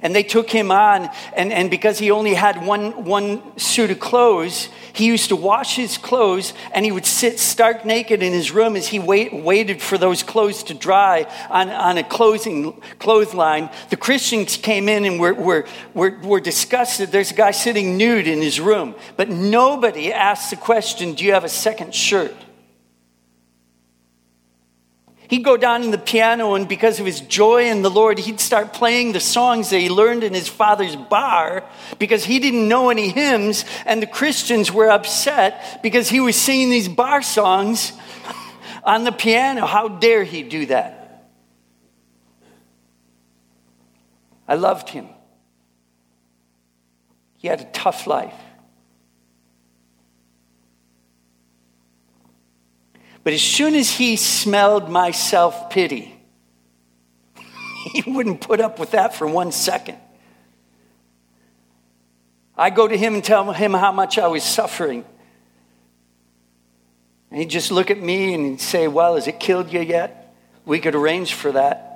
And 0.04 0.14
they 0.14 0.22
took 0.22 0.50
him 0.50 0.70
on, 0.70 1.10
and, 1.36 1.52
and 1.52 1.72
because 1.72 1.98
he 1.98 2.12
only 2.12 2.34
had 2.34 2.66
one, 2.66 3.06
one 3.06 3.58
suit 3.58 3.90
of 3.90 4.00
clothes, 4.02 4.70
he 4.94 5.06
used 5.06 5.30
to 5.30 5.36
wash 5.36 5.76
his 5.76 5.98
clothes 5.98 6.54
and 6.72 6.86
he 6.86 6.92
would 6.92 7.06
sit 7.06 7.40
stark 7.40 7.86
naked 7.86 8.22
in 8.22 8.32
his 8.32 8.52
room 8.52 8.76
as 8.76 8.88
he 8.88 9.00
wait, 9.00 9.34
waited 9.34 9.82
for 9.82 9.98
those 9.98 10.22
clothes 10.22 10.62
to 10.64 10.74
dry 10.74 11.26
on, 11.50 11.70
on 11.70 11.98
a 11.98 12.04
closing 12.04 12.80
clothesline. 13.00 13.70
The 13.90 13.98
Christians 13.98 14.56
came 14.58 14.88
in 14.88 15.06
and 15.06 15.20
were, 15.20 15.34
were, 15.34 15.66
were, 15.94 16.20
were 16.22 16.40
disgusted. 16.40 17.12
There's 17.12 17.32
a 17.32 17.36
guy 17.36 17.52
sitting 17.52 17.98
nude 17.98 18.28
in 18.28 18.42
his 18.42 18.60
room, 18.60 18.96
but 19.18 19.30
nobody 19.30 20.14
asked 20.14 20.50
the 20.50 20.58
question 20.58 21.14
Do 21.14 21.26
you 21.26 21.32
have 21.32 21.44
a 21.44 21.50
second 21.50 21.96
shirt? 21.96 22.36
He'd 25.30 25.44
go 25.44 25.58
down 25.58 25.84
in 25.84 25.92
the 25.92 25.98
piano, 25.98 26.54
and 26.54 26.68
because 26.68 27.00
of 27.00 27.06
his 27.06 27.22
joy 27.22 27.66
in 27.70 27.82
the 27.82 27.90
Lord, 27.90 28.20
he'd 28.20 28.40
start 28.40 28.74
playing 28.74 29.14
the 29.14 29.20
songs 29.20 29.70
that 29.70 29.80
he 29.80 29.90
learned 29.90 30.24
in 30.24 30.34
his 30.34 30.48
father's 30.48 30.96
bar 30.96 31.64
because 31.98 32.26
he 32.26 32.40
didn't 32.40 32.68
know 32.68 32.90
any 32.90 33.10
hymns, 33.10 33.66
and 33.86 34.02
the 34.02 34.08
Christians 34.08 34.72
were 34.72 34.90
upset 34.90 35.82
because 35.82 36.10
he 36.10 36.20
was 36.20 36.36
singing 36.36 36.70
these 36.70 36.90
bar 36.90 37.22
songs 37.22 37.94
on 38.84 39.06
the 39.06 39.12
piano. 39.12 39.66
How 39.66 39.88
dare 39.88 40.24
he 40.24 40.44
do 40.44 40.66
that? 40.68 41.30
I 44.48 44.56
loved 44.56 44.90
him. 44.90 45.08
He 47.38 47.48
had 47.48 47.62
a 47.62 47.66
tough 47.66 48.08
life. 48.08 48.36
But 53.24 53.34
as 53.34 53.42
soon 53.42 53.76
as 53.76 53.90
he 53.90 54.18
smelled 54.18 54.90
my 54.90 55.12
self 55.12 55.70
pity, 55.70 56.14
he 57.94 58.12
wouldn't 58.12 58.42
put 58.42 58.60
up 58.60 58.80
with 58.80 58.92
that 58.92 59.16
for 59.16 59.28
one 59.28 59.52
second. 59.52 59.98
I 62.56 62.70
go 62.70 62.88
to 62.88 62.98
him 62.98 63.16
and 63.16 63.24
tell 63.24 63.52
him 63.52 63.74
how 63.74 63.92
much 63.92 64.20
I 64.20 64.28
was 64.28 64.44
suffering. 64.44 65.06
And 67.32 67.40
he'd 67.40 67.50
just 67.50 67.72
look 67.72 67.90
at 67.90 68.00
me 68.00 68.34
and 68.34 68.46
he'd 68.46 68.62
say, 68.62 68.88
Well, 68.88 69.16
has 69.16 69.28
it 69.28 69.40
killed 69.40 69.72
you 69.74 69.82
yet? 69.82 70.36
We 70.66 70.80
could 70.80 70.96
arrange 70.96 71.34
for 71.34 71.52
that. 71.54 71.93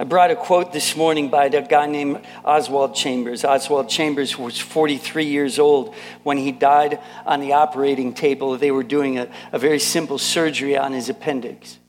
I 0.00 0.04
brought 0.04 0.30
a 0.30 0.36
quote 0.36 0.72
this 0.72 0.94
morning 0.94 1.28
by 1.28 1.46
a 1.46 1.66
guy 1.66 1.86
named 1.86 2.24
Oswald 2.44 2.94
Chambers. 2.94 3.44
Oswald 3.44 3.88
Chambers 3.88 4.38
was 4.38 4.56
43 4.56 5.24
years 5.24 5.58
old 5.58 5.92
when 6.22 6.36
he 6.36 6.52
died 6.52 7.00
on 7.26 7.40
the 7.40 7.54
operating 7.54 8.14
table. 8.14 8.56
They 8.56 8.70
were 8.70 8.84
doing 8.84 9.18
a, 9.18 9.28
a 9.50 9.58
very 9.58 9.80
simple 9.80 10.16
surgery 10.16 10.78
on 10.78 10.92
his 10.92 11.08
appendix. 11.08 11.80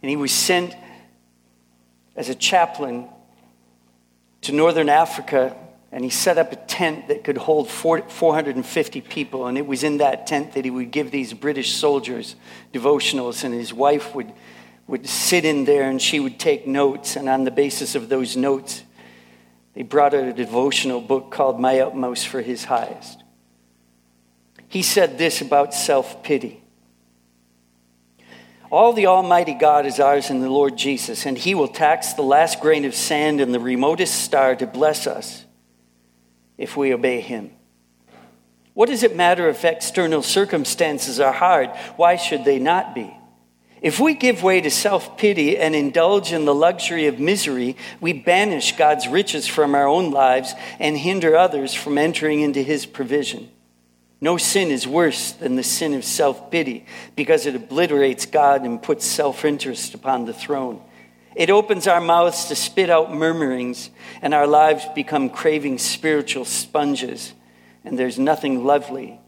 And 0.00 0.08
he 0.08 0.16
was 0.16 0.32
sent 0.32 0.74
as 2.16 2.30
a 2.30 2.34
chaplain 2.34 3.08
to 4.40 4.52
northern 4.52 4.88
Africa, 4.88 5.54
and 5.92 6.02
he 6.02 6.08
set 6.08 6.38
up 6.38 6.50
a 6.50 6.56
tent 6.56 7.08
that 7.08 7.24
could 7.24 7.36
hold 7.36 7.68
450 7.68 9.00
people. 9.02 9.46
And 9.46 9.58
it 9.58 9.66
was 9.66 9.84
in 9.84 9.98
that 9.98 10.26
tent 10.26 10.54
that 10.54 10.64
he 10.64 10.70
would 10.70 10.92
give 10.92 11.10
these 11.10 11.34
British 11.34 11.74
soldiers 11.74 12.36
devotionals, 12.72 13.44
and 13.44 13.52
his 13.52 13.74
wife 13.74 14.14
would, 14.14 14.32
would 14.88 15.06
sit 15.06 15.44
in 15.44 15.66
there 15.66 15.88
and 15.88 16.02
she 16.02 16.18
would 16.18 16.40
take 16.40 16.66
notes. 16.66 17.14
And 17.14 17.28
on 17.28 17.44
the 17.44 17.52
basis 17.52 17.94
of 17.94 18.08
those 18.08 18.36
notes, 18.36 18.82
they 19.74 19.82
brought 19.82 20.14
out 20.14 20.24
a 20.24 20.32
devotional 20.32 21.00
book 21.00 21.30
called 21.30 21.60
My 21.60 21.78
Utmost 21.78 22.26
for 22.26 22.40
His 22.40 22.64
Highest. 22.64 23.22
He 24.66 24.82
said 24.82 25.16
this 25.16 25.40
about 25.40 25.72
self 25.72 26.24
pity. 26.24 26.64
All 28.70 28.92
the 28.92 29.06
Almighty 29.06 29.54
God 29.54 29.86
is 29.86 29.98
ours 29.98 30.28
in 30.28 30.40
the 30.40 30.50
Lord 30.50 30.76
Jesus, 30.76 31.24
and 31.24 31.38
He 31.38 31.54
will 31.54 31.68
tax 31.68 32.12
the 32.12 32.22
last 32.22 32.60
grain 32.60 32.84
of 32.84 32.94
sand 32.94 33.40
and 33.40 33.54
the 33.54 33.60
remotest 33.60 34.22
star 34.22 34.56
to 34.56 34.66
bless 34.66 35.06
us 35.06 35.44
if 36.58 36.76
we 36.76 36.92
obey 36.92 37.20
Him. 37.20 37.52
What 38.74 38.90
does 38.90 39.02
it 39.02 39.16
matter 39.16 39.48
if 39.48 39.64
external 39.64 40.22
circumstances 40.22 41.18
are 41.18 41.32
hard? 41.32 41.70
Why 41.96 42.16
should 42.16 42.44
they 42.44 42.58
not 42.58 42.94
be? 42.94 43.17
If 43.80 44.00
we 44.00 44.14
give 44.14 44.42
way 44.42 44.60
to 44.60 44.70
self 44.70 45.16
pity 45.18 45.56
and 45.56 45.74
indulge 45.74 46.32
in 46.32 46.44
the 46.44 46.54
luxury 46.54 47.06
of 47.06 47.20
misery, 47.20 47.76
we 48.00 48.12
banish 48.12 48.76
God's 48.76 49.06
riches 49.06 49.46
from 49.46 49.74
our 49.74 49.86
own 49.86 50.10
lives 50.10 50.54
and 50.80 50.98
hinder 50.98 51.36
others 51.36 51.74
from 51.74 51.98
entering 51.98 52.40
into 52.40 52.62
His 52.62 52.86
provision. 52.86 53.50
No 54.20 54.36
sin 54.36 54.70
is 54.70 54.86
worse 54.86 55.30
than 55.32 55.54
the 55.54 55.62
sin 55.62 55.94
of 55.94 56.04
self 56.04 56.50
pity 56.50 56.86
because 57.14 57.46
it 57.46 57.54
obliterates 57.54 58.26
God 58.26 58.62
and 58.62 58.82
puts 58.82 59.04
self 59.04 59.44
interest 59.44 59.94
upon 59.94 60.24
the 60.24 60.32
throne. 60.32 60.82
It 61.36 61.50
opens 61.50 61.86
our 61.86 62.00
mouths 62.00 62.46
to 62.46 62.56
spit 62.56 62.90
out 62.90 63.14
murmurings, 63.14 63.90
and 64.20 64.34
our 64.34 64.46
lives 64.46 64.84
become 64.96 65.30
craving 65.30 65.78
spiritual 65.78 66.44
sponges, 66.44 67.32
and 67.84 67.96
there's 67.96 68.18
nothing 68.18 68.64
lovely 68.64 69.20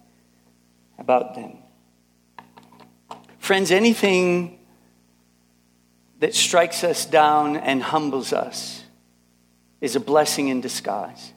about 0.98 1.36
them. 1.36 1.60
Friends, 3.51 3.72
anything 3.72 4.61
that 6.20 6.36
strikes 6.36 6.84
us 6.84 7.05
down 7.05 7.57
and 7.57 7.82
humbles 7.82 8.32
us 8.32 8.84
is 9.80 9.96
a 9.96 9.98
blessing 9.98 10.46
in 10.46 10.61
disguise. 10.61 11.32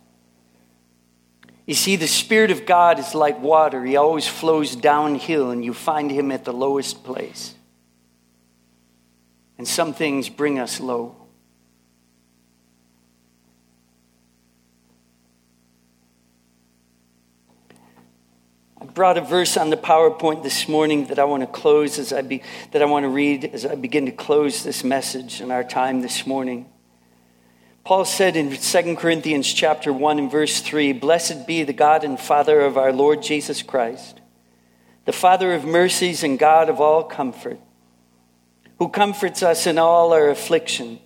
You 1.66 1.74
see, 1.74 1.96
the 1.96 2.06
Spirit 2.06 2.52
of 2.52 2.68
God 2.68 3.00
is 3.00 3.16
like 3.16 3.42
water, 3.42 3.84
He 3.84 3.96
always 3.96 4.28
flows 4.28 4.76
downhill, 4.76 5.50
and 5.50 5.66
you 5.66 5.74
find 5.74 6.12
Him 6.12 6.32
at 6.32 6.46
the 6.46 6.54
lowest 6.54 7.04
place. 7.04 7.56
And 9.58 9.68
some 9.68 9.92
things 9.92 10.30
bring 10.30 10.60
us 10.60 10.80
low. 10.80 11.16
Brought 18.94 19.18
a 19.18 19.22
verse 19.22 19.58
on 19.58 19.70
the 19.70 19.78
PowerPoint 19.78 20.44
this 20.44 20.68
morning 20.68 21.08
that 21.08 21.18
I 21.18 21.24
want 21.24 21.42
to 21.42 21.48
close 21.48 21.98
as 21.98 22.14
I 22.14 22.22
be, 22.22 22.44
that 22.72 22.82
I 22.82 22.86
want 22.86 23.04
to 23.04 23.10
read 23.10 23.46
as 23.46 23.66
I 23.66 23.76
begin 23.76 24.06
to 24.06 24.12
close 24.12 24.64
this 24.64 24.84
message 24.84 25.42
in 25.42 25.50
our 25.52 25.64
time 25.64 26.02
this 26.02 26.28
morning. 26.28 26.70
Paul 27.84 28.06
said 28.06 28.36
in 28.36 28.56
2 28.56 28.96
Corinthians 28.96 29.52
chapter 29.52 29.92
1 29.92 30.20
and 30.20 30.32
verse 30.32 30.62
3, 30.62 30.94
Blessed 30.94 31.48
be 31.48 31.64
the 31.64 31.74
God 31.74 32.04
and 32.04 32.20
Father 32.20 32.62
of 32.62 32.78
our 32.78 32.94
Lord 32.94 33.24
Jesus 33.24 33.64
Christ, 33.64 34.22
the 35.06 35.12
Father 35.12 35.54
of 35.54 35.66
mercies 35.66 36.24
and 36.24 36.38
God 36.38 36.70
of 36.70 36.80
all 36.80 37.04
comfort, 37.04 37.60
who 38.78 38.90
comforts 38.90 39.42
us 39.42 39.66
in 39.66 39.78
all 39.78 40.14
our 40.14 40.30
affliction, 40.30 41.00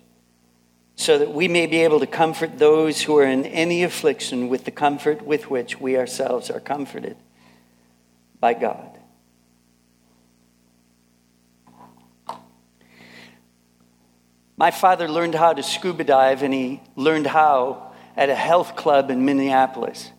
so 0.94 1.18
that 1.18 1.32
we 1.32 1.48
may 1.48 1.66
be 1.66 1.78
able 1.78 2.00
to 2.00 2.06
comfort 2.06 2.58
those 2.58 3.02
who 3.02 3.16
are 3.18 3.26
in 3.26 3.46
any 3.46 3.82
affliction 3.82 4.48
with 4.48 4.64
the 4.64 4.70
comfort 4.70 5.22
with 5.22 5.50
which 5.50 5.80
we 5.80 5.96
ourselves 5.96 6.50
are 6.50 6.60
comforted 6.60 7.16
by 8.40 8.54
God. 8.54 8.98
My 14.56 14.72
father 14.72 15.08
learned 15.08 15.36
how 15.36 15.52
to 15.52 15.62
scuba 15.62 16.02
dive, 16.02 16.42
and 16.42 16.52
he 16.52 16.80
learned 16.96 17.28
how 17.28 17.92
at 18.16 18.28
a 18.28 18.34
health 18.34 18.74
club 18.74 19.08
in 19.08 19.24
Minneapolis. 19.24 20.10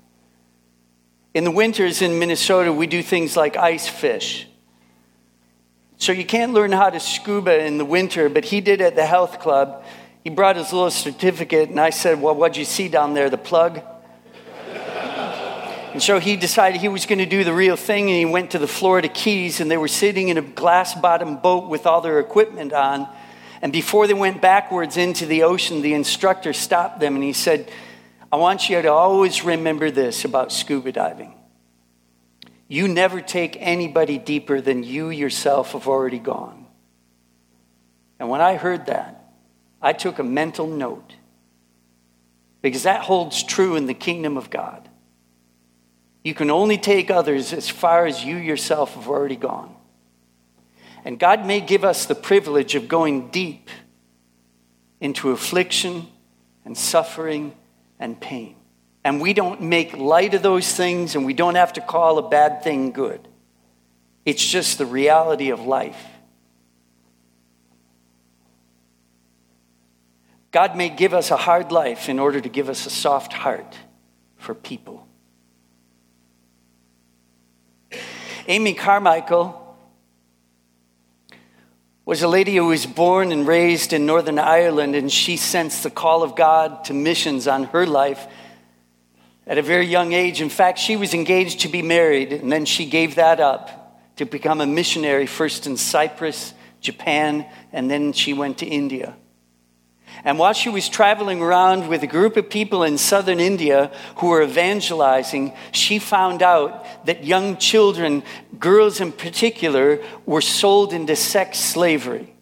In 1.34 1.44
the 1.44 1.52
winters 1.52 2.02
in 2.02 2.18
Minnesota, 2.18 2.72
we 2.72 2.88
do 2.88 3.04
things 3.04 3.36
like 3.36 3.58
ice 3.58 3.88
fish. 3.88 4.48
So 5.98 6.14
you 6.14 6.26
can't 6.26 6.54
learn 6.54 6.72
how 6.72 6.90
to 6.90 7.00
scuba 7.02 7.66
in 7.66 7.78
the 7.78 7.84
winter, 7.84 8.30
but 8.30 8.46
he 8.46 8.62
did 8.62 8.80
at 8.80 8.96
the 8.96 9.06
health 9.06 9.40
club. 9.40 9.84
He 10.24 10.30
brought 10.30 10.56
his 10.56 10.72
little 10.72 10.90
certificate, 10.90 11.70
and 11.70 11.80
I 11.80 11.90
said, 11.90 12.22
Well, 12.22 12.36
what'd 12.36 12.56
you 12.56 12.64
see 12.64 12.88
down 12.88 13.14
there? 13.14 13.30
The 13.30 13.38
plug? 13.38 13.82
And 15.92 16.02
so 16.02 16.20
he 16.20 16.36
decided 16.36 16.82
he 16.82 16.88
was 16.88 17.06
going 17.06 17.20
to 17.20 17.26
do 17.26 17.44
the 17.44 17.54
real 17.54 17.76
thing, 17.76 18.10
and 18.10 18.18
he 18.18 18.26
went 18.26 18.52
to 18.52 18.60
the 18.60 18.68
Florida 18.68 19.08
Keys, 19.08 19.60
and 19.60 19.70
they 19.70 19.78
were 19.78 19.88
sitting 19.88 20.30
in 20.30 20.38
a 20.38 20.42
glass 20.42 20.96
bottom 20.96 21.38
boat 21.38 21.70
with 21.70 21.86
all 21.86 22.02
their 22.02 22.20
equipment 22.20 22.74
on. 22.74 23.08
And 23.62 23.74
before 23.74 24.08
they 24.08 24.14
went 24.14 24.42
backwards 24.42 24.98
into 24.98 25.26
the 25.26 25.44
ocean, 25.44 25.82
the 25.82 25.94
instructor 25.94 26.54
stopped 26.54 27.00
them 27.00 27.16
and 27.16 27.24
he 27.24 27.34
said, 27.34 27.72
I 28.32 28.38
want 28.38 28.70
you 28.70 28.82
to 28.82 28.92
always 28.92 29.44
remember 29.44 29.92
this 29.92 30.24
about 30.24 30.52
scuba 30.52 30.92
diving. 30.92 31.34
You 32.68 32.88
never 32.88 33.22
take 33.22 33.58
anybody 33.60 34.18
deeper 34.18 34.62
than 34.62 34.84
you 34.84 35.10
yourself 35.10 35.72
have 35.74 35.88
already 35.88 36.20
gone. 36.20 36.68
And 38.20 38.30
when 38.30 38.42
I 38.42 38.56
heard 38.56 38.86
that, 38.86 39.34
I 39.82 39.94
took 39.94 40.20
a 40.20 40.24
mental 40.24 40.68
note 40.68 41.16
because 42.62 42.84
that 42.84 43.02
holds 43.02 43.44
true 43.44 43.76
in 43.76 43.88
the 43.88 43.94
kingdom 43.94 44.38
of 44.38 44.50
God. 44.50 44.89
You 46.30 46.36
can 46.36 46.52
only 46.52 46.78
take 46.78 47.10
others 47.10 47.54
as 47.54 47.70
far 47.70 48.06
as 48.06 48.24
you 48.24 48.36
yourself 48.36 48.94
have 48.94 49.08
already 49.08 49.36
gone. 49.36 49.76
And 51.04 51.18
God 51.18 51.44
may 51.44 51.60
give 51.60 51.84
us 51.84 52.06
the 52.06 52.14
privilege 52.14 52.76
of 52.76 52.88
going 52.88 53.30
deep 53.32 53.72
into 55.02 55.32
affliction 55.32 56.06
and 56.66 56.78
suffering 56.78 57.56
and 58.00 58.22
pain. 58.22 58.56
And 59.04 59.20
we 59.20 59.34
don't 59.34 59.60
make 59.64 59.98
light 59.98 60.36
of 60.36 60.44
those 60.44 60.72
things 60.72 61.16
and 61.16 61.26
we 61.26 61.34
don't 61.34 61.56
have 61.56 61.74
to 61.74 61.82
call 61.82 62.20
a 62.20 62.30
bad 62.30 62.62
thing 62.62 62.92
good. 62.92 63.28
It's 64.24 64.46
just 64.46 64.78
the 64.78 64.86
reality 64.86 65.50
of 65.50 65.62
life. 65.62 66.00
God 70.52 70.78
may 70.78 70.90
give 70.90 71.16
us 71.16 71.32
a 71.32 71.38
hard 71.38 71.72
life 71.72 72.08
in 72.08 72.20
order 72.20 72.40
to 72.40 72.50
give 72.50 72.70
us 72.70 72.86
a 72.86 72.92
soft 72.92 73.34
heart 73.34 73.80
for 74.38 74.54
people. 74.54 75.09
Amy 78.50 78.74
Carmichael 78.74 79.78
was 82.04 82.24
a 82.24 82.28
lady 82.28 82.56
who 82.56 82.66
was 82.66 82.88
born 82.88 83.32
and 83.32 83.46
raised 83.46 83.94
in 83.94 84.08
Northern 84.08 84.40
Ireland, 84.40 84.96
and 84.96 85.12
she 85.12 85.38
sensed 85.38 85.84
the 85.84 85.92
call 85.92 86.24
of 86.24 86.36
God 86.36 86.84
to 86.86 86.94
missions 86.96 87.48
on 87.48 87.66
her 87.66 87.86
life 87.86 88.26
at 89.46 89.60
a 89.60 89.62
very 89.62 89.86
young 89.86 90.14
age. 90.14 90.42
In 90.42 90.50
fact, 90.50 90.80
she 90.80 90.96
was 90.96 91.14
engaged 91.14 91.60
to 91.60 91.68
be 91.68 91.84
married, 91.84 92.34
and 92.34 92.52
then 92.52 92.66
she 92.66 92.88
gave 92.88 93.14
that 93.16 93.40
up 93.40 94.02
to 94.16 94.26
become 94.26 94.62
a 94.62 94.66
missionary, 94.66 95.28
first 95.28 95.68
in 95.68 95.78
Cyprus, 95.78 96.56
Japan, 96.82 97.46
and 97.72 97.88
then 97.90 98.14
she 98.14 98.34
went 98.34 98.58
to 98.58 98.66
India. 98.66 99.16
And 100.24 100.38
while 100.38 100.54
she 100.54 100.70
was 100.70 100.90
traveling 100.90 101.42
around 101.42 101.88
with 101.88 102.04
a 102.04 102.08
group 102.08 102.36
of 102.36 102.50
people 102.50 102.84
in 102.84 102.98
southern 102.98 103.40
India 103.40 103.92
who 104.18 104.28
were 104.28 104.44
evangelizing, 104.44 105.54
she 105.72 106.00
found 106.00 106.44
out 106.44 106.86
that 107.06 107.24
young 107.24 107.58
children, 107.58 108.24
girls 108.60 109.00
in 109.00 109.12
particular, 109.12 110.04
were 110.26 110.42
sold 110.42 110.94
into 110.94 111.16
sex 111.16 111.60
slavery. 111.60 112.34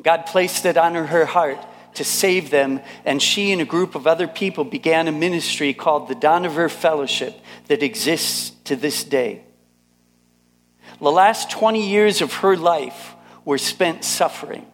God 0.00 0.26
placed 0.26 0.64
it 0.64 0.76
on 0.76 0.94
her 0.94 1.26
heart 1.26 1.58
to 1.94 2.04
save 2.04 2.50
them, 2.50 2.80
and 3.04 3.20
she 3.20 3.52
and 3.52 3.60
a 3.60 3.66
group 3.66 3.94
of 3.94 4.06
other 4.06 4.28
people 4.28 4.64
began 4.64 5.08
a 5.08 5.12
ministry 5.12 5.74
called 5.74 6.08
the 6.08 6.14
Dohnavur 6.14 6.70
Fellowship 6.70 7.38
that 7.66 7.82
exists 7.82 8.50
to 8.64 8.76
this 8.76 9.04
day. 9.04 9.42
The 11.00 11.10
last 11.10 11.50
20 11.50 11.88
years 11.88 12.22
of 12.22 12.32
her 12.34 12.56
life 12.56 13.14
were 13.44 13.58
spent 13.58 14.04
suffering. 14.04 14.69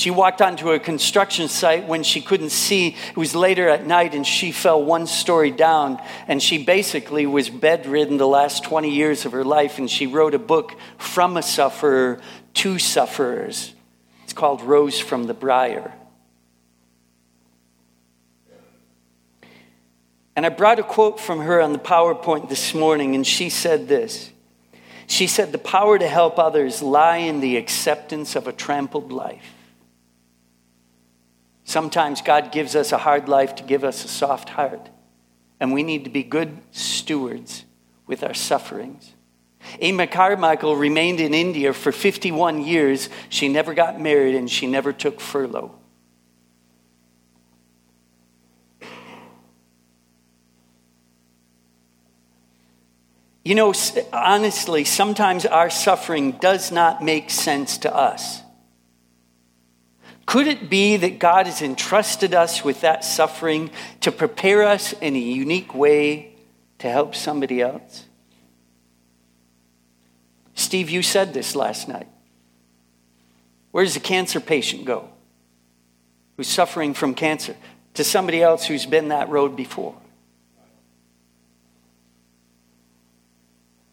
She 0.00 0.10
walked 0.10 0.40
onto 0.40 0.72
a 0.72 0.78
construction 0.78 1.46
site 1.48 1.86
when 1.86 2.04
she 2.04 2.22
couldn't 2.22 2.52
see. 2.52 2.96
It 3.10 3.16
was 3.18 3.34
later 3.34 3.68
at 3.68 3.86
night 3.86 4.14
and 4.14 4.26
she 4.26 4.50
fell 4.50 4.82
one 4.82 5.06
story 5.06 5.50
down. 5.50 6.00
And 6.26 6.42
she 6.42 6.64
basically 6.64 7.26
was 7.26 7.50
bedridden 7.50 8.16
the 8.16 8.26
last 8.26 8.64
20 8.64 8.88
years 8.88 9.26
of 9.26 9.32
her 9.32 9.44
life. 9.44 9.76
And 9.76 9.90
she 9.90 10.06
wrote 10.06 10.32
a 10.32 10.38
book, 10.38 10.74
From 10.96 11.36
a 11.36 11.42
Sufferer 11.42 12.18
to 12.54 12.78
Sufferers. 12.78 13.74
It's 14.24 14.32
called 14.32 14.62
Rose 14.62 14.98
from 14.98 15.26
the 15.26 15.34
Briar. 15.34 15.92
And 20.34 20.46
I 20.46 20.48
brought 20.48 20.78
a 20.78 20.82
quote 20.82 21.20
from 21.20 21.40
her 21.40 21.60
on 21.60 21.74
the 21.74 21.78
PowerPoint 21.78 22.48
this 22.48 22.72
morning, 22.72 23.14
and 23.14 23.26
she 23.26 23.50
said 23.50 23.86
this 23.86 24.32
She 25.06 25.26
said, 25.26 25.52
The 25.52 25.58
power 25.58 25.98
to 25.98 26.08
help 26.08 26.38
others 26.38 26.80
lie 26.80 27.18
in 27.18 27.40
the 27.40 27.58
acceptance 27.58 28.34
of 28.34 28.48
a 28.48 28.52
trampled 28.54 29.12
life. 29.12 29.56
Sometimes 31.70 32.20
God 32.20 32.50
gives 32.50 32.74
us 32.74 32.90
a 32.90 32.98
hard 32.98 33.28
life 33.28 33.54
to 33.54 33.62
give 33.62 33.84
us 33.84 34.04
a 34.04 34.08
soft 34.08 34.48
heart, 34.48 34.90
and 35.60 35.72
we 35.72 35.84
need 35.84 36.02
to 36.02 36.10
be 36.10 36.24
good 36.24 36.58
stewards 36.72 37.64
with 38.08 38.24
our 38.24 38.34
sufferings. 38.34 39.14
Amy 39.78 40.08
Carmichael 40.08 40.74
remained 40.74 41.20
in 41.20 41.32
India 41.32 41.72
for 41.72 41.92
51 41.92 42.64
years. 42.64 43.08
She 43.28 43.46
never 43.46 43.72
got 43.72 44.00
married 44.00 44.34
and 44.34 44.50
she 44.50 44.66
never 44.66 44.92
took 44.92 45.20
furlough. 45.20 45.72
You 53.44 53.54
know, 53.54 53.72
honestly, 54.12 54.82
sometimes 54.82 55.46
our 55.46 55.70
suffering 55.70 56.32
does 56.32 56.72
not 56.72 57.00
make 57.00 57.30
sense 57.30 57.78
to 57.78 57.94
us. 57.94 58.42
Could 60.30 60.46
it 60.46 60.70
be 60.70 60.96
that 60.96 61.18
God 61.18 61.46
has 61.46 61.60
entrusted 61.60 62.34
us 62.34 62.62
with 62.62 62.82
that 62.82 63.04
suffering 63.04 63.68
to 64.02 64.12
prepare 64.12 64.62
us 64.62 64.92
in 64.92 65.16
a 65.16 65.18
unique 65.18 65.74
way 65.74 66.36
to 66.78 66.88
help 66.88 67.16
somebody 67.16 67.60
else? 67.60 68.04
Steve, 70.54 70.88
you 70.88 71.02
said 71.02 71.34
this 71.34 71.56
last 71.56 71.88
night. 71.88 72.06
Where 73.72 73.82
does 73.82 73.96
a 73.96 74.00
cancer 74.00 74.38
patient 74.38 74.84
go 74.84 75.08
who's 76.36 76.46
suffering 76.46 76.94
from 76.94 77.16
cancer? 77.16 77.56
To 77.94 78.04
somebody 78.04 78.40
else 78.40 78.64
who's 78.64 78.86
been 78.86 79.08
that 79.08 79.30
road 79.30 79.56
before. 79.56 79.96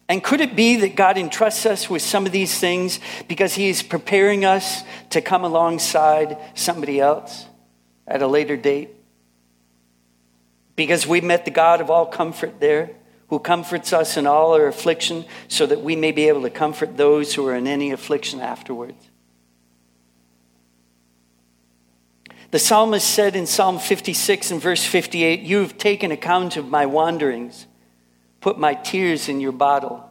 And 0.08 0.24
could 0.24 0.40
it 0.40 0.56
be 0.56 0.76
that 0.76 0.96
God 0.96 1.18
entrusts 1.18 1.66
us 1.66 1.90
with 1.90 2.00
some 2.00 2.24
of 2.24 2.32
these 2.32 2.58
things 2.58 2.98
because 3.28 3.54
He 3.54 3.68
is 3.68 3.82
preparing 3.82 4.44
us 4.44 4.82
to 5.10 5.20
come 5.20 5.44
alongside 5.44 6.38
somebody 6.54 6.98
else 6.98 7.46
at 8.06 8.22
a 8.22 8.26
later 8.26 8.56
date? 8.56 8.90
Because 10.76 11.06
we 11.06 11.20
met 11.20 11.44
the 11.44 11.50
God 11.50 11.82
of 11.82 11.90
all 11.90 12.06
comfort 12.06 12.58
there, 12.58 12.90
who 13.28 13.38
comforts 13.38 13.92
us 13.92 14.16
in 14.16 14.26
all 14.26 14.54
our 14.54 14.66
affliction, 14.66 15.26
so 15.48 15.66
that 15.66 15.82
we 15.82 15.94
may 15.94 16.12
be 16.12 16.28
able 16.28 16.42
to 16.42 16.50
comfort 16.50 16.96
those 16.96 17.34
who 17.34 17.46
are 17.46 17.54
in 17.54 17.66
any 17.66 17.90
affliction 17.90 18.40
afterwards. 18.40 19.10
The 22.50 22.58
psalmist 22.58 23.06
said 23.06 23.36
in 23.36 23.46
Psalm 23.46 23.78
56 23.78 24.52
and 24.52 24.62
verse 24.62 24.82
58 24.82 25.40
You 25.40 25.58
have 25.58 25.76
taken 25.76 26.10
account 26.10 26.56
of 26.56 26.70
my 26.70 26.86
wanderings 26.86 27.66
put 28.48 28.58
my 28.58 28.72
tears 28.72 29.28
in 29.28 29.42
your 29.42 29.52
bottle. 29.52 30.08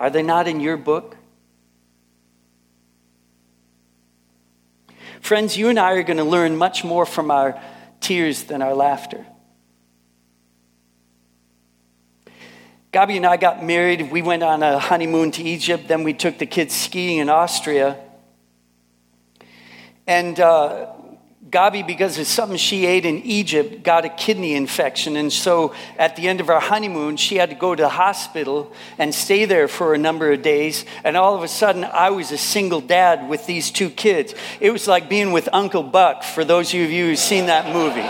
Are 0.00 0.08
they 0.08 0.22
not 0.22 0.48
in 0.48 0.60
your 0.60 0.78
book? 0.78 1.14
Friends, 5.20 5.54
you 5.54 5.68
and 5.68 5.78
I 5.78 5.92
are 5.92 6.02
going 6.04 6.16
to 6.16 6.24
learn 6.24 6.56
much 6.56 6.84
more 6.84 7.04
from 7.04 7.30
our 7.30 7.60
tears 8.00 8.44
than 8.44 8.62
our 8.62 8.72
laughter. 8.72 9.26
Gabi 12.94 13.16
and 13.16 13.26
I 13.26 13.36
got 13.36 13.62
married. 13.62 14.10
We 14.10 14.22
went 14.22 14.42
on 14.42 14.62
a 14.62 14.78
honeymoon 14.78 15.32
to 15.32 15.42
Egypt. 15.42 15.88
Then 15.88 16.04
we 16.04 16.14
took 16.14 16.38
the 16.38 16.46
kids 16.46 16.74
skiing 16.74 17.18
in 17.18 17.28
Austria. 17.28 17.98
And 20.06 20.40
uh, 20.40 20.86
Gabi, 21.50 21.84
because 21.84 22.18
of 22.18 22.26
something 22.28 22.56
she 22.56 22.86
ate 22.86 23.04
in 23.04 23.18
Egypt, 23.22 23.82
got 23.82 24.04
a 24.04 24.08
kidney 24.08 24.54
infection. 24.54 25.16
And 25.16 25.32
so 25.32 25.74
at 25.98 26.14
the 26.14 26.28
end 26.28 26.40
of 26.40 26.48
our 26.48 26.60
honeymoon, 26.60 27.16
she 27.16 27.36
had 27.36 27.50
to 27.50 27.56
go 27.56 27.74
to 27.74 27.82
the 27.82 27.88
hospital 27.88 28.72
and 28.96 29.12
stay 29.12 29.44
there 29.44 29.66
for 29.66 29.92
a 29.92 29.98
number 29.98 30.30
of 30.32 30.40
days. 30.40 30.84
And 31.02 31.16
all 31.16 31.34
of 31.34 31.42
a 31.42 31.48
sudden, 31.48 31.84
I 31.84 32.10
was 32.10 32.30
a 32.30 32.38
single 32.38 32.80
dad 32.80 33.28
with 33.28 33.46
these 33.46 33.72
two 33.72 33.90
kids. 33.90 34.34
It 34.60 34.70
was 34.70 34.86
like 34.86 35.08
being 35.08 35.32
with 35.32 35.48
Uncle 35.52 35.82
Buck, 35.82 36.22
for 36.22 36.44
those 36.44 36.68
of 36.72 36.74
you 36.74 37.06
who've 37.06 37.18
seen 37.18 37.46
that 37.46 37.72
movie. 37.74 38.08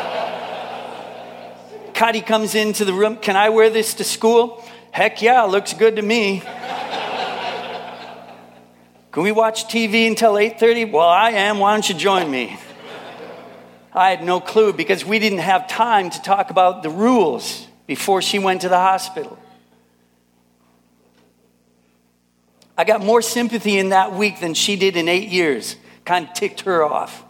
Kati 1.95 2.24
comes 2.24 2.55
into 2.55 2.85
the 2.85 2.93
room. 2.93 3.16
Can 3.16 3.37
I 3.37 3.49
wear 3.49 3.70
this 3.70 3.95
to 3.95 4.05
school? 4.05 4.62
Heck 4.91 5.22
yeah, 5.22 5.43
looks 5.45 5.72
good 5.72 5.97
to 5.97 6.03
me. 6.03 6.43
Can 9.11 9.22
we 9.22 9.33
watch 9.33 9.68
TV 9.68 10.07
until 10.07 10.35
8:30? 10.35 10.91
Well, 10.91 11.09
I 11.09 11.30
am. 11.30 11.59
Why 11.59 11.72
don't 11.72 11.89
you 11.89 11.95
join 11.95 12.30
me? 12.30 12.59
I 13.95 14.11
had 14.11 14.24
no 14.24 14.40
clue 14.40 14.72
because 14.72 15.05
we 15.05 15.18
didn't 15.18 15.40
have 15.40 15.68
time 15.68 16.11
to 16.11 16.22
talk 16.22 16.51
about 16.51 16.82
the 16.82 16.90
rules 16.90 17.66
before 17.86 18.22
she 18.22 18.38
went 18.38 18.62
to 18.62 18.68
the 18.68 18.78
hospital. 18.78 19.38
I 22.76 22.84
got 22.84 23.05
more 23.05 23.20
sympathy 23.20 23.78
in 23.78 23.90
that 23.90 24.12
week 24.14 24.40
than 24.40 24.55
she 24.55 24.76
did 24.76 24.97
in 24.97 25.09
eight 25.09 25.28
years. 25.28 25.76
Kind 26.05 26.28
of 26.28 26.32
ticked 26.32 26.62
her 26.62 26.82
off. 26.82 27.22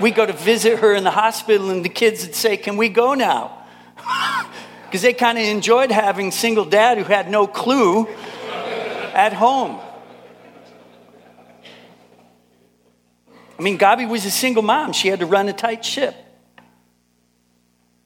We 0.00 0.10
go 0.10 0.24
to 0.24 0.32
visit 0.32 0.78
her 0.78 0.94
in 0.94 1.04
the 1.04 1.10
hospital, 1.10 1.70
and 1.70 1.84
the 1.84 1.90
kids 1.90 2.24
would 2.24 2.34
say, 2.34 2.56
Can 2.56 2.76
we 2.76 2.88
go 2.88 3.14
now? 3.14 3.56
Because 4.86 5.02
they 5.02 5.12
kind 5.12 5.38
of 5.38 5.44
enjoyed 5.44 5.92
having 5.92 6.32
single 6.32 6.64
dad 6.64 6.98
who 6.98 7.04
had 7.04 7.30
no 7.30 7.46
clue 7.46 8.08
at 9.14 9.32
home. 9.32 9.78
I 13.60 13.62
mean, 13.62 13.76
Gabi 13.78 14.08
was 14.08 14.24
a 14.24 14.30
single 14.30 14.62
mom. 14.62 14.94
She 14.94 15.08
had 15.08 15.20
to 15.20 15.26
run 15.26 15.46
a 15.50 15.52
tight 15.52 15.84
ship. 15.84 16.14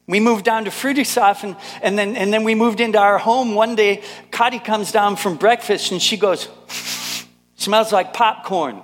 We 0.09 0.19
moved 0.19 0.45
down 0.45 0.65
to 0.65 0.73
Friedrichshafen, 0.73 1.57
and, 1.81 1.97
then, 1.97 2.17
and 2.17 2.33
then 2.33 2.43
we 2.43 2.57
moved 2.57 2.81
into 2.81 2.99
our 2.99 3.19
home. 3.19 3.55
One 3.55 3.77
day, 3.77 4.03
Kati 4.33 4.65
comes 4.65 4.91
down 4.91 5.15
from 5.15 5.37
breakfast, 5.37 5.93
and 5.93 6.03
she 6.03 6.17
goes, 6.17 6.49
smells 7.55 7.93
like 7.93 8.13
popcorn. 8.13 8.83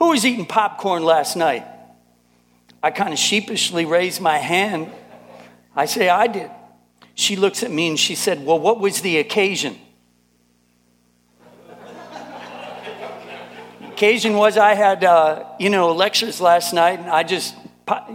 Who 0.00 0.08
was 0.08 0.26
eating 0.26 0.46
popcorn 0.46 1.04
last 1.04 1.36
night? 1.36 1.64
I 2.82 2.90
kind 2.90 3.12
of 3.12 3.18
sheepishly 3.20 3.84
raise 3.84 4.20
my 4.20 4.38
hand. 4.38 4.90
I 5.76 5.84
say, 5.84 6.08
I 6.08 6.26
did. 6.26 6.50
She 7.14 7.36
looks 7.36 7.62
at 7.62 7.70
me 7.70 7.86
and 7.86 8.00
she 8.00 8.16
said, 8.16 8.44
Well, 8.44 8.58
what 8.58 8.80
was 8.80 9.00
the 9.00 9.18
occasion? 9.18 9.78
Occasion 13.94 14.34
was 14.34 14.58
I 14.58 14.74
had, 14.74 15.04
uh, 15.04 15.44
you 15.60 15.70
know, 15.70 15.92
lectures 15.92 16.40
last 16.40 16.74
night, 16.74 16.98
and 16.98 17.08
I 17.08 17.22
just, 17.22 17.54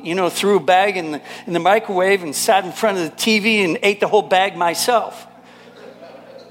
you 0.03 0.13
know, 0.13 0.29
threw 0.29 0.57
a 0.57 0.59
bag 0.59 0.97
in 0.97 1.11
the, 1.13 1.21
in 1.47 1.53
the 1.53 1.59
microwave 1.59 2.21
and 2.21 2.35
sat 2.35 2.65
in 2.65 2.73
front 2.73 2.97
of 2.97 3.05
the 3.05 3.15
TV 3.15 3.63
and 3.63 3.79
ate 3.81 4.01
the 4.01 4.07
whole 4.09 4.21
bag 4.21 4.57
myself. 4.57 5.25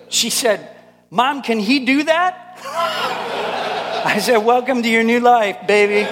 She 0.08 0.30
said, 0.30 0.74
Mom, 1.10 1.42
can 1.42 1.58
he 1.58 1.84
do 1.84 2.04
that? 2.04 2.58
I 4.06 4.18
said, 4.18 4.38
Welcome 4.38 4.82
to 4.82 4.88
your 4.88 5.04
new 5.04 5.20
life, 5.20 5.66
baby. 5.66 6.08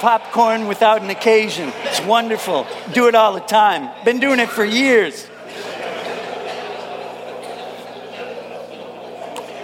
Popcorn 0.00 0.66
without 0.66 1.00
an 1.00 1.08
occasion. 1.08 1.72
It's 1.84 2.02
wonderful. 2.02 2.66
Do 2.92 3.08
it 3.08 3.14
all 3.14 3.32
the 3.32 3.40
time. 3.40 3.88
Been 4.04 4.20
doing 4.20 4.40
it 4.40 4.50
for 4.50 4.64
years. 4.64 5.26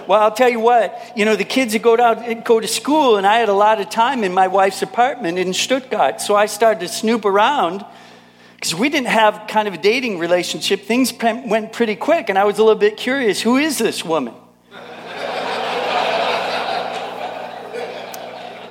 Well, 0.07 0.20
I'll 0.20 0.32
tell 0.32 0.48
you 0.48 0.61
what, 0.61 1.12
you 1.16 1.24
know, 1.24 1.36
the 1.36 1.44
kids 1.44 1.72
would 1.72 1.82
go, 1.82 1.96
down, 1.96 2.42
go 2.42 2.61
to 2.61 2.68
school, 2.68 3.16
and 3.16 3.26
I 3.26 3.38
had 3.38 3.48
a 3.48 3.55
lot 3.55 3.80
of 3.80 3.88
time 3.90 4.24
in 4.24 4.34
my 4.34 4.48
wife's 4.48 4.82
apartment 4.82 5.38
in 5.38 5.53
Stuttgart. 5.53 6.20
So 6.20 6.34
I 6.34 6.46
started 6.46 6.80
to 6.80 6.88
snoop 6.88 7.24
around 7.24 7.84
because 8.55 8.74
we 8.74 8.88
didn't 8.88 9.09
have 9.09 9.46
kind 9.48 9.68
of 9.68 9.74
a 9.74 9.78
dating 9.78 10.18
relationship. 10.18 10.82
Things 10.82 11.12
went 11.20 11.72
pretty 11.72 11.96
quick, 11.96 12.28
and 12.28 12.38
I 12.38 12.44
was 12.44 12.59
a 12.59 12.64
little 12.64 12.78
bit 12.78 12.96
curious 12.96 13.40
who 13.40 13.57
is 13.57 13.78
this 13.78 14.05
woman? 14.05 14.34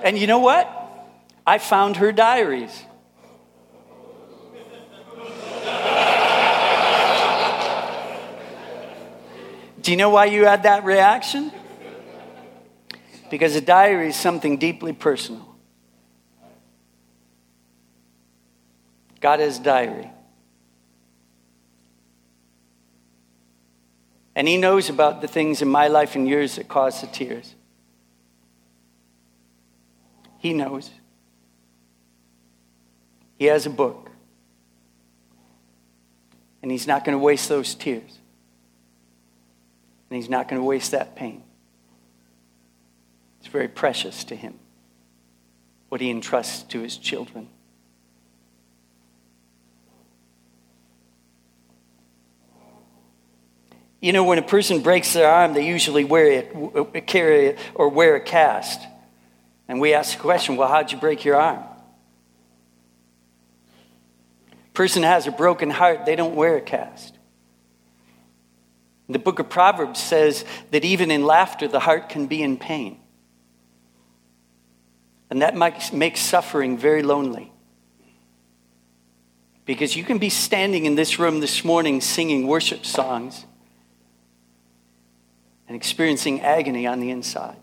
and 0.03 0.17
you 0.17 0.27
know 0.27 0.39
what? 0.39 0.77
I 1.45 1.57
found 1.57 1.97
her 1.97 2.11
diaries. 2.11 2.83
Do 9.81 9.89
you 9.91 9.97
know 9.97 10.09
why 10.09 10.25
you 10.25 10.45
had 10.45 10.63
that 10.63 10.83
reaction? 10.83 11.51
Because 13.29 13.55
a 13.55 13.61
diary 13.61 14.09
is 14.09 14.15
something 14.15 14.57
deeply 14.57 14.93
personal. 14.93 15.55
God 19.19 19.39
has 19.39 19.57
diary. 19.57 20.11
And 24.35 24.47
He 24.47 24.57
knows 24.57 24.89
about 24.89 25.21
the 25.21 25.27
things 25.27 25.61
in 25.61 25.67
my 25.67 25.87
life 25.87 26.15
and 26.15 26.27
yours 26.27 26.55
that 26.55 26.67
cause 26.67 27.01
the 27.01 27.07
tears. 27.07 27.55
He 30.39 30.53
knows. 30.53 30.89
He 33.37 33.45
has 33.45 33.65
a 33.65 33.69
book. 33.69 34.09
And 36.61 36.71
He's 36.71 36.87
not 36.87 37.03
going 37.05 37.17
to 37.17 37.23
waste 37.23 37.49
those 37.49 37.73
tears. 37.73 38.20
And 40.11 40.17
He's 40.17 40.29
not 40.29 40.49
going 40.49 40.61
to 40.61 40.65
waste 40.65 40.91
that 40.91 41.15
pain. 41.15 41.41
It's 43.39 43.47
very 43.47 43.69
precious 43.69 44.25
to 44.25 44.35
Him 44.35 44.59
what 45.87 46.01
He 46.01 46.09
entrusts 46.09 46.63
to 46.63 46.81
His 46.81 46.97
children. 46.97 47.47
You 54.01 54.11
know, 54.11 54.25
when 54.25 54.37
a 54.37 54.41
person 54.41 54.81
breaks 54.81 55.13
their 55.13 55.29
arm, 55.29 55.53
they 55.53 55.65
usually 55.65 56.03
wear 56.03 56.25
it, 56.29 57.07
carry 57.07 57.45
it, 57.45 57.59
or 57.73 57.87
wear 57.87 58.17
a 58.17 58.19
cast. 58.19 58.81
And 59.69 59.79
we 59.79 59.93
ask 59.93 60.17
the 60.17 60.21
question, 60.21 60.57
well, 60.57 60.67
how'd 60.67 60.91
you 60.91 60.97
break 60.97 61.23
your 61.23 61.37
arm? 61.37 61.63
Person 64.73 65.03
has 65.03 65.25
a 65.25 65.31
broken 65.31 65.69
heart, 65.69 66.05
they 66.05 66.17
don't 66.17 66.35
wear 66.35 66.57
a 66.57 66.61
cast. 66.61 67.17
The 69.11 69.19
book 69.19 69.39
of 69.39 69.49
Proverbs 69.49 70.01
says 70.01 70.45
that 70.71 70.85
even 70.85 71.11
in 71.11 71.25
laughter, 71.25 71.67
the 71.67 71.79
heart 71.79 72.09
can 72.09 72.27
be 72.27 72.41
in 72.41 72.57
pain. 72.57 72.99
And 75.29 75.41
that 75.41 75.55
makes 75.55 76.19
suffering 76.19 76.77
very 76.77 77.03
lonely. 77.03 77.51
Because 79.65 79.95
you 79.95 80.03
can 80.03 80.17
be 80.17 80.29
standing 80.29 80.85
in 80.85 80.95
this 80.95 81.19
room 81.19 81.39
this 81.39 81.63
morning 81.63 82.01
singing 82.01 82.47
worship 82.47 82.85
songs 82.85 83.45
and 85.67 85.75
experiencing 85.75 86.41
agony 86.41 86.85
on 86.85 86.99
the 86.99 87.11
inside. 87.11 87.55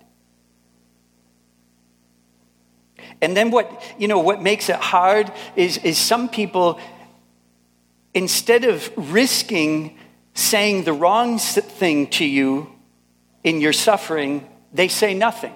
And 3.21 3.37
then 3.37 3.51
what, 3.51 3.83
you 3.99 4.09
know, 4.09 4.21
what 4.21 4.41
makes 4.41 4.69
it 4.69 4.77
hard 4.77 5.31
is, 5.57 5.77
is 5.79 5.99
some 5.99 6.29
people, 6.29 6.81
instead 8.15 8.65
of 8.65 8.91
risking 8.97 9.99
saying 10.39 10.85
the 10.85 10.93
wrong 10.93 11.37
thing 11.37 12.07
to 12.07 12.25
you 12.25 12.73
in 13.43 13.61
your 13.61 13.73
suffering, 13.73 14.49
they 14.73 14.87
say 14.87 15.13
nothing. 15.13 15.53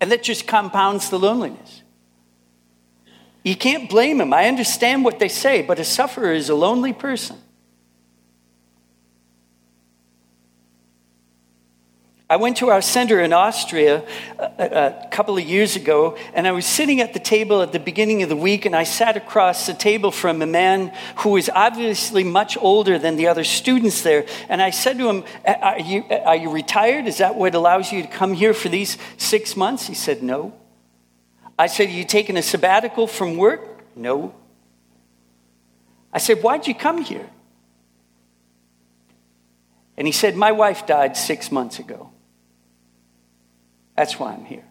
And 0.00 0.12
that 0.12 0.22
just 0.22 0.46
compounds 0.46 1.10
the 1.10 1.18
loneliness. 1.18 1.82
You 3.42 3.56
can't 3.56 3.90
blame 3.90 4.18
them. 4.18 4.32
I 4.32 4.46
understand 4.46 5.04
what 5.04 5.18
they 5.18 5.28
say, 5.28 5.62
but 5.62 5.80
a 5.80 5.84
sufferer 5.84 6.32
is 6.32 6.48
a 6.48 6.54
lonely 6.54 6.92
person. 6.92 7.38
I 12.34 12.36
went 12.36 12.56
to 12.56 12.70
our 12.70 12.82
center 12.82 13.20
in 13.20 13.32
Austria 13.32 14.04
a, 14.40 15.04
a, 15.04 15.08
couple 15.12 15.38
of 15.38 15.44
years 15.44 15.76
ago, 15.76 16.18
and 16.32 16.48
I 16.48 16.50
was 16.50 16.66
sitting 16.66 17.00
at 17.00 17.12
the 17.12 17.20
table 17.20 17.62
at 17.62 17.70
the 17.70 17.78
beginning 17.78 18.24
of 18.24 18.28
the 18.28 18.34
week, 18.34 18.66
and 18.66 18.74
I 18.74 18.82
sat 18.82 19.16
across 19.16 19.66
the 19.66 19.72
table 19.72 20.10
from 20.10 20.42
a 20.42 20.46
man 20.46 20.92
who 21.18 21.28
was 21.28 21.48
obviously 21.48 22.24
much 22.24 22.56
older 22.56 22.98
than 22.98 23.14
the 23.14 23.28
other 23.28 23.44
students 23.44 24.02
there. 24.02 24.26
And 24.48 24.60
I 24.60 24.70
said 24.70 24.98
to 24.98 25.08
him, 25.08 25.24
Are 25.46 25.78
you, 25.78 26.02
are 26.10 26.34
you 26.34 26.50
retired? 26.50 27.06
Is 27.06 27.18
that 27.18 27.36
what 27.36 27.54
allows 27.54 27.92
you 27.92 28.02
to 28.02 28.08
come 28.08 28.32
here 28.32 28.52
for 28.52 28.68
these 28.68 28.98
six 29.16 29.56
months? 29.56 29.86
He 29.86 29.94
said, 29.94 30.20
No. 30.20 30.54
I 31.56 31.68
said, 31.68 31.86
Are 31.86 31.92
you 31.92 32.04
taking 32.04 32.36
a 32.36 32.42
sabbatical 32.42 33.06
from 33.06 33.36
work? 33.36 33.94
No. 33.94 34.34
I 36.12 36.18
said, 36.18 36.42
Why'd 36.42 36.66
you 36.66 36.74
come 36.74 37.00
here? 37.00 37.30
And 39.96 40.08
he 40.08 40.12
said, 40.12 40.34
My 40.34 40.50
wife 40.50 40.84
died 40.84 41.16
six 41.16 41.52
months 41.52 41.78
ago. 41.78 42.10
That's 43.96 44.18
why 44.18 44.32
I'm 44.32 44.44
here. 44.44 44.64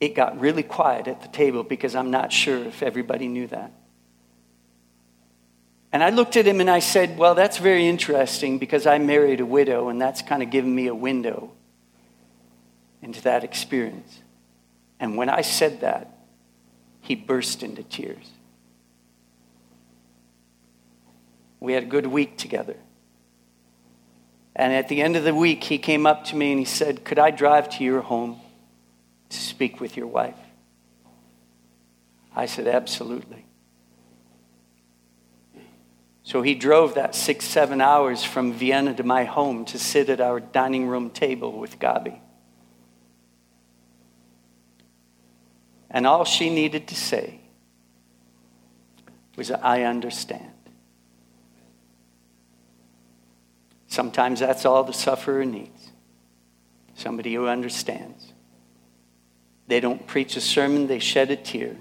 It 0.00 0.14
got 0.14 0.40
really 0.40 0.62
quiet 0.62 1.06
at 1.06 1.22
the 1.22 1.28
table 1.28 1.62
because 1.62 1.94
I'm 1.94 2.10
not 2.10 2.32
sure 2.32 2.58
if 2.58 2.82
everybody 2.82 3.28
knew 3.28 3.46
that. 3.48 3.72
And 5.92 6.02
I 6.02 6.10
looked 6.10 6.36
at 6.36 6.46
him 6.46 6.60
and 6.60 6.70
I 6.70 6.78
said, 6.78 7.18
Well, 7.18 7.34
that's 7.34 7.58
very 7.58 7.86
interesting 7.86 8.58
because 8.58 8.86
I 8.86 8.98
married 8.98 9.40
a 9.40 9.46
widow, 9.46 9.90
and 9.90 10.00
that's 10.00 10.22
kind 10.22 10.42
of 10.42 10.50
given 10.50 10.74
me 10.74 10.86
a 10.86 10.94
window 10.94 11.52
into 13.02 13.20
that 13.22 13.44
experience. 13.44 14.20
And 14.98 15.16
when 15.16 15.28
I 15.28 15.42
said 15.42 15.82
that, 15.82 16.16
he 17.00 17.14
burst 17.14 17.62
into 17.62 17.82
tears. 17.82 18.30
We 21.60 21.74
had 21.74 21.82
a 21.82 21.86
good 21.86 22.06
week 22.06 22.38
together. 22.38 22.76
And 24.54 24.72
at 24.72 24.88
the 24.88 25.00
end 25.00 25.16
of 25.16 25.24
the 25.24 25.34
week, 25.34 25.64
he 25.64 25.78
came 25.78 26.06
up 26.06 26.24
to 26.24 26.36
me 26.36 26.50
and 26.50 26.58
he 26.58 26.64
said, 26.64 27.04
Could 27.04 27.18
I 27.18 27.30
drive 27.30 27.70
to 27.78 27.84
your 27.84 28.02
home 28.02 28.40
to 29.30 29.36
speak 29.36 29.80
with 29.80 29.96
your 29.96 30.06
wife? 30.06 30.36
I 32.34 32.46
said, 32.46 32.66
Absolutely. 32.66 33.46
So 36.24 36.42
he 36.42 36.54
drove 36.54 36.94
that 36.94 37.14
six, 37.14 37.44
seven 37.44 37.80
hours 37.80 38.22
from 38.22 38.52
Vienna 38.52 38.94
to 38.94 39.02
my 39.02 39.24
home 39.24 39.64
to 39.66 39.78
sit 39.78 40.08
at 40.08 40.20
our 40.20 40.38
dining 40.38 40.86
room 40.86 41.10
table 41.10 41.58
with 41.58 41.78
Gabi. 41.78 42.20
And 45.90 46.06
all 46.06 46.24
she 46.24 46.48
needed 46.48 46.88
to 46.88 46.94
say 46.94 47.40
was, 49.36 49.50
I 49.50 49.82
understand. 49.82 50.51
Sometimes 53.92 54.40
that's 54.40 54.64
all 54.64 54.84
the 54.84 54.94
sufferer 54.94 55.44
needs 55.44 55.90
somebody 56.94 57.34
who 57.34 57.46
understands. 57.46 58.32
They 59.66 59.80
don't 59.80 60.06
preach 60.06 60.34
a 60.34 60.40
sermon, 60.40 60.86
they 60.86 60.98
shed 60.98 61.30
a 61.30 61.36
tear. 61.36 61.76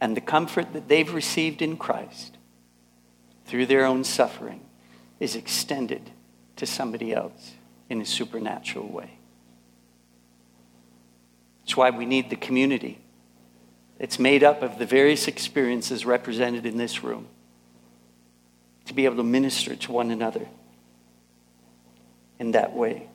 And 0.00 0.16
the 0.16 0.20
comfort 0.20 0.74
that 0.74 0.86
they've 0.86 1.12
received 1.12 1.60
in 1.60 1.76
Christ 1.76 2.36
through 3.46 3.66
their 3.66 3.84
own 3.84 4.04
suffering 4.04 4.60
is 5.18 5.34
extended 5.34 6.12
to 6.54 6.66
somebody 6.66 7.12
else 7.12 7.54
in 7.90 8.00
a 8.00 8.06
supernatural 8.06 8.86
way. 8.86 9.18
That's 11.60 11.76
why 11.76 11.90
we 11.90 12.06
need 12.06 12.30
the 12.30 12.36
community. 12.36 13.00
It's 13.98 14.20
made 14.20 14.44
up 14.44 14.62
of 14.62 14.78
the 14.78 14.86
various 14.86 15.26
experiences 15.26 16.06
represented 16.06 16.64
in 16.64 16.76
this 16.76 17.02
room 17.02 17.26
to 18.88 18.94
be 18.94 19.04
able 19.04 19.16
to 19.16 19.22
minister 19.22 19.76
to 19.76 19.92
one 19.92 20.10
another 20.10 20.46
in 22.38 22.52
that 22.52 22.74
way. 22.74 23.08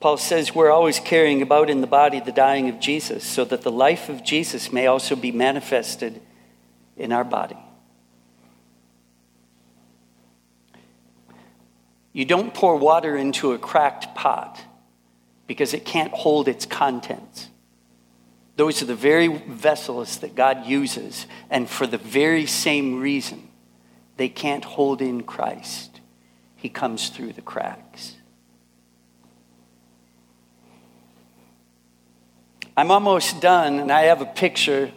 Paul 0.00 0.18
says 0.18 0.54
we're 0.54 0.70
always 0.70 1.00
carrying 1.00 1.42
about 1.42 1.70
in 1.70 1.80
the 1.80 1.86
body 1.86 2.20
the 2.20 2.32
dying 2.32 2.68
of 2.68 2.78
Jesus 2.78 3.24
so 3.24 3.44
that 3.46 3.62
the 3.62 3.72
life 3.72 4.08
of 4.08 4.22
Jesus 4.22 4.72
may 4.72 4.86
also 4.86 5.16
be 5.16 5.32
manifested 5.32 6.20
in 6.96 7.12
our 7.12 7.24
body. 7.24 7.56
You 12.12 12.24
don't 12.24 12.54
pour 12.54 12.76
water 12.76 13.16
into 13.16 13.52
a 13.52 13.58
cracked 13.58 14.14
pot 14.14 14.60
because 15.46 15.74
it 15.74 15.84
can't 15.84 16.12
hold 16.12 16.48
its 16.48 16.64
contents. 16.64 17.48
Those 18.56 18.82
are 18.82 18.86
the 18.86 18.94
very 18.94 19.28
vessels 19.28 20.18
that 20.18 20.34
God 20.34 20.66
uses, 20.66 21.26
and 21.50 21.68
for 21.68 21.86
the 21.86 21.98
very 21.98 22.46
same 22.46 23.00
reason, 23.00 23.48
they 24.16 24.30
can't 24.30 24.64
hold 24.64 25.02
in 25.02 25.22
Christ. 25.22 26.00
He 26.56 26.70
comes 26.70 27.10
through 27.10 27.34
the 27.34 27.42
cracks. 27.42 28.16
I'm 32.78 32.90
almost 32.90 33.40
done, 33.42 33.78
and 33.78 33.92
I 33.92 34.02
have 34.02 34.22
a 34.22 34.26
picture 34.26 34.90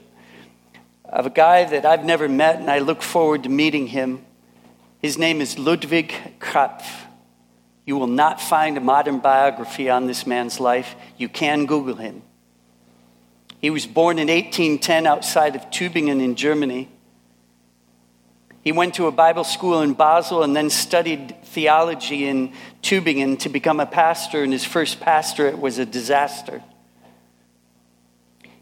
of 1.04 1.26
a 1.26 1.30
guy 1.30 1.66
that 1.66 1.86
I've 1.86 2.06
never 2.06 2.30
met, 2.30 2.58
and 2.58 2.72
I 2.72 2.80
look 2.80 3.02
forward 3.02 3.44
to 3.44 3.50
meeting 3.50 3.88
him. 3.88 4.26
His 5.02 5.18
name 5.18 5.42
is 5.42 5.60
Ludwig 5.60 6.14
Krapf. 6.40 6.86
You 7.86 7.98
will 7.98 8.08
not 8.08 8.40
find 8.40 8.78
a 8.78 8.82
modern 8.82 9.20
biography 9.20 9.90
on 9.90 10.08
this 10.08 10.26
man's 10.28 10.60
life. 10.60 10.96
You 11.18 11.28
can 11.28 11.66
Google 11.66 11.96
him. 11.96 12.22
He 13.60 13.70
was 13.70 13.86
born 13.86 14.20
in 14.20 14.28
1810 14.28 15.06
outside 15.06 15.56
of 15.56 15.70
Tübingen 15.70 16.22
in 16.22 16.36
Germany. 16.36 16.90
He 18.62 18.72
went 18.72 18.96
to 18.96 19.08
a 19.08 19.12
Bible 19.12 19.44
school 19.44 19.82
in 19.82 19.94
Basel 19.94 20.44
and 20.44 20.56
then 20.56 20.70
studied 20.70 21.36
theology 21.44 22.26
in 22.26 22.54
Tübingen 22.82 23.40
to 23.40 23.50
become 23.50 23.80
a 23.80 23.86
pastor, 23.86 24.44
and 24.44 24.54
his 24.54 24.66
first 24.66 25.00
pastorate 25.00 25.60
was 25.60 25.78
a 25.78 25.86
disaster. 25.86 26.62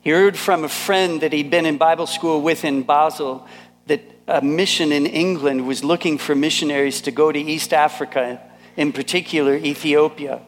He 0.01 0.11
heard 0.11 0.37
from 0.37 0.63
a 0.63 0.69
friend 0.69 1.21
that 1.21 1.33
he'd 1.33 1.51
been 1.51 1.65
in 1.65 1.77
Bible 1.77 2.07
school 2.07 2.41
with 2.41 2.63
in 2.63 2.83
Basel 2.83 3.47
that 3.87 4.01
a 4.27 4.41
mission 4.41 4.91
in 4.91 5.05
England 5.05 5.67
was 5.67 5.83
looking 5.83 6.17
for 6.17 6.35
missionaries 6.35 7.01
to 7.01 7.11
go 7.11 7.31
to 7.31 7.39
East 7.39 7.73
Africa, 7.73 8.41
in 8.75 8.93
particular 8.93 9.55
Ethiopia. 9.55 10.41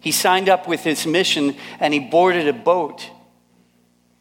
He 0.00 0.12
signed 0.12 0.48
up 0.48 0.66
with 0.66 0.84
this 0.84 1.06
mission 1.06 1.56
and 1.78 1.94
he 1.94 2.00
boarded 2.00 2.48
a 2.48 2.52
boat 2.52 3.08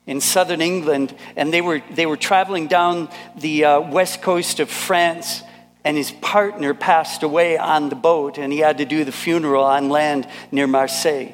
in 0.07 0.19
southern 0.19 0.61
England, 0.61 1.15
and 1.35 1.53
they 1.53 1.61
were, 1.61 1.81
they 1.91 2.05
were 2.05 2.17
traveling 2.17 2.67
down 2.67 3.09
the 3.37 3.65
uh, 3.65 3.79
west 3.79 4.21
coast 4.21 4.59
of 4.59 4.69
France, 4.69 5.43
and 5.83 5.95
his 5.95 6.11
partner 6.11 6.73
passed 6.73 7.23
away 7.23 7.57
on 7.57 7.89
the 7.89 7.95
boat, 7.95 8.37
and 8.37 8.51
he 8.51 8.59
had 8.59 8.79
to 8.79 8.85
do 8.85 9.03
the 9.03 9.11
funeral 9.11 9.63
on 9.63 9.89
land 9.89 10.27
near 10.51 10.67
Marseille. 10.67 11.33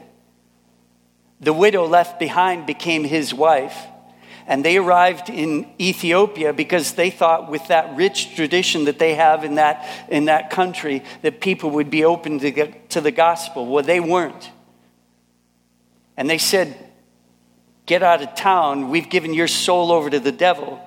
The 1.40 1.54
widow 1.54 1.86
left 1.86 2.20
behind 2.20 2.66
became 2.66 3.04
his 3.04 3.34
wife, 3.34 3.78
and 4.48 4.64
they 4.64 4.78
arrived 4.78 5.30
in 5.30 5.68
Ethiopia 5.80 6.54
because 6.54 6.94
they 6.94 7.10
thought, 7.10 7.52
with 7.52 7.68
that 7.68 7.96
rich 7.96 8.36
tradition 8.36 8.86
that 8.86 9.00
they 9.00 9.16
have 9.16 9.44
in 9.44 9.56
that, 9.56 9.88
in 10.10 10.26
that 10.26 10.50
country, 10.50 11.04
that 11.22 11.42
people 11.42 11.72
would 11.72 11.90
be 11.90 12.06
open 12.06 12.40
to, 12.40 12.72
to 12.90 13.02
the 13.02 13.12
gospel. 13.12 13.66
Well, 13.66 13.84
they 13.84 14.00
weren't. 14.00 14.50
And 16.16 16.30
they 16.30 16.38
said, 16.38 16.76
get 17.88 18.04
out 18.04 18.22
of 18.22 18.36
town. 18.36 18.90
We've 18.90 19.10
given 19.10 19.34
your 19.34 19.48
soul 19.48 19.92
over 19.92 20.10
to 20.12 20.20
the 20.20 20.32
devil 20.32 20.80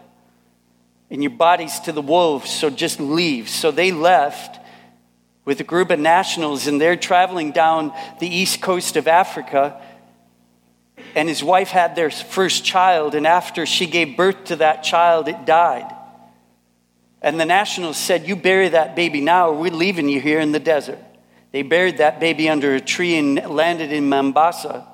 and 1.11 1.23
your 1.23 1.33
bodies 1.33 1.81
to 1.81 1.93
the 1.93 2.03
wolves, 2.03 2.49
so 2.49 2.71
just 2.71 3.01
leave. 3.01 3.49
So 3.49 3.73
they 3.73 3.91
left 3.91 4.61
with 5.45 5.59
a 5.59 5.65
group 5.65 5.91
of 5.91 5.99
nationals, 5.99 6.69
and 6.69 6.81
they're 6.81 6.95
traveling 6.95 7.51
down 7.51 7.93
the 8.21 8.29
east 8.29 8.61
coast 8.61 8.97
of 8.97 9.09
Africa. 9.09 9.83
And 11.17 11.29
his 11.29 11.43
wife 11.43 11.71
had 11.71 11.97
their 11.97 12.11
first 12.11 12.65
child, 12.65 13.17
and 13.17 13.27
after 13.27 13.67
she 13.67 13.87
gave 13.87 14.17
birth 14.17 14.45
to 14.45 14.57
that 14.57 14.85
child, 14.85 15.27
it 15.27 15.45
died. 15.45 15.93
And 17.23 17.41
the 17.41 17.47
nationals 17.47 17.97
said, 17.97 18.29
You 18.29 18.37
bury 18.37 18.69
that 18.69 18.95
baby 18.95 19.21
now, 19.21 19.49
or 19.49 19.59
we're 19.59 19.73
leaving 19.73 20.09
you 20.09 20.21
here 20.21 20.39
in 20.39 20.53
the 20.53 20.61
desert. 20.61 21.01
They 21.51 21.63
buried 21.63 21.99
that 21.99 22.21
baby 22.21 22.49
under 22.49 22.77
a 22.77 22.81
tree 22.81 23.17
and 23.17 23.35
landed 23.49 23.91
in 23.91 24.09
Mombasa 24.09 24.87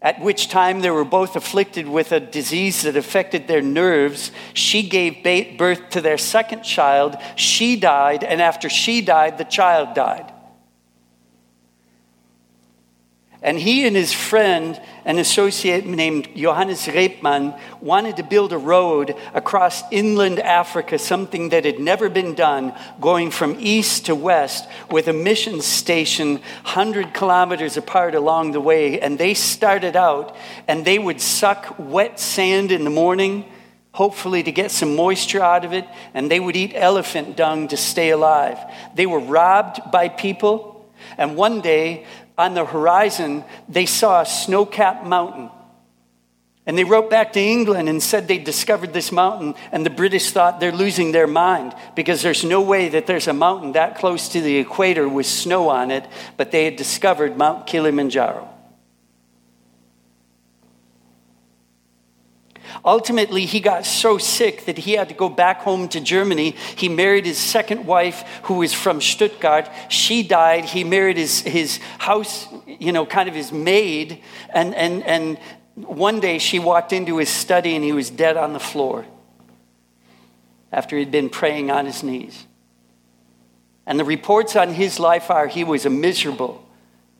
at 0.00 0.20
which 0.20 0.48
time 0.48 0.80
they 0.80 0.90
were 0.90 1.04
both 1.04 1.34
afflicted 1.34 1.88
with 1.88 2.12
a 2.12 2.20
disease 2.20 2.82
that 2.82 2.96
affected 2.96 3.48
their 3.48 3.62
nerves. 3.62 4.30
She 4.54 4.88
gave 4.88 5.24
birth 5.58 5.90
to 5.90 6.00
their 6.00 6.18
second 6.18 6.62
child. 6.62 7.16
She 7.34 7.74
died, 7.74 8.22
and 8.22 8.40
after 8.40 8.68
she 8.68 9.00
died, 9.00 9.38
the 9.38 9.44
child 9.44 9.94
died. 9.94 10.32
And 13.40 13.56
he 13.56 13.86
and 13.86 13.94
his 13.94 14.12
friend, 14.12 14.80
an 15.04 15.18
associate 15.18 15.86
named 15.86 16.28
Johannes 16.34 16.86
Rebmann, 16.86 17.56
wanted 17.80 18.16
to 18.16 18.24
build 18.24 18.52
a 18.52 18.58
road 18.58 19.14
across 19.32 19.84
inland 19.92 20.40
Africa, 20.40 20.98
something 20.98 21.50
that 21.50 21.64
had 21.64 21.78
never 21.78 22.08
been 22.08 22.34
done, 22.34 22.74
going 23.00 23.30
from 23.30 23.56
east 23.60 24.06
to 24.06 24.16
west 24.16 24.68
with 24.90 25.06
a 25.06 25.12
mission 25.12 25.60
station 25.60 26.32
100 26.64 27.14
kilometers 27.14 27.76
apart 27.76 28.16
along 28.16 28.52
the 28.52 28.60
way. 28.60 29.00
And 29.00 29.18
they 29.18 29.34
started 29.34 29.94
out 29.94 30.34
and 30.66 30.84
they 30.84 30.98
would 30.98 31.20
suck 31.20 31.76
wet 31.78 32.18
sand 32.18 32.72
in 32.72 32.82
the 32.82 32.90
morning, 32.90 33.44
hopefully 33.92 34.42
to 34.42 34.50
get 34.50 34.72
some 34.72 34.96
moisture 34.96 35.42
out 35.42 35.64
of 35.64 35.72
it, 35.72 35.86
and 36.12 36.28
they 36.28 36.40
would 36.40 36.56
eat 36.56 36.72
elephant 36.74 37.36
dung 37.36 37.68
to 37.68 37.76
stay 37.76 38.10
alive. 38.10 38.58
They 38.96 39.06
were 39.06 39.20
robbed 39.20 39.92
by 39.92 40.08
people. 40.08 40.74
And 41.16 41.36
one 41.36 41.60
day, 41.60 42.04
on 42.38 42.54
the 42.54 42.64
horizon, 42.64 43.44
they 43.68 43.84
saw 43.84 44.22
a 44.22 44.26
snow 44.26 44.64
capped 44.64 45.04
mountain. 45.04 45.50
And 46.64 46.76
they 46.76 46.84
wrote 46.84 47.10
back 47.10 47.32
to 47.32 47.40
England 47.40 47.88
and 47.88 48.02
said 48.02 48.28
they 48.28 48.38
discovered 48.38 48.92
this 48.92 49.10
mountain, 49.10 49.54
and 49.72 49.84
the 49.84 49.90
British 49.90 50.30
thought 50.30 50.60
they're 50.60 50.70
losing 50.70 51.12
their 51.12 51.26
mind 51.26 51.74
because 51.96 52.22
there's 52.22 52.44
no 52.44 52.60
way 52.60 52.90
that 52.90 53.06
there's 53.06 53.26
a 53.26 53.32
mountain 53.32 53.72
that 53.72 53.98
close 53.98 54.28
to 54.28 54.40
the 54.40 54.58
equator 54.58 55.08
with 55.08 55.26
snow 55.26 55.70
on 55.70 55.90
it, 55.90 56.06
but 56.36 56.50
they 56.50 56.66
had 56.66 56.76
discovered 56.76 57.36
Mount 57.36 57.66
Kilimanjaro. 57.66 58.48
Ultimately, 62.84 63.44
he 63.46 63.60
got 63.60 63.86
so 63.86 64.18
sick 64.18 64.64
that 64.66 64.78
he 64.78 64.92
had 64.92 65.08
to 65.08 65.14
go 65.14 65.28
back 65.28 65.60
home 65.60 65.88
to 65.88 66.00
Germany. 66.00 66.50
He 66.76 66.88
married 66.88 67.26
his 67.26 67.38
second 67.38 67.86
wife, 67.86 68.22
who 68.44 68.54
was 68.54 68.72
from 68.72 69.00
Stuttgart. 69.00 69.68
She 69.88 70.22
died. 70.22 70.64
He 70.64 70.84
married 70.84 71.16
his, 71.16 71.40
his 71.40 71.78
house, 71.98 72.46
you 72.66 72.92
know, 72.92 73.06
kind 73.06 73.28
of 73.28 73.34
his 73.34 73.52
maid. 73.52 74.22
And, 74.50 74.74
and, 74.74 75.02
and 75.04 75.38
one 75.74 76.20
day 76.20 76.38
she 76.38 76.58
walked 76.58 76.92
into 76.92 77.18
his 77.18 77.28
study 77.28 77.74
and 77.74 77.84
he 77.84 77.92
was 77.92 78.10
dead 78.10 78.36
on 78.36 78.52
the 78.52 78.60
floor 78.60 79.04
after 80.72 80.98
he'd 80.98 81.10
been 81.10 81.30
praying 81.30 81.70
on 81.70 81.86
his 81.86 82.02
knees. 82.02 82.44
And 83.86 83.98
the 83.98 84.04
reports 84.04 84.54
on 84.54 84.74
his 84.74 85.00
life 85.00 85.30
are 85.30 85.46
he 85.46 85.64
was 85.64 85.86
a 85.86 85.90
miserable 85.90 86.64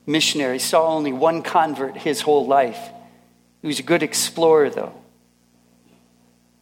missionary, 0.05 0.59
saw 0.59 0.87
only 0.87 1.13
one 1.13 1.41
convert 1.41 1.97
his 1.97 2.21
whole 2.21 2.45
life. 2.45 2.79
He 3.61 3.67
was 3.67 3.79
a 3.79 3.83
good 3.83 4.03
explorer, 4.03 4.69
though. 4.69 4.93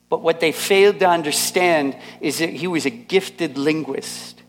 But 0.10 0.22
what 0.22 0.40
they 0.40 0.52
failed 0.52 1.00
to 1.00 1.08
understand 1.08 1.98
is 2.22 2.40
that 2.40 2.50
he 2.50 2.68
was 2.68 2.86
a 2.86 2.90
gifted 2.90 3.58
linguist. 3.58 4.42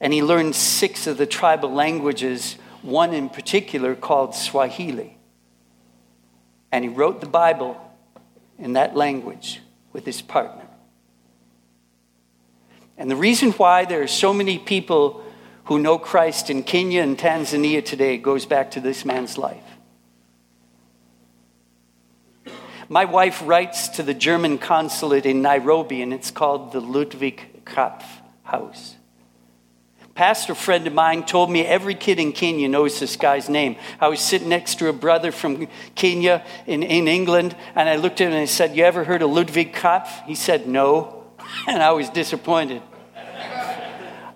And 0.00 0.12
he 0.12 0.22
learned 0.22 0.54
six 0.54 1.06
of 1.06 1.18
the 1.18 1.26
tribal 1.26 1.72
languages, 1.72 2.56
one 2.82 3.12
in 3.12 3.28
particular 3.28 3.94
called 3.94 4.34
Swahili. 4.34 5.18
And 6.72 6.84
he 6.84 6.88
wrote 6.88 7.20
the 7.20 7.26
Bible 7.26 7.78
in 8.58 8.74
that 8.74 8.96
language 8.96 9.60
with 9.92 10.06
his 10.06 10.22
partner. 10.22 10.66
And 12.96 13.10
the 13.10 13.16
reason 13.16 13.52
why 13.52 13.84
there 13.84 14.02
are 14.02 14.06
so 14.06 14.32
many 14.32 14.58
people 14.58 15.24
who 15.64 15.78
know 15.78 15.98
Christ 15.98 16.50
in 16.50 16.62
Kenya 16.62 17.02
and 17.02 17.18
Tanzania 17.18 17.84
today 17.84 18.18
goes 18.18 18.46
back 18.46 18.72
to 18.72 18.80
this 18.80 19.04
man's 19.04 19.38
life. 19.38 19.69
My 22.92 23.04
wife 23.04 23.40
writes 23.46 23.86
to 23.90 24.02
the 24.02 24.14
German 24.14 24.58
consulate 24.58 25.24
in 25.24 25.42
Nairobi, 25.42 26.02
and 26.02 26.12
it's 26.12 26.32
called 26.32 26.72
the 26.72 26.80
Ludwig 26.80 27.62
Krapf 27.64 28.02
House. 28.42 28.96
Pastor 30.16 30.56
friend 30.56 30.88
of 30.88 30.92
mine 30.92 31.24
told 31.24 31.52
me 31.52 31.64
every 31.64 31.94
kid 31.94 32.18
in 32.18 32.32
Kenya 32.32 32.68
knows 32.68 32.98
this 32.98 33.14
guy's 33.14 33.48
name. 33.48 33.76
I 34.00 34.08
was 34.08 34.18
sitting 34.18 34.48
next 34.48 34.80
to 34.80 34.88
a 34.88 34.92
brother 34.92 35.30
from 35.30 35.68
Kenya 35.94 36.44
in, 36.66 36.82
in 36.82 37.06
England, 37.06 37.54
and 37.76 37.88
I 37.88 37.94
looked 37.94 38.20
at 38.20 38.26
him 38.26 38.32
and 38.32 38.42
I 38.42 38.46
said, 38.46 38.74
You 38.74 38.82
ever 38.82 39.04
heard 39.04 39.22
of 39.22 39.30
Ludwig 39.30 39.72
Krapf? 39.72 40.24
He 40.26 40.34
said, 40.34 40.66
No. 40.66 41.16
And 41.68 41.80
I 41.80 41.92
was 41.92 42.10
disappointed. 42.10 42.82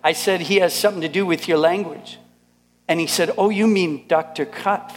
I 0.05 0.13
said, 0.13 0.43
He 0.43 0.57
has 0.61 0.73
something 0.73 1.03
to 1.03 1.09
do 1.09 1.27
with 1.27 1.49
your 1.49 1.59
language. 1.59 2.21
And 2.87 3.01
he 3.01 3.09
said, 3.09 3.33
Oh, 3.37 3.51
you 3.51 3.67
mean 3.67 4.07
Dr. 4.07 4.47
Krapf? 4.47 4.95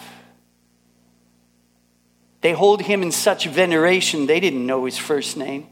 They 2.41 2.53
hold 2.53 2.81
him 2.81 3.01
in 3.01 3.11
such 3.11 3.47
veneration, 3.47 4.25
they 4.27 4.39
didn't 4.39 4.65
know 4.65 4.85
his 4.85 4.97
first 4.97 5.38
name. 5.38 5.67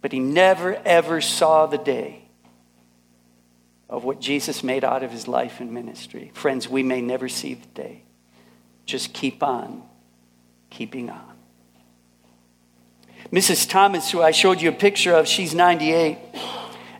But 0.00 0.12
he 0.12 0.20
never, 0.20 0.76
ever 0.84 1.20
saw 1.20 1.66
the 1.66 1.78
day 1.78 2.28
of 3.88 4.04
what 4.04 4.20
Jesus 4.20 4.62
made 4.62 4.84
out 4.84 5.02
of 5.02 5.10
his 5.10 5.26
life 5.26 5.60
and 5.60 5.72
ministry. 5.72 6.30
Friends, 6.34 6.68
we 6.68 6.82
may 6.82 7.00
never 7.00 7.28
see 7.28 7.54
the 7.54 7.66
day. 7.68 8.02
Just 8.86 9.12
keep 9.12 9.42
on 9.42 9.82
keeping 10.70 11.10
on. 11.10 11.34
Mrs. 13.32 13.68
Thomas, 13.68 14.10
who 14.10 14.22
I 14.22 14.30
showed 14.30 14.60
you 14.60 14.68
a 14.70 14.72
picture 14.72 15.12
of, 15.14 15.26
she's 15.26 15.54
98. 15.54 16.18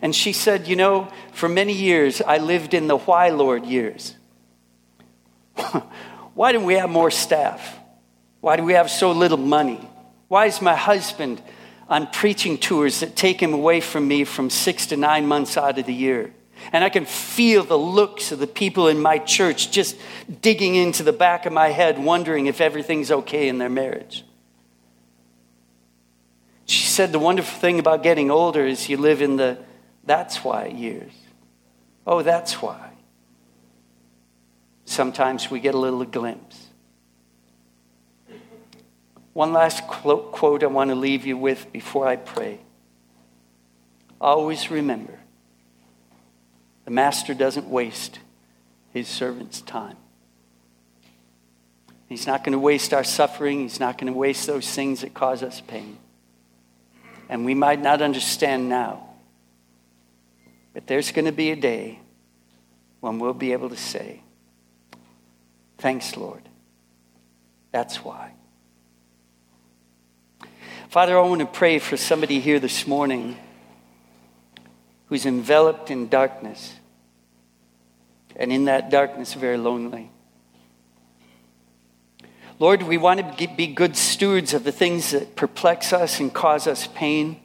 And 0.02 0.14
she 0.14 0.32
said, 0.32 0.68
You 0.68 0.76
know, 0.76 1.08
for 1.32 1.48
many 1.48 1.72
years 1.72 2.20
I 2.20 2.38
lived 2.38 2.74
in 2.74 2.86
the 2.86 2.98
why, 2.98 3.30
Lord 3.30 3.64
years. 3.64 4.14
Why 6.38 6.52
do 6.52 6.60
we 6.60 6.74
have 6.74 6.88
more 6.88 7.10
staff? 7.10 7.76
Why 8.42 8.54
do 8.54 8.62
we 8.62 8.74
have 8.74 8.92
so 8.92 9.10
little 9.10 9.38
money? 9.38 9.80
Why 10.28 10.46
is 10.46 10.62
my 10.62 10.76
husband 10.76 11.42
on 11.88 12.06
preaching 12.06 12.58
tours 12.58 13.00
that 13.00 13.16
take 13.16 13.42
him 13.42 13.52
away 13.52 13.80
from 13.80 14.06
me 14.06 14.22
from 14.22 14.48
six 14.48 14.86
to 14.86 14.96
nine 14.96 15.26
months 15.26 15.56
out 15.56 15.80
of 15.80 15.86
the 15.86 15.92
year? 15.92 16.32
And 16.72 16.84
I 16.84 16.90
can 16.90 17.06
feel 17.06 17.64
the 17.64 17.76
looks 17.76 18.30
of 18.30 18.38
the 18.38 18.46
people 18.46 18.86
in 18.86 19.00
my 19.00 19.18
church 19.18 19.72
just 19.72 19.96
digging 20.40 20.76
into 20.76 21.02
the 21.02 21.12
back 21.12 21.44
of 21.44 21.52
my 21.52 21.70
head, 21.70 21.98
wondering 21.98 22.46
if 22.46 22.60
everything's 22.60 23.10
okay 23.10 23.48
in 23.48 23.58
their 23.58 23.68
marriage. 23.68 24.24
She 26.66 26.86
said 26.86 27.10
the 27.10 27.18
wonderful 27.18 27.58
thing 27.58 27.80
about 27.80 28.04
getting 28.04 28.30
older 28.30 28.64
is 28.64 28.88
you 28.88 28.96
live 28.96 29.22
in 29.22 29.34
the 29.34 29.58
that's 30.04 30.44
why 30.44 30.66
years. 30.66 31.10
Oh, 32.06 32.22
that's 32.22 32.62
why 32.62 32.87
sometimes 34.88 35.50
we 35.50 35.60
get 35.60 35.74
a 35.74 35.78
little 35.78 36.04
glimpse. 36.04 36.66
One 39.32 39.52
last 39.52 39.86
quote 39.86 40.62
I 40.62 40.66
want 40.66 40.90
to 40.90 40.96
leave 40.96 41.26
you 41.26 41.36
with 41.36 41.70
before 41.72 42.06
I 42.08 42.16
pray. 42.16 42.58
Always 44.20 44.70
remember 44.70 45.18
the 46.84 46.90
master 46.90 47.34
doesn't 47.34 47.68
waste 47.68 48.18
his 48.92 49.06
servant's 49.06 49.60
time. 49.60 49.96
He's 52.08 52.26
not 52.26 52.42
going 52.42 52.54
to 52.54 52.58
waste 52.58 52.94
our 52.94 53.04
suffering, 53.04 53.60
he's 53.60 53.78
not 53.78 53.98
going 53.98 54.10
to 54.10 54.18
waste 54.18 54.46
those 54.46 54.68
things 54.68 55.02
that 55.02 55.12
cause 55.12 55.42
us 55.42 55.60
pain. 55.60 55.98
And 57.28 57.44
we 57.44 57.54
might 57.54 57.82
not 57.82 58.00
understand 58.00 58.70
now, 58.70 59.06
but 60.72 60.86
there's 60.86 61.12
going 61.12 61.26
to 61.26 61.32
be 61.32 61.50
a 61.50 61.56
day 61.56 61.98
when 63.00 63.18
we'll 63.18 63.34
be 63.34 63.52
able 63.52 63.68
to 63.68 63.76
say, 63.76 64.22
Thanks, 65.78 66.16
Lord. 66.16 66.42
That's 67.70 68.04
why. 68.04 68.32
Father, 70.88 71.16
I 71.16 71.22
want 71.22 71.40
to 71.40 71.46
pray 71.46 71.78
for 71.78 71.96
somebody 71.96 72.40
here 72.40 72.58
this 72.58 72.86
morning 72.86 73.36
who's 75.06 75.24
enveloped 75.24 75.90
in 75.90 76.08
darkness 76.08 76.74
and 78.34 78.52
in 78.52 78.64
that 78.64 78.90
darkness 78.90 79.34
very 79.34 79.56
lonely. 79.56 80.10
Lord, 82.58 82.82
we 82.82 82.98
want 82.98 83.38
to 83.38 83.48
be 83.56 83.68
good 83.68 83.96
stewards 83.96 84.52
of 84.54 84.64
the 84.64 84.72
things 84.72 85.12
that 85.12 85.36
perplex 85.36 85.92
us 85.92 86.18
and 86.18 86.34
cause 86.34 86.66
us 86.66 86.88
pain. 86.88 87.40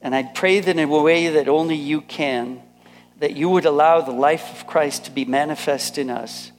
And 0.00 0.14
I 0.14 0.22
pray 0.22 0.60
that 0.60 0.78
in 0.78 0.78
a 0.78 0.86
way 0.86 1.28
that 1.28 1.48
only 1.48 1.76
you 1.76 2.00
can, 2.00 2.62
that 3.18 3.36
you 3.36 3.50
would 3.50 3.66
allow 3.66 4.00
the 4.00 4.12
life 4.12 4.52
of 4.52 4.66
Christ 4.66 5.04
to 5.04 5.10
be 5.10 5.26
manifest 5.26 5.98
in 5.98 6.08
us 6.08 6.52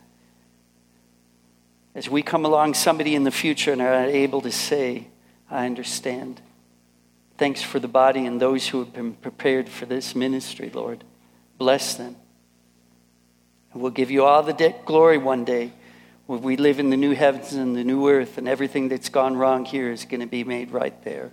as 1.98 2.08
we 2.08 2.22
come 2.22 2.45
along 2.45 2.76
somebody 2.76 3.16
in 3.16 3.24
the 3.24 3.32
future 3.32 3.72
and 3.72 3.82
are 3.82 4.06
able 4.06 4.39
to 4.39 4.52
say, 4.52 5.08
I 5.50 5.66
understand. 5.66 6.39
Thanks 7.39 7.64
for 7.64 7.80
the 7.80 7.88
body 7.88 8.28
and 8.28 8.39
those 8.39 8.68
who 8.68 8.78
have 8.78 8.93
been 8.93 9.14
prepared 9.14 9.68
for 9.68 9.88
this 9.88 10.16
ministry, 10.16 10.70
Lord. 10.72 11.04
Bless 11.58 11.95
them. 11.95 12.16
And 13.74 13.82
we'll 13.82 13.89
give 13.89 14.12
you 14.12 14.26
all 14.26 14.43
the 14.43 14.54
de- 14.54 14.76
glory 14.86 15.18
one 15.18 15.43
day 15.43 15.74
when 16.28 16.43
we 16.43 16.56
live 16.56 16.80
in 16.80 16.91
the 16.91 16.98
new 16.98 17.16
heavens 17.16 17.54
and 17.54 17.76
the 17.76 17.84
new 17.84 18.08
earth, 18.08 18.38
and 18.38 18.48
everything 18.48 18.89
that's 18.89 19.10
gone 19.10 19.36
wrong 19.36 19.66
here 19.66 19.91
is 19.91 20.06
going 20.06 20.20
to 20.20 20.28
be 20.28 20.43
made 20.43 20.70
right 20.70 21.04
there. 21.04 21.32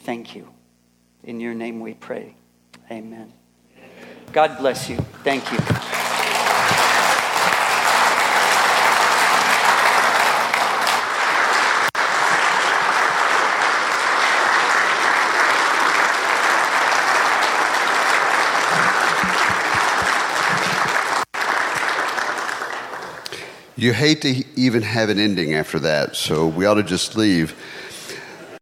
Thank 0.00 0.36
you. 0.36 0.48
In 1.24 1.40
your 1.40 1.54
name 1.54 1.80
we 1.80 1.94
pray. 1.94 2.36
Amen. 2.92 3.32
God 4.30 4.56
bless 4.58 4.88
you. 4.88 4.98
Thank 5.24 5.50
you. 5.50 5.58
You 23.78 23.92
hate 23.92 24.22
to 24.22 24.42
even 24.56 24.82
have 24.82 25.08
an 25.08 25.20
ending 25.20 25.54
after 25.54 25.78
that, 25.78 26.16
so 26.16 26.48
we 26.48 26.66
ought 26.66 26.74
to 26.74 26.82
just 26.82 27.16
leave. 27.16 27.54